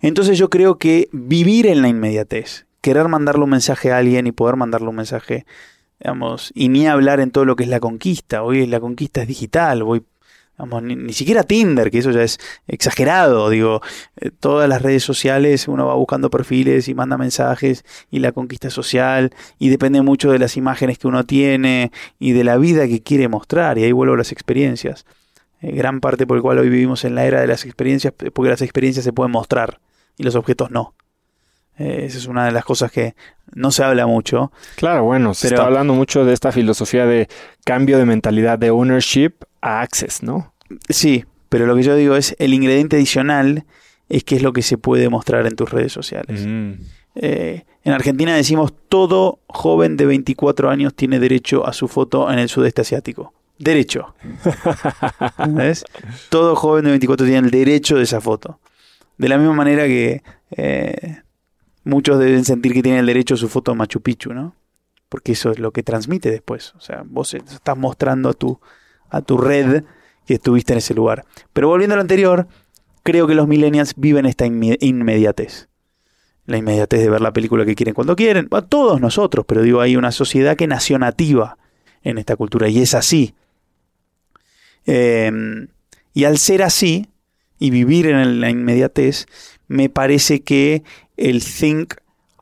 Entonces 0.00 0.38
yo 0.38 0.50
creo 0.50 0.78
que 0.78 1.08
vivir 1.12 1.66
en 1.66 1.82
la 1.82 1.88
inmediatez, 1.88 2.66
querer 2.82 3.08
mandarle 3.08 3.44
un 3.44 3.50
mensaje 3.50 3.92
a 3.92 3.98
alguien 3.98 4.26
y 4.26 4.32
poder 4.32 4.56
mandarle 4.56 4.88
un 4.88 4.96
mensaje, 4.96 5.46
digamos, 5.98 6.52
y 6.54 6.68
ni 6.68 6.86
hablar 6.86 7.20
en 7.20 7.30
todo 7.30 7.46
lo 7.46 7.56
que 7.56 7.64
es 7.64 7.70
la 7.70 7.80
conquista. 7.80 8.42
Hoy 8.42 8.66
la 8.66 8.80
conquista 8.80 9.22
es 9.22 9.28
digital, 9.28 9.82
voy 9.84 10.04
ni, 10.82 11.12
siquiera 11.12 11.42
Tinder, 11.42 11.90
que 11.90 11.98
eso 11.98 12.10
ya 12.10 12.22
es 12.22 12.38
exagerado, 12.66 13.48
digo, 13.50 13.80
eh, 14.16 14.30
todas 14.30 14.68
las 14.68 14.82
redes 14.82 15.02
sociales 15.02 15.66
uno 15.66 15.86
va 15.86 15.94
buscando 15.94 16.30
perfiles 16.30 16.88
y 16.88 16.94
manda 16.94 17.18
mensajes 17.18 17.84
y 18.10 18.20
la 18.20 18.32
conquista 18.32 18.70
social 18.70 19.34
y 19.58 19.70
depende 19.70 20.02
mucho 20.02 20.30
de 20.30 20.38
las 20.38 20.56
imágenes 20.56 20.98
que 20.98 21.08
uno 21.08 21.24
tiene 21.24 21.90
y 22.18 22.32
de 22.32 22.44
la 22.44 22.58
vida 22.58 22.86
que 22.86 23.02
quiere 23.02 23.28
mostrar 23.28 23.78
y 23.78 23.84
ahí 23.84 23.92
vuelvo 23.92 24.14
a 24.14 24.18
las 24.18 24.32
experiencias. 24.32 25.04
Eh, 25.60 25.72
gran 25.72 26.00
parte 26.00 26.26
por 26.26 26.36
el 26.36 26.42
cual 26.42 26.58
hoy 26.58 26.68
vivimos 26.68 27.04
en 27.04 27.14
la 27.14 27.24
era 27.24 27.40
de 27.40 27.46
las 27.46 27.64
experiencias, 27.64 28.12
porque 28.12 28.50
las 28.50 28.62
experiencias 28.62 29.04
se 29.04 29.12
pueden 29.12 29.32
mostrar 29.32 29.80
y 30.16 30.22
los 30.22 30.34
objetos 30.34 30.70
no. 30.70 30.94
Eh, 31.78 32.04
esa 32.06 32.18
es 32.18 32.26
una 32.26 32.44
de 32.44 32.52
las 32.52 32.64
cosas 32.64 32.92
que 32.92 33.14
no 33.54 33.70
se 33.70 33.82
habla 33.82 34.06
mucho. 34.06 34.52
Claro, 34.76 35.04
bueno, 35.04 35.34
se 35.34 35.48
está 35.48 35.64
hablando 35.64 35.94
mucho 35.94 36.24
de 36.24 36.32
esta 36.32 36.52
filosofía 36.52 37.06
de 37.06 37.28
cambio 37.64 37.98
de 37.98 38.04
mentalidad 38.04 38.58
de 38.58 38.70
ownership 38.70 39.32
a 39.60 39.80
access, 39.80 40.22
¿no? 40.22 40.54
Sí, 40.88 41.24
pero 41.48 41.66
lo 41.66 41.76
que 41.76 41.82
yo 41.82 41.94
digo 41.96 42.16
es 42.16 42.36
el 42.38 42.54
ingrediente 42.54 42.96
adicional 42.96 43.64
es 44.08 44.24
que 44.24 44.36
es 44.36 44.42
lo 44.42 44.52
que 44.52 44.62
se 44.62 44.78
puede 44.78 45.08
mostrar 45.08 45.46
en 45.46 45.56
tus 45.56 45.70
redes 45.70 45.92
sociales. 45.92 46.46
Mm. 46.46 46.72
Eh, 47.14 47.64
en 47.84 47.92
Argentina 47.92 48.34
decimos 48.34 48.72
todo 48.88 49.40
joven 49.48 49.96
de 49.96 50.06
24 50.06 50.70
años 50.70 50.94
tiene 50.94 51.18
derecho 51.18 51.66
a 51.66 51.72
su 51.72 51.88
foto 51.88 52.30
en 52.30 52.38
el 52.38 52.48
sudeste 52.48 52.82
asiático. 52.82 53.34
Derecho. 53.58 54.14
¿Ves? 55.48 55.84
Todo 56.28 56.56
joven 56.56 56.84
de 56.84 56.90
24 56.90 57.26
tiene 57.26 57.46
el 57.46 57.50
derecho 57.50 57.96
de 57.96 58.04
esa 58.04 58.20
foto. 58.20 58.58
De 59.18 59.28
la 59.28 59.38
misma 59.38 59.54
manera 59.54 59.86
que 59.86 60.22
eh, 60.50 61.22
muchos 61.84 62.18
deben 62.18 62.44
sentir 62.44 62.72
que 62.72 62.82
tienen 62.82 63.00
el 63.00 63.06
derecho 63.06 63.34
a 63.34 63.38
su 63.38 63.48
foto 63.48 63.72
en 63.72 63.78
Machu 63.78 64.00
Picchu, 64.00 64.32
¿no? 64.32 64.54
Porque 65.08 65.32
eso 65.32 65.50
es 65.50 65.58
lo 65.58 65.72
que 65.72 65.82
transmite 65.82 66.30
después. 66.30 66.74
O 66.76 66.80
sea, 66.80 67.02
vos 67.04 67.34
estás 67.34 67.76
mostrando 67.76 68.30
a 68.30 68.32
tu, 68.32 68.60
a 69.10 69.20
tu 69.20 69.36
red 69.38 69.84
que 70.26 70.34
estuviste 70.34 70.72
en 70.72 70.78
ese 70.78 70.94
lugar. 70.94 71.24
Pero 71.52 71.68
volviendo 71.68 71.94
a 71.94 71.96
lo 71.96 72.02
anterior, 72.02 72.46
creo 73.02 73.26
que 73.26 73.34
los 73.34 73.48
millennials 73.48 73.94
viven 73.96 74.26
esta 74.26 74.46
inmediatez. 74.46 75.68
La 76.46 76.56
inmediatez 76.56 77.00
de 77.00 77.10
ver 77.10 77.20
la 77.20 77.32
película 77.32 77.64
que 77.64 77.74
quieren 77.74 77.94
cuando 77.94 78.16
quieren. 78.16 78.48
A 78.50 78.62
todos 78.62 79.00
nosotros, 79.00 79.44
pero 79.46 79.62
digo, 79.62 79.80
hay 79.80 79.96
una 79.96 80.12
sociedad 80.12 80.56
que 80.56 80.66
nació 80.66 80.98
nativa 80.98 81.58
en 82.02 82.18
esta 82.18 82.36
cultura 82.36 82.68
y 82.68 82.80
es 82.80 82.94
así. 82.94 83.34
Em, 84.84 85.68
y 86.12 86.24
al 86.24 86.38
ser 86.38 86.62
así 86.62 87.08
y 87.62 87.70
vivir 87.70 88.08
en 88.08 88.40
la 88.40 88.50
inmediatez, 88.50 89.26
me 89.68 89.88
parece 89.88 90.42
que 90.42 90.82
el 91.16 91.44
think 91.44 91.94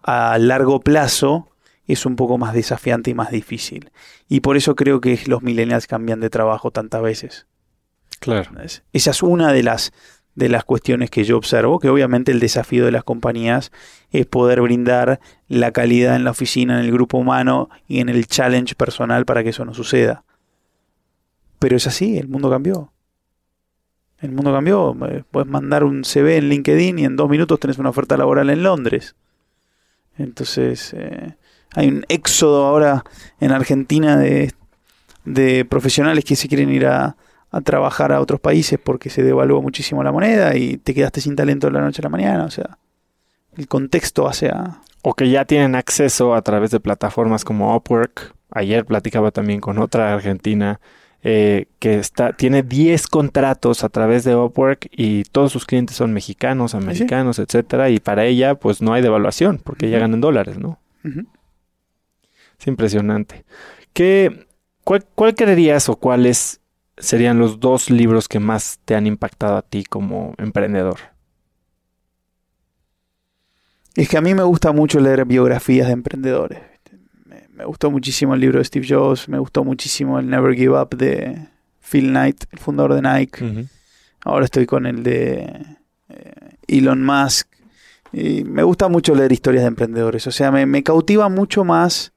a 0.02 0.38
largo 0.38 0.80
plazo 0.80 1.50
es 1.86 2.06
un 2.06 2.16
poco 2.16 2.38
más 2.38 2.54
desafiante 2.54 3.10
y 3.10 3.14
más 3.14 3.30
difícil. 3.30 3.90
Y 4.30 4.40
por 4.40 4.56
eso 4.56 4.74
creo 4.74 5.02
que 5.02 5.20
los 5.26 5.42
millennials 5.42 5.86
cambian 5.86 6.20
de 6.20 6.30
trabajo 6.30 6.70
tantas 6.70 7.02
veces. 7.02 7.46
Claro. 8.18 8.52
Esa 8.94 9.10
es 9.10 9.22
una 9.22 9.52
de 9.52 9.62
las, 9.62 9.92
de 10.36 10.48
las 10.48 10.64
cuestiones 10.64 11.10
que 11.10 11.24
yo 11.24 11.36
observo, 11.36 11.80
que 11.80 11.90
obviamente 11.90 12.32
el 12.32 12.40
desafío 12.40 12.86
de 12.86 12.92
las 12.92 13.04
compañías 13.04 13.72
es 14.12 14.24
poder 14.24 14.62
brindar 14.62 15.20
la 15.48 15.70
calidad 15.70 16.16
en 16.16 16.24
la 16.24 16.30
oficina, 16.30 16.80
en 16.80 16.86
el 16.86 16.92
grupo 16.92 17.18
humano 17.18 17.68
y 17.86 18.00
en 18.00 18.08
el 18.08 18.26
challenge 18.26 18.74
personal 18.74 19.26
para 19.26 19.42
que 19.42 19.50
eso 19.50 19.66
no 19.66 19.74
suceda. 19.74 20.24
Pero 21.58 21.76
es 21.76 21.86
así, 21.86 22.16
el 22.16 22.28
mundo 22.28 22.48
cambió. 22.48 22.90
El 24.20 24.32
mundo 24.32 24.52
cambió. 24.52 24.96
Eh, 25.08 25.24
puedes 25.30 25.48
mandar 25.48 25.84
un 25.84 26.04
CV 26.04 26.36
en 26.36 26.48
LinkedIn 26.48 26.98
y 26.98 27.04
en 27.04 27.16
dos 27.16 27.28
minutos 27.28 27.58
tenés 27.58 27.78
una 27.78 27.90
oferta 27.90 28.16
laboral 28.16 28.50
en 28.50 28.62
Londres. 28.62 29.14
Entonces, 30.18 30.94
eh, 30.94 31.34
hay 31.74 31.88
un 31.88 32.04
éxodo 32.08 32.66
ahora 32.66 33.04
en 33.40 33.52
Argentina 33.52 34.16
de, 34.16 34.52
profesionales 35.68 36.24
que 36.24 36.36
se 36.36 36.48
quieren 36.48 36.70
ir 36.70 36.86
a, 36.86 37.16
a 37.50 37.60
trabajar 37.62 38.12
a 38.12 38.20
otros 38.20 38.40
países 38.40 38.78
porque 38.82 39.10
se 39.10 39.22
devaluó 39.22 39.62
muchísimo 39.62 40.02
la 40.02 40.12
moneda 40.12 40.56
y 40.56 40.76
te 40.76 40.92
quedaste 40.92 41.20
sin 41.20 41.36
talento 41.36 41.68
de 41.68 41.72
la 41.72 41.80
noche 41.80 42.02
a 42.02 42.04
la 42.04 42.08
mañana. 42.10 42.44
O 42.44 42.50
sea, 42.50 42.78
el 43.56 43.68
contexto 43.68 44.28
hace 44.28 44.48
a... 44.48 44.82
O 45.02 45.14
que 45.14 45.30
ya 45.30 45.46
tienen 45.46 45.74
acceso 45.76 46.34
a 46.34 46.42
través 46.42 46.70
de 46.70 46.80
plataformas 46.80 47.44
como 47.44 47.74
Upwork. 47.74 48.34
Ayer 48.50 48.84
platicaba 48.84 49.30
también 49.30 49.60
con 49.60 49.78
otra 49.78 50.12
argentina 50.12 50.80
eh, 51.22 51.66
que 51.78 51.98
está, 51.98 52.32
tiene 52.32 52.62
10 52.62 53.06
contratos 53.06 53.84
a 53.84 53.90
través 53.90 54.24
de 54.24 54.34
Upwork 54.34 54.88
y 54.90 55.24
todos 55.24 55.52
sus 55.52 55.66
clientes 55.66 55.96
son 55.96 56.12
mexicanos, 56.14 56.74
americanos, 56.74 57.38
etcétera, 57.38 57.90
y 57.90 58.00
para 58.00 58.24
ella 58.24 58.54
pues 58.54 58.80
no 58.80 58.94
hay 58.94 59.02
devaluación 59.02 59.58
porque 59.62 59.86
ella 59.86 59.98
gana 59.98 60.14
en 60.14 60.20
dólares, 60.22 60.58
¿no? 60.58 60.78
Es 62.58 62.66
impresionante. 62.66 63.44
¿Qué, 63.92 64.46
cuál, 64.84 65.04
¿Cuál 65.14 65.34
creerías 65.34 65.88
o 65.88 65.96
cuál 65.96 66.26
es 66.26 66.60
serían 66.96 67.38
los 67.38 67.60
dos 67.60 67.90
libros 67.90 68.28
que 68.28 68.40
más 68.40 68.78
te 68.84 68.94
han 68.94 69.06
impactado 69.06 69.56
a 69.56 69.62
ti 69.62 69.84
como 69.84 70.34
emprendedor? 70.38 70.98
Es 73.94 74.08
que 74.08 74.16
a 74.16 74.20
mí 74.20 74.34
me 74.34 74.42
gusta 74.42 74.72
mucho 74.72 75.00
leer 75.00 75.24
biografías 75.24 75.88
de 75.88 75.92
emprendedores. 75.92 76.69
Me, 77.60 77.66
gustó 77.66 77.90
muchísimo 77.90 78.34
el 78.34 78.40
libro 78.40 78.58
de 78.58 78.64
Steve 78.64 78.86
Jobs, 78.88 79.28
me 79.28 79.38
gustó 79.38 79.64
muchísimo 79.64 80.18
el 80.18 80.28
Never 80.28 80.54
Give 80.54 80.80
Up 80.80 80.96
de 80.96 81.46
Phil 81.80 82.08
Knight, 82.08 82.44
el 82.50 82.58
fundador 82.58 82.94
de 82.94 83.02
Nike. 83.02 83.68
Ahora 84.24 84.46
estoy 84.46 84.64
con 84.64 84.86
el 84.86 85.02
de 85.02 85.66
eh, 86.08 86.32
Elon 86.68 87.04
Musk. 87.04 87.48
Y 88.12 88.44
me 88.44 88.62
gusta 88.62 88.88
mucho 88.88 89.14
leer 89.14 89.30
historias 89.32 89.64
de 89.64 89.68
emprendedores. 89.68 90.26
O 90.26 90.30
sea, 90.30 90.50
me, 90.50 90.64
me 90.64 90.82
cautiva 90.82 91.28
mucho 91.28 91.64
más 91.64 92.12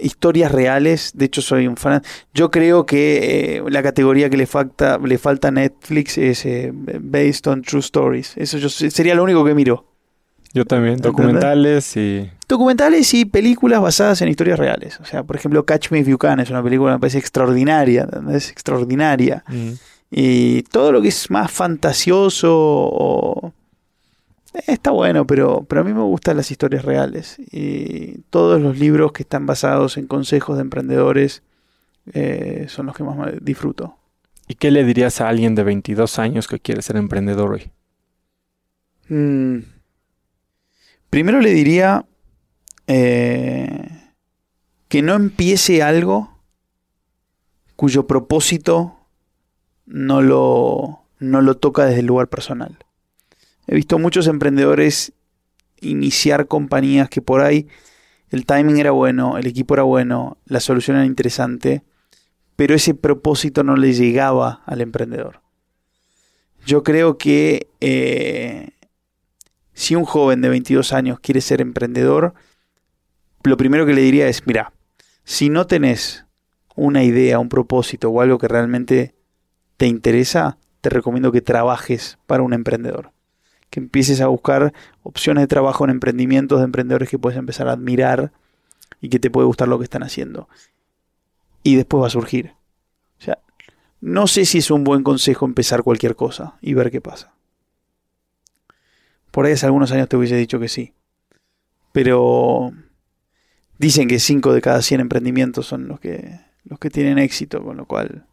historias 0.00 0.50
reales. 0.50 1.12
De 1.14 1.26
hecho, 1.26 1.40
soy 1.40 1.68
un 1.68 1.76
fan. 1.76 2.02
Yo 2.34 2.50
creo 2.50 2.84
que 2.84 3.56
eh, 3.56 3.62
la 3.68 3.82
categoría 3.82 4.28
que 4.28 4.36
le 4.36 4.46
falta, 4.46 4.98
le 4.98 5.18
falta 5.18 5.48
a 5.48 5.50
Netflix 5.52 6.18
es 6.18 6.44
eh, 6.46 6.72
Based 6.72 7.46
on 7.46 7.62
True 7.62 7.80
Stories. 7.80 8.36
Eso 8.36 8.58
yo, 8.58 8.68
sería 8.68 9.14
lo 9.14 9.22
único 9.22 9.44
que 9.44 9.54
miro. 9.54 9.91
Yo 10.54 10.64
también, 10.64 10.98
documentales 10.98 11.96
y... 11.96 12.30
Documentales 12.48 13.14
y 13.14 13.24
películas 13.24 13.80
basadas 13.80 14.20
en 14.20 14.28
historias 14.28 14.58
reales. 14.58 15.00
O 15.00 15.06
sea, 15.06 15.22
por 15.22 15.36
ejemplo, 15.36 15.64
Catch 15.64 15.90
Me 15.90 16.00
If 16.00 16.08
You 16.08 16.18
Can 16.18 16.40
es 16.40 16.50
una 16.50 16.62
película 16.62 16.90
que 16.90 16.96
me 16.96 17.00
parece 17.00 17.18
extraordinaria. 17.18 18.06
Es 18.30 18.50
extraordinaria. 18.50 19.44
Mm. 19.48 19.70
Y 20.10 20.62
todo 20.64 20.92
lo 20.92 21.00
que 21.00 21.08
es 21.08 21.30
más 21.30 21.50
fantasioso 21.50 22.50
o 22.52 23.52
Está 24.66 24.90
bueno, 24.90 25.26
pero, 25.26 25.64
pero 25.66 25.80
a 25.80 25.84
mí 25.84 25.94
me 25.94 26.02
gustan 26.02 26.36
las 26.36 26.50
historias 26.50 26.84
reales. 26.84 27.38
Y 27.50 28.18
todos 28.28 28.60
los 28.60 28.78
libros 28.78 29.12
que 29.12 29.22
están 29.22 29.46
basados 29.46 29.96
en 29.96 30.06
consejos 30.06 30.56
de 30.56 30.62
emprendedores 30.62 31.42
eh, 32.12 32.66
son 32.68 32.86
los 32.86 32.96
que 32.96 33.02
más 33.02 33.32
disfruto. 33.40 33.96
¿Y 34.48 34.56
qué 34.56 34.70
le 34.70 34.84
dirías 34.84 35.20
a 35.20 35.28
alguien 35.28 35.54
de 35.54 35.62
22 35.62 36.18
años 36.18 36.48
que 36.48 36.60
quiere 36.60 36.82
ser 36.82 36.96
emprendedor 36.96 37.52
hoy? 37.52 37.70
Mm. 39.08 39.71
Primero 41.12 41.42
le 41.42 41.50
diría 41.52 42.06
eh, 42.86 43.86
que 44.88 45.02
no 45.02 45.12
empiece 45.12 45.82
algo 45.82 46.38
cuyo 47.76 48.06
propósito 48.06 48.96
no 49.84 50.22
lo, 50.22 51.04
no 51.18 51.42
lo 51.42 51.58
toca 51.58 51.84
desde 51.84 52.00
el 52.00 52.06
lugar 52.06 52.28
personal. 52.28 52.78
He 53.66 53.74
visto 53.74 53.98
muchos 53.98 54.26
emprendedores 54.26 55.12
iniciar 55.82 56.46
compañías 56.46 57.10
que 57.10 57.20
por 57.20 57.42
ahí 57.42 57.68
el 58.30 58.46
timing 58.46 58.78
era 58.78 58.92
bueno, 58.92 59.36
el 59.36 59.46
equipo 59.46 59.74
era 59.74 59.82
bueno, 59.82 60.38
la 60.46 60.60
solución 60.60 60.96
era 60.96 61.04
interesante, 61.04 61.82
pero 62.56 62.74
ese 62.74 62.94
propósito 62.94 63.62
no 63.62 63.76
le 63.76 63.92
llegaba 63.92 64.62
al 64.64 64.80
emprendedor. 64.80 65.42
Yo 66.64 66.82
creo 66.82 67.18
que 67.18 67.68
eh, 67.82 68.70
si 69.82 69.96
un 69.96 70.04
joven 70.04 70.40
de 70.40 70.48
22 70.48 70.92
años 70.92 71.18
quiere 71.18 71.40
ser 71.40 71.60
emprendedor, 71.60 72.34
lo 73.42 73.56
primero 73.56 73.84
que 73.84 73.94
le 73.94 74.02
diría 74.02 74.28
es, 74.28 74.46
mira, 74.46 74.72
si 75.24 75.50
no 75.50 75.66
tenés 75.66 76.24
una 76.76 77.02
idea, 77.02 77.40
un 77.40 77.48
propósito 77.48 78.08
o 78.08 78.20
algo 78.20 78.38
que 78.38 78.46
realmente 78.46 79.14
te 79.76 79.86
interesa, 79.86 80.56
te 80.80 80.88
recomiendo 80.88 81.32
que 81.32 81.40
trabajes 81.40 82.18
para 82.26 82.44
un 82.44 82.52
emprendedor 82.52 83.10
que 83.70 83.80
empieces 83.80 84.20
a 84.20 84.26
buscar 84.26 84.72
opciones 85.02 85.42
de 85.42 85.48
trabajo 85.48 85.82
en 85.84 85.90
emprendimientos 85.90 86.58
de 86.58 86.66
emprendedores 86.66 87.08
que 87.08 87.18
puedes 87.18 87.38
empezar 87.38 87.68
a 87.68 87.72
admirar 87.72 88.30
y 89.00 89.08
que 89.08 89.18
te 89.18 89.30
puede 89.30 89.46
gustar 89.46 89.66
lo 89.66 89.78
que 89.78 89.84
están 89.84 90.02
haciendo. 90.02 90.46
Y 91.62 91.76
después 91.76 92.02
va 92.02 92.08
a 92.08 92.10
surgir. 92.10 92.52
O 93.18 93.24
sea, 93.24 93.38
no 94.02 94.26
sé 94.26 94.44
si 94.44 94.58
es 94.58 94.70
un 94.70 94.84
buen 94.84 95.02
consejo 95.02 95.46
empezar 95.46 95.82
cualquier 95.82 96.16
cosa 96.16 96.58
y 96.60 96.74
ver 96.74 96.90
qué 96.90 97.00
pasa. 97.00 97.32
Por 99.32 99.46
ahí 99.46 99.52
hace 99.52 99.66
algunos 99.66 99.90
años 99.90 100.08
te 100.08 100.16
hubiese 100.16 100.36
dicho 100.36 100.60
que 100.60 100.68
sí. 100.68 100.94
Pero 101.90 102.72
dicen 103.78 104.06
que 104.06 104.20
5 104.20 104.52
de 104.52 104.60
cada 104.60 104.80
100 104.80 105.00
emprendimientos 105.00 105.66
son 105.66 105.88
los 105.88 105.98
que, 105.98 106.38
los 106.64 106.78
que 106.78 106.90
tienen 106.90 107.18
éxito, 107.18 107.64
con 107.64 107.76
lo 107.76 107.86
cual 107.86 108.26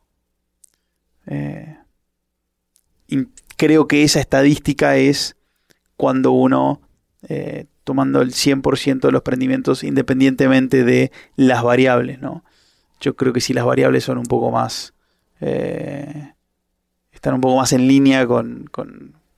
eh, 1.26 1.78
creo 3.58 3.88
que 3.88 4.04
esa 4.04 4.20
estadística 4.20 4.98
es 4.98 5.36
cuando 5.98 6.32
uno 6.32 6.82
eh, 7.28 7.66
tomando 7.84 8.22
el 8.22 8.32
100% 8.32 9.00
de 9.00 9.12
los 9.12 9.24
prendimientos 9.24 9.84
independientemente 9.84 10.84
de 10.84 11.12
las 11.36 11.64
variables, 11.64 12.20
¿no? 12.22 12.44
Yo 13.02 13.16
creo 13.16 13.34
que 13.34 13.42
si 13.42 13.54
las 13.54 13.66
variables 13.66 14.04
son 14.04 14.18
un 14.18 14.26
poco 14.26 14.52
más... 14.52 14.94
Eh, 15.42 16.34
están 17.12 17.34
un 17.34 17.42
poco 17.42 17.58
más 17.58 17.74
en 17.74 17.88
línea 17.88 18.26
con, 18.28 18.70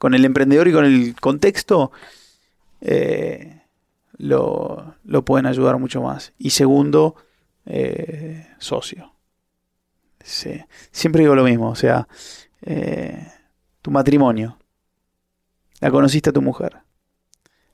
con 0.02 0.16
el 0.16 0.26
emprendedor 0.26 0.68
y 0.68 0.74
con 0.74 0.84
el 0.84 1.16
contexto, 1.22 1.92
eh, 2.82 3.62
lo, 4.18 4.96
lo, 5.04 5.24
pueden 5.24 5.46
ayudar 5.46 5.78
mucho 5.78 6.02
más. 6.02 6.34
Y 6.40 6.50
segundo, 6.50 7.18
eh, 7.68 8.48
socio. 8.58 9.14
Sí. 10.24 10.60
Siempre 10.90 11.22
digo 11.22 11.36
lo 11.36 11.44
mismo, 11.44 11.70
o 11.70 11.76
sea, 11.76 12.08
eh, 12.64 13.28
tu 13.84 13.92
matrimonio. 13.92 14.58
La 15.82 15.92
conociste 15.92 16.32
a 16.32 16.34
tu 16.34 16.42
mujer. 16.42 16.80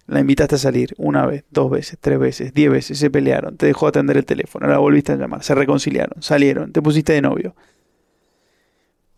La 0.06 0.20
invitaste 0.20 0.56
a 0.56 0.58
salir 0.58 0.96
una 0.98 1.26
vez, 1.26 1.46
dos 1.50 1.72
veces, 1.72 1.98
tres 1.98 2.20
veces, 2.20 2.54
diez 2.54 2.70
veces, 2.70 3.00
se 3.00 3.10
pelearon, 3.10 3.56
te 3.56 3.68
dejó 3.68 3.88
atender 3.88 4.18
el 4.18 4.26
teléfono, 4.26 4.68
la 4.68 4.80
volviste 4.80 5.14
a 5.14 5.16
llamar, 5.16 5.44
se 5.44 5.56
reconciliaron, 5.56 6.22
salieron, 6.22 6.74
te 6.74 6.82
pusiste 6.82 7.14
de 7.14 7.22
novio. 7.22 7.56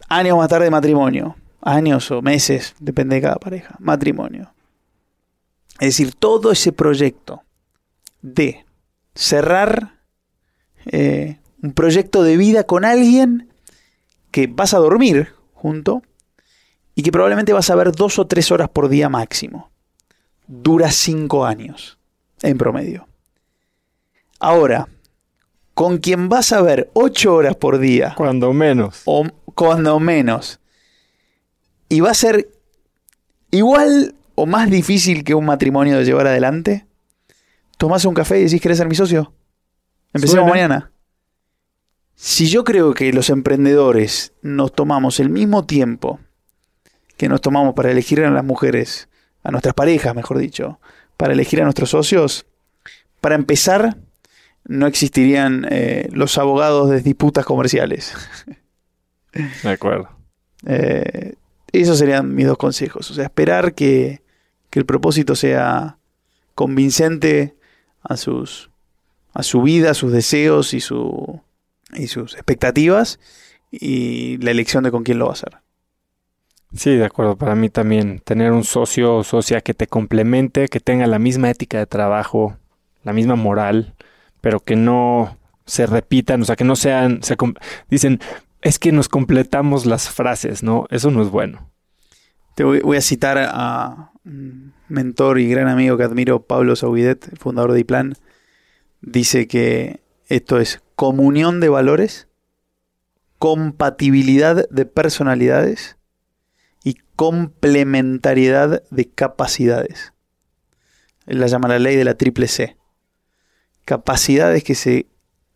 Años 0.10 0.38
más 0.38 0.48
tarde 0.48 0.70
matrimonio, 0.70 1.36
años 1.62 2.12
o 2.12 2.22
meses, 2.22 2.76
depende 2.80 3.16
de 3.16 3.22
cada 3.22 3.36
pareja, 3.36 3.76
matrimonio. 3.80 4.54
Es 5.80 5.90
decir, 5.90 6.14
todo 6.14 6.52
ese 6.52 6.72
proyecto 6.72 7.44
de 8.22 8.66
cerrar 9.16 10.00
eh, 10.86 11.40
un 11.62 11.74
proyecto 11.74 12.24
de 12.24 12.38
vida 12.38 12.64
con 12.64 12.86
alguien 12.86 13.50
que 14.32 14.48
vas 14.48 14.74
a 14.74 14.80
dormir 14.80 15.34
junto 15.54 16.04
y 16.96 17.04
que 17.04 17.12
probablemente 17.12 17.54
vas 17.54 17.70
a 17.70 17.76
ver 17.76 17.92
dos 17.92 18.20
o 18.20 18.28
tres 18.28 18.52
horas 18.52 18.70
por 18.70 18.90
día 18.90 19.10
máximo 19.10 19.70
dura 20.50 20.92
cinco 20.92 21.46
años 21.46 21.98
en 22.42 22.58
promedio. 22.58 23.08
Ahora, 24.40 24.88
con 25.74 26.00
quien 26.00 26.28
vas 26.28 26.52
a 26.52 26.62
ver 26.62 26.90
ocho 26.94 27.36
horas 27.36 27.56
por 27.56 27.78
día. 27.78 28.14
Cuando 28.18 28.52
menos. 28.52 29.04
O 29.06 29.26
cuando 29.54 30.00
menos. 30.00 30.60
Y 31.90 32.00
va 32.02 32.12
a 32.12 32.14
ser 32.16 32.48
igual 33.52 34.16
o 34.36 34.46
más 34.46 34.70
difícil 34.70 35.24
que 35.24 35.36
un 35.36 35.46
matrimonio 35.46 35.98
de 35.98 36.06
llevar 36.06 36.28
adelante. 36.28 36.86
Tomás 37.78 38.06
un 38.06 38.14
café 38.14 38.40
y 38.40 38.44
decís, 38.44 38.62
¿querés 38.62 38.78
ser 38.78 38.88
mi 38.88 38.96
socio? 38.96 39.34
Empecemos 40.14 40.50
mañana. 40.50 40.92
Si 42.16 42.48
yo 42.48 42.64
creo 42.64 42.94
que 42.94 43.12
los 43.14 43.30
emprendedores 43.30 44.34
nos 44.42 44.74
tomamos 44.74 45.20
el 45.20 45.30
mismo 45.30 45.66
tiempo 45.66 46.20
que 47.18 47.30
nos 47.30 47.42
tomamos 47.42 47.74
para 47.74 47.92
elegir 47.92 48.22
a 48.24 48.30
las 48.30 48.44
mujeres 48.44 49.10
a 49.44 49.52
nuestras 49.52 49.74
parejas, 49.74 50.16
mejor 50.16 50.38
dicho, 50.38 50.80
para 51.18 51.34
elegir 51.34 51.62
a 51.62 51.64
nuestros 51.64 51.90
socios, 51.90 52.46
para 53.22 53.36
empezar, 53.36 53.98
no 54.66 54.88
existirían 54.88 55.66
eh, 55.70 56.10
los 56.12 56.38
abogados 56.38 56.90
de 56.90 57.02
disputas 57.02 57.46
comerciales. 57.46 58.14
De 59.64 59.70
acuerdo. 59.70 60.10
Eh, 60.66 61.36
esos 61.72 61.98
serían 61.98 62.34
mis 62.36 62.48
dos 62.48 62.58
consejos. 62.58 63.10
O 63.12 63.14
sea, 63.14 63.26
esperar 63.26 63.74
que, 63.74 64.22
que 64.70 64.80
el 64.80 64.86
propósito 64.86 65.36
sea 65.36 65.98
convincente 66.56 67.56
a 68.02 68.18
sus 68.18 68.70
a 69.34 69.44
su 69.44 69.62
vida, 69.62 69.92
a 69.92 69.94
sus 69.94 70.12
deseos 70.12 70.74
y, 70.74 70.80
su, 70.80 71.42
y 71.94 72.08
sus 72.08 72.34
expectativas 72.34 73.20
y 73.72 74.38
la 74.38 74.52
elección 74.52 74.84
de 74.84 74.92
con 74.92 75.04
quién 75.04 75.20
lo 75.20 75.26
va 75.26 75.32
a 75.32 75.34
hacer. 75.34 75.58
Sí, 76.74 76.96
de 76.96 77.06
acuerdo. 77.06 77.36
Para 77.36 77.56
mí 77.56 77.70
también 77.70 78.20
tener 78.20 78.52
un 78.52 78.64
socio 78.64 79.16
o 79.16 79.24
socia 79.24 79.62
que 79.62 79.74
te 79.74 79.88
complemente, 79.88 80.68
que 80.68 80.80
tenga 80.80 81.08
la 81.08 81.20
misma 81.20 81.50
ética 81.50 81.80
de 81.80 81.88
trabajo, 81.88 82.58
la 83.04 83.14
misma 83.14 83.36
moral, 83.36 83.96
pero 84.42 84.60
que 84.60 84.76
no 84.76 85.38
se 85.66 85.86
repitan, 85.86 86.42
o 86.42 86.46
sea, 86.46 86.56
que 86.56 86.64
no 86.64 86.76
sean, 86.76 87.22
se, 87.24 87.36
dicen, 87.90 88.20
es 88.62 88.80
que 88.80 88.92
nos 88.92 89.10
completamos 89.10 89.86
las 89.86 90.10
frases, 90.10 90.64
¿no? 90.64 90.86
Eso 90.90 91.12
no 91.12 91.22
es 91.22 91.30
bueno. 91.30 91.72
Te 92.56 92.64
voy, 92.64 92.98
a 92.98 93.02
citar 93.02 93.38
a 93.38 94.12
un 94.26 94.74
mentor 94.90 95.40
y 95.40 95.48
gran 95.48 95.70
amigo 95.70 95.96
que 95.96 96.04
admiro, 96.04 96.44
Pablo 96.46 96.76
Sauvidet, 96.76 97.38
fundador 97.38 97.72
de 97.72 97.80
IPLAN. 97.80 98.16
Dice 99.02 99.48
que 99.48 100.02
esto 100.28 100.60
es 100.60 100.82
comunión 100.96 101.62
de 101.62 101.70
valores, 101.70 102.28
compatibilidad 103.38 104.68
de 104.70 104.86
personalidades 104.86 105.96
y 106.84 106.96
complementariedad 107.16 108.84
de 108.90 109.10
capacidades. 109.10 110.14
Él 111.26 111.40
la 111.40 111.48
llama 111.48 111.70
la 111.70 111.80
ley 111.80 111.96
de 111.96 112.04
la 112.04 112.16
triple 112.16 112.48
C. 112.48 112.76
Capacidades 113.86 114.64
que 114.66 114.76
se 114.76 115.08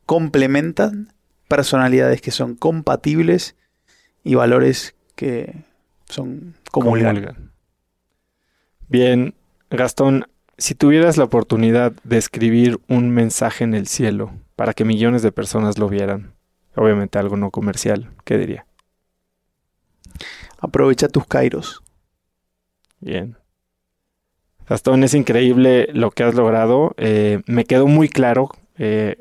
complementan, 0.06 1.14
personalidades 1.48 2.22
que 2.22 2.32
son 2.32 2.56
compatibles 2.56 3.56
y 4.24 4.36
valores 4.36 4.96
que 5.16 5.64
son 6.06 6.56
comulgan. 6.72 7.52
Bien, 8.88 9.34
Gastón, 9.70 10.28
si 10.58 10.76
tuvieras 10.76 11.18
la 11.18 11.24
oportunidad 11.24 11.94
de 12.04 12.18
escribir 12.18 12.80
un 12.88 13.10
mensaje 13.10 13.64
en 13.64 13.74
el 13.74 13.88
cielo 13.88 14.32
para 14.56 14.74
que 14.74 14.86
millones 14.86 15.22
de 15.22 15.32
personas 15.32 15.78
lo 15.78 15.90
vieran, 15.90 16.34
obviamente 16.76 17.20
algo 17.20 17.38
no 17.38 17.52
comercial, 17.52 18.12
¿qué 18.24 18.38
diría? 18.38 18.66
Aprovecha 20.60 21.08
tus 21.08 21.26
kairos. 21.26 21.84
Bien. 23.00 23.36
Gastón, 24.68 25.04
es 25.04 25.14
increíble 25.14 25.90
lo 25.92 26.12
que 26.12 26.24
has 26.24 26.36
logrado. 26.36 26.94
Eh, 26.98 27.42
me 27.48 27.66
quedó 27.66 27.88
muy 27.88 28.08
claro 28.08 28.50
eh, 28.78 29.18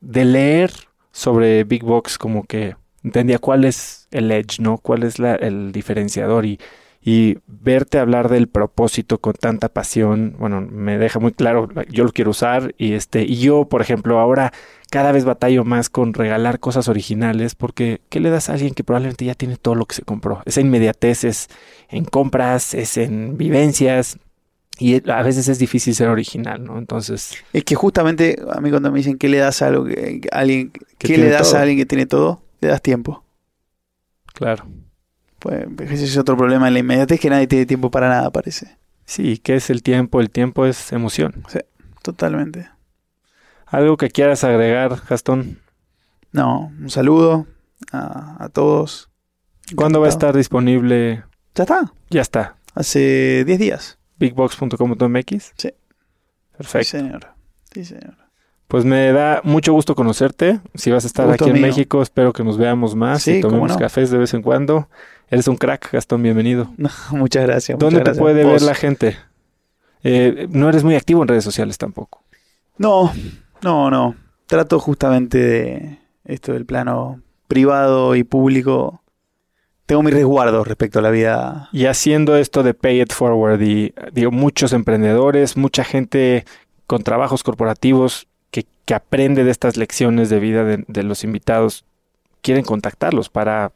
de 0.00 0.24
leer 0.24 0.72
sobre 1.12 1.64
Big 1.64 1.84
Box 1.84 2.18
como 2.18 2.44
que 2.44 2.76
entendía 3.04 3.38
cuál 3.38 3.64
es 3.64 4.08
el 4.10 4.30
edge, 4.30 4.60
¿no? 4.60 4.78
Cuál 4.78 5.02
es 5.02 5.18
el 5.18 5.72
diferenciador 5.72 6.46
y, 6.46 6.58
y 7.04 7.38
verte 7.46 7.98
hablar 7.98 8.28
del 8.28 8.48
propósito 8.48 9.18
con 9.18 9.34
tanta 9.34 9.68
pasión, 9.68 10.36
bueno, 10.38 10.60
me 10.60 10.98
deja 10.98 11.18
muy 11.18 11.32
claro, 11.32 11.68
yo 11.90 12.04
lo 12.04 12.12
quiero 12.12 12.30
usar 12.30 12.74
y 12.78 12.92
este, 12.92 13.22
y 13.22 13.36
yo, 13.36 13.64
por 13.64 13.82
ejemplo, 13.82 14.20
ahora 14.20 14.52
cada 14.90 15.10
vez 15.10 15.24
batallo 15.24 15.64
más 15.64 15.88
con 15.88 16.14
regalar 16.14 16.60
cosas 16.60 16.88
originales 16.88 17.54
porque 17.54 18.02
¿qué 18.08 18.20
le 18.20 18.30
das 18.30 18.48
a 18.48 18.52
alguien 18.52 18.74
que 18.74 18.84
probablemente 18.84 19.24
ya 19.24 19.34
tiene 19.34 19.56
todo 19.56 19.74
lo 19.74 19.86
que 19.86 19.96
se 19.96 20.02
compró? 20.02 20.42
Esa 20.44 20.60
inmediatez 20.60 21.24
es 21.24 21.48
en 21.88 22.04
compras, 22.04 22.74
es 22.74 22.96
en 22.96 23.36
vivencias 23.36 24.18
y 24.82 25.10
a 25.10 25.22
veces 25.22 25.46
es 25.46 25.58
difícil 25.58 25.94
ser 25.94 26.08
original, 26.08 26.64
¿no? 26.64 26.76
Entonces... 26.76 27.36
Es 27.52 27.62
que 27.62 27.76
justamente 27.76 28.42
a 28.50 28.60
mí 28.60 28.70
cuando 28.70 28.90
me 28.90 28.98
dicen 28.98 29.16
¿qué 29.16 29.28
le 29.28 29.38
das 29.38 29.62
a, 29.62 29.68
algo 29.68 29.86
alguien, 30.32 30.72
¿qué 30.98 31.16
le 31.16 31.28
das 31.28 31.54
a 31.54 31.60
alguien 31.60 31.78
que 31.78 31.86
tiene 31.86 32.06
todo? 32.06 32.42
Le 32.60 32.68
das 32.68 32.82
tiempo. 32.82 33.24
Claro. 34.34 34.66
Pues 35.38 35.90
ese 35.90 36.04
es 36.04 36.16
otro 36.16 36.36
problema 36.36 36.68
en 36.68 36.74
la 36.74 36.80
inmediatez 36.80 37.20
que 37.20 37.30
nadie 37.30 37.46
tiene 37.46 37.66
tiempo 37.66 37.90
para 37.90 38.08
nada, 38.08 38.30
parece. 38.30 38.76
Sí, 39.04 39.38
¿qué 39.38 39.56
es 39.56 39.70
el 39.70 39.82
tiempo? 39.82 40.20
El 40.20 40.30
tiempo 40.30 40.66
es 40.66 40.92
emoción. 40.92 41.44
Sí, 41.48 41.58
totalmente. 42.02 42.70
¿Algo 43.66 43.96
que 43.96 44.10
quieras 44.10 44.42
agregar, 44.44 45.00
Gastón? 45.08 45.60
No, 46.32 46.72
un 46.80 46.90
saludo 46.90 47.46
a, 47.92 48.48
todos. 48.52 49.10
¿Cuándo 49.76 50.00
va 50.00 50.06
a 50.06 50.10
estar 50.10 50.36
disponible? 50.36 51.24
Ya 51.54 51.64
está. 51.64 51.92
Ya 52.10 52.20
está. 52.20 52.56
Hace 52.74 53.44
10 53.44 53.58
días. 53.58 53.98
Bigbox.com.mx. 54.22 55.52
Sí. 55.56 55.70
Perfecto. 56.56 56.84
Sí, 56.84 56.90
señor. 56.90 57.26
Sí, 57.72 57.84
señor. 57.84 58.14
Pues 58.68 58.84
me 58.84 59.12
da 59.12 59.40
mucho 59.44 59.72
gusto 59.72 59.94
conocerte. 59.94 60.60
Si 60.74 60.90
vas 60.90 61.04
a 61.04 61.06
estar 61.06 61.30
aquí 61.30 61.50
en 61.50 61.60
México, 61.60 62.00
espero 62.00 62.32
que 62.32 62.44
nos 62.44 62.56
veamos 62.56 62.94
más 62.94 63.26
y 63.28 63.40
tomemos 63.40 63.76
cafés 63.76 64.10
de 64.10 64.18
vez 64.18 64.32
en 64.32 64.42
cuando. 64.42 64.88
Eres 65.28 65.48
un 65.48 65.56
crack, 65.56 65.92
Gastón, 65.92 66.22
bienvenido. 66.22 66.70
muchas 67.10 67.44
gracias. 67.46 67.78
¿Dónde 67.78 68.00
te 68.00 68.14
puede 68.14 68.44
ver 68.44 68.62
la 68.62 68.74
gente? 68.74 69.16
Eh, 70.04 70.46
no 70.50 70.68
eres 70.68 70.84
muy 70.84 70.94
activo 70.94 71.22
en 71.22 71.28
redes 71.28 71.44
sociales 71.44 71.76
tampoco. 71.78 72.22
No, 72.78 73.12
no, 73.62 73.90
no. 73.90 74.14
Trato 74.46 74.78
justamente 74.78 75.38
de 75.38 75.98
esto 76.24 76.52
del 76.52 76.64
plano 76.64 77.20
privado 77.48 78.14
y 78.14 78.24
público. 78.24 79.01
Tengo 79.92 80.02
mi 80.04 80.10
resguardo 80.10 80.64
respecto 80.64 81.00
a 81.00 81.02
la 81.02 81.10
vida. 81.10 81.68
Y 81.70 81.84
haciendo 81.84 82.34
esto 82.34 82.62
de 82.62 82.72
Pay 82.72 83.02
It 83.02 83.12
Forward, 83.12 83.60
y 83.60 83.92
digo, 84.10 84.30
muchos 84.30 84.72
emprendedores, 84.72 85.58
mucha 85.58 85.84
gente 85.84 86.46
con 86.86 87.02
trabajos 87.02 87.42
corporativos 87.42 88.26
que, 88.50 88.64
que 88.86 88.94
aprende 88.94 89.44
de 89.44 89.50
estas 89.50 89.76
lecciones 89.76 90.30
de 90.30 90.40
vida 90.40 90.64
de, 90.64 91.02
los 91.02 91.24
invitados, 91.24 91.84
quieren 92.40 92.64
contactarlos 92.64 93.28
para 93.28 93.72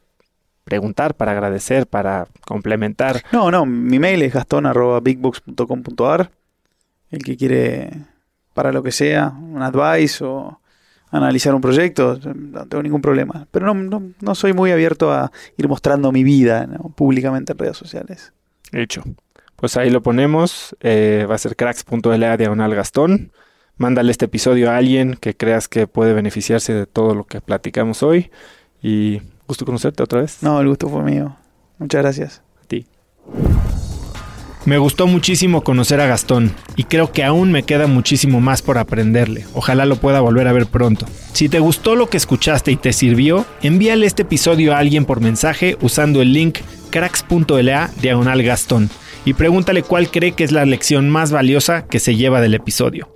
preguntar, 0.64 1.12
para 1.12 1.32
agradecer, 1.32 1.86
para 1.86 2.28
complementar. 2.47 3.22
No, 3.30 3.51
no, 3.51 3.66
mi 3.66 3.98
mail 3.98 4.22
es 4.22 4.32
gastón.bigbox.com.ar. 4.32 6.30
El 7.10 7.24
que 7.24 7.36
quiere 7.36 7.90
para 8.55 8.72
lo 8.72 8.82
que 8.82 8.90
sea, 8.90 9.34
un 9.38 9.60
advice 9.60 10.24
o 10.24 10.60
analizar 11.16 11.55
un 11.55 11.60
proyecto, 11.60 12.18
no 12.34 12.66
tengo 12.66 12.82
ningún 12.82 13.02
problema. 13.02 13.47
Pero 13.51 13.72
no, 13.74 14.02
no, 14.20 14.34
soy 14.34 14.52
muy 14.52 14.70
abierto 14.70 15.12
a 15.12 15.30
ir 15.56 15.68
mostrando 15.68 16.12
mi 16.12 16.24
vida 16.24 16.68
públicamente 16.94 17.52
en 17.52 17.59
redes 17.59 17.76
sociales. 17.76 18.32
Hecho. 18.72 19.02
pues 19.56 19.76
ahí 19.76 19.90
lo 19.90 20.02
ponemos. 20.02 20.76
Eh, 20.80 21.26
va 21.28 21.34
a 21.34 21.38
ser 21.38 21.56
cracks.la 21.56 22.36
diagonal 22.36 22.74
Gastón. 22.74 23.32
Mándale 23.78 24.10
este 24.10 24.24
episodio 24.24 24.70
a 24.70 24.76
alguien 24.76 25.14
que 25.14 25.36
creas 25.36 25.68
que 25.68 25.86
puede 25.86 26.14
beneficiarse 26.14 26.72
de 26.72 26.86
todo 26.86 27.14
lo 27.14 27.24
que 27.24 27.40
platicamos 27.40 28.02
hoy. 28.02 28.30
Y 28.82 29.20
gusto 29.47 29.64
conocerte 29.64 30.02
otra 30.02 30.20
vez. 30.20 30.43
No, 30.43 30.60
el 30.60 30.68
gusto 30.68 30.88
fue 30.88 31.02
mío. 31.02 31.36
Muchas 31.78 32.02
gracias. 32.02 32.43
A 32.62 32.66
ti. 32.66 32.86
Me 34.66 34.78
gustó 34.78 35.06
muchísimo 35.06 35.62
conocer 35.62 36.01
a 36.01 36.06
Gastón 36.06 36.52
y 36.74 36.82
creo 36.82 37.12
que 37.12 37.22
aún 37.22 37.52
me 37.52 37.62
queda 37.62 37.86
muchísimo 37.86 38.40
más 38.40 38.62
por 38.62 38.78
aprenderle. 38.78 39.44
Ojalá 39.55 39.86
lo 39.86 39.94
pueda 39.94 40.20
volver 40.20 40.48
a 40.48 40.52
ver 40.52 40.66
pronto. 40.66 41.06
Si 41.32 41.48
te 41.48 41.60
gustó 41.60 41.94
lo 41.94 42.10
que 42.10 42.16
escuchaste 42.16 42.72
y 42.72 42.76
te 42.76 42.93
sirvió, 42.93 43.47
envíale 43.62 44.06
este 44.06 44.22
episodio 44.22 44.74
a 44.74 44.78
alguien 44.78 45.05
por 45.05 45.20
mensaje 45.20 45.78
usando 45.82 46.20
el 46.20 46.32
link 46.32 46.59
cracks.la 46.90 47.93
diagonal 48.02 48.43
Gastón 48.43 48.90
y 49.24 49.34
pregúntale 49.34 49.84
cuál 49.84 50.10
cree 50.10 50.32
que 50.32 50.43
es 50.43 50.51
la 50.51 50.66
lección 50.66 51.10
más 51.10 51.30
valiosa 51.30 51.86
que 51.86 52.01
se 52.01 52.16
lleva 52.16 52.40
del 52.40 52.55
episodio. 52.55 53.14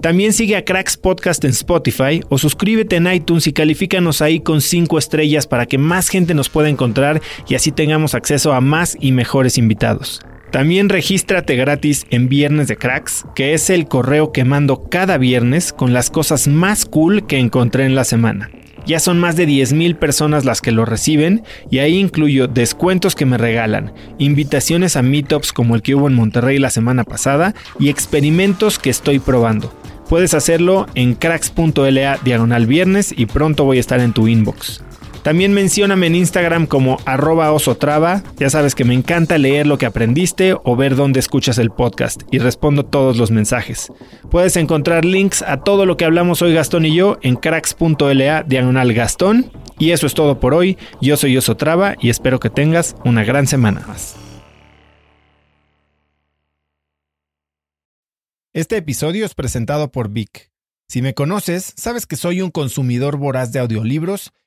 También 0.00 0.32
sigue 0.32 0.56
a 0.56 0.64
Cracks 0.64 0.96
Podcast 0.96 1.44
en 1.44 1.50
Spotify 1.50 2.20
o 2.28 2.38
suscríbete 2.38 2.94
en 2.94 3.12
iTunes 3.12 3.48
y 3.48 3.52
califícanos 3.52 4.22
ahí 4.22 4.38
con 4.38 4.60
5 4.60 4.98
estrellas 4.98 5.48
para 5.48 5.66
que 5.66 5.78
más 5.78 6.08
gente 6.08 6.32
nos 6.34 6.48
pueda 6.48 6.68
encontrar 6.68 7.20
y 7.48 7.56
así 7.56 7.72
tengamos 7.72 8.14
acceso 8.14 8.52
a 8.52 8.60
más 8.60 8.96
y 9.00 9.10
mejores 9.10 9.58
invitados. 9.58 10.20
También 10.52 10.90
regístrate 10.90 11.56
gratis 11.56 12.04
en 12.10 12.28
Viernes 12.28 12.68
de 12.68 12.76
Cracks, 12.76 13.24
que 13.34 13.54
es 13.54 13.70
el 13.70 13.88
correo 13.88 14.32
que 14.32 14.44
mando 14.44 14.84
cada 14.90 15.16
viernes 15.16 15.72
con 15.72 15.94
las 15.94 16.10
cosas 16.10 16.46
más 16.46 16.84
cool 16.84 17.26
que 17.26 17.38
encontré 17.38 17.86
en 17.86 17.94
la 17.94 18.04
semana. 18.04 18.50
Ya 18.84 19.00
son 19.00 19.18
más 19.18 19.34
de 19.34 19.48
10.000 19.48 19.96
personas 19.96 20.44
las 20.44 20.60
que 20.60 20.70
lo 20.70 20.84
reciben 20.84 21.42
y 21.70 21.78
ahí 21.78 21.96
incluyo 21.96 22.48
descuentos 22.48 23.14
que 23.14 23.24
me 23.24 23.38
regalan, 23.38 23.94
invitaciones 24.18 24.96
a 24.96 25.02
meetups 25.02 25.54
como 25.54 25.74
el 25.74 25.80
que 25.80 25.94
hubo 25.94 26.06
en 26.06 26.14
Monterrey 26.14 26.58
la 26.58 26.68
semana 26.68 27.04
pasada 27.04 27.54
y 27.78 27.88
experimentos 27.88 28.78
que 28.78 28.90
estoy 28.90 29.20
probando. 29.20 29.72
Puedes 30.10 30.34
hacerlo 30.34 30.86
en 30.94 31.14
cracks.la 31.14 32.18
diagonal 32.22 32.66
viernes 32.66 33.14
y 33.16 33.24
pronto 33.24 33.64
voy 33.64 33.78
a 33.78 33.80
estar 33.80 34.00
en 34.00 34.12
tu 34.12 34.28
inbox. 34.28 34.82
También 35.22 35.52
mencióname 35.52 36.08
en 36.08 36.16
Instagram 36.16 36.66
como 36.66 36.98
arroba 37.04 37.52
osotrava. 37.52 38.24
Ya 38.38 38.50
sabes 38.50 38.74
que 38.74 38.84
me 38.84 38.94
encanta 38.94 39.38
leer 39.38 39.68
lo 39.68 39.78
que 39.78 39.86
aprendiste 39.86 40.56
o 40.64 40.74
ver 40.74 40.96
dónde 40.96 41.20
escuchas 41.20 41.58
el 41.58 41.70
podcast 41.70 42.22
y 42.32 42.38
respondo 42.38 42.84
todos 42.84 43.16
los 43.16 43.30
mensajes. 43.30 43.92
Puedes 44.30 44.56
encontrar 44.56 45.04
links 45.04 45.42
a 45.42 45.58
todo 45.58 45.86
lo 45.86 45.96
que 45.96 46.04
hablamos 46.04 46.42
hoy 46.42 46.54
Gastón 46.54 46.86
y 46.86 46.94
yo 46.94 47.18
en 47.22 47.36
cracks.la 47.36 48.42
diagonal 48.42 48.92
Gastón. 48.94 49.52
Y 49.78 49.92
eso 49.92 50.08
es 50.08 50.14
todo 50.14 50.40
por 50.40 50.54
hoy. 50.54 50.76
Yo 51.00 51.16
soy 51.16 51.36
Osotrava 51.36 51.94
y 52.00 52.10
espero 52.10 52.40
que 52.40 52.50
tengas 52.50 52.96
una 53.04 53.22
gran 53.22 53.46
semana 53.46 53.84
más. 53.86 54.16
Este 58.54 58.76
episodio 58.76 59.24
es 59.24 59.34
presentado 59.34 59.92
por 59.92 60.10
Vic. 60.10 60.50
Si 60.88 61.00
me 61.00 61.14
conoces, 61.14 61.72
sabes 61.76 62.06
que 62.06 62.16
soy 62.16 62.42
un 62.42 62.50
consumidor 62.50 63.16
voraz 63.16 63.50
de 63.52 63.60
audiolibros 63.60 64.32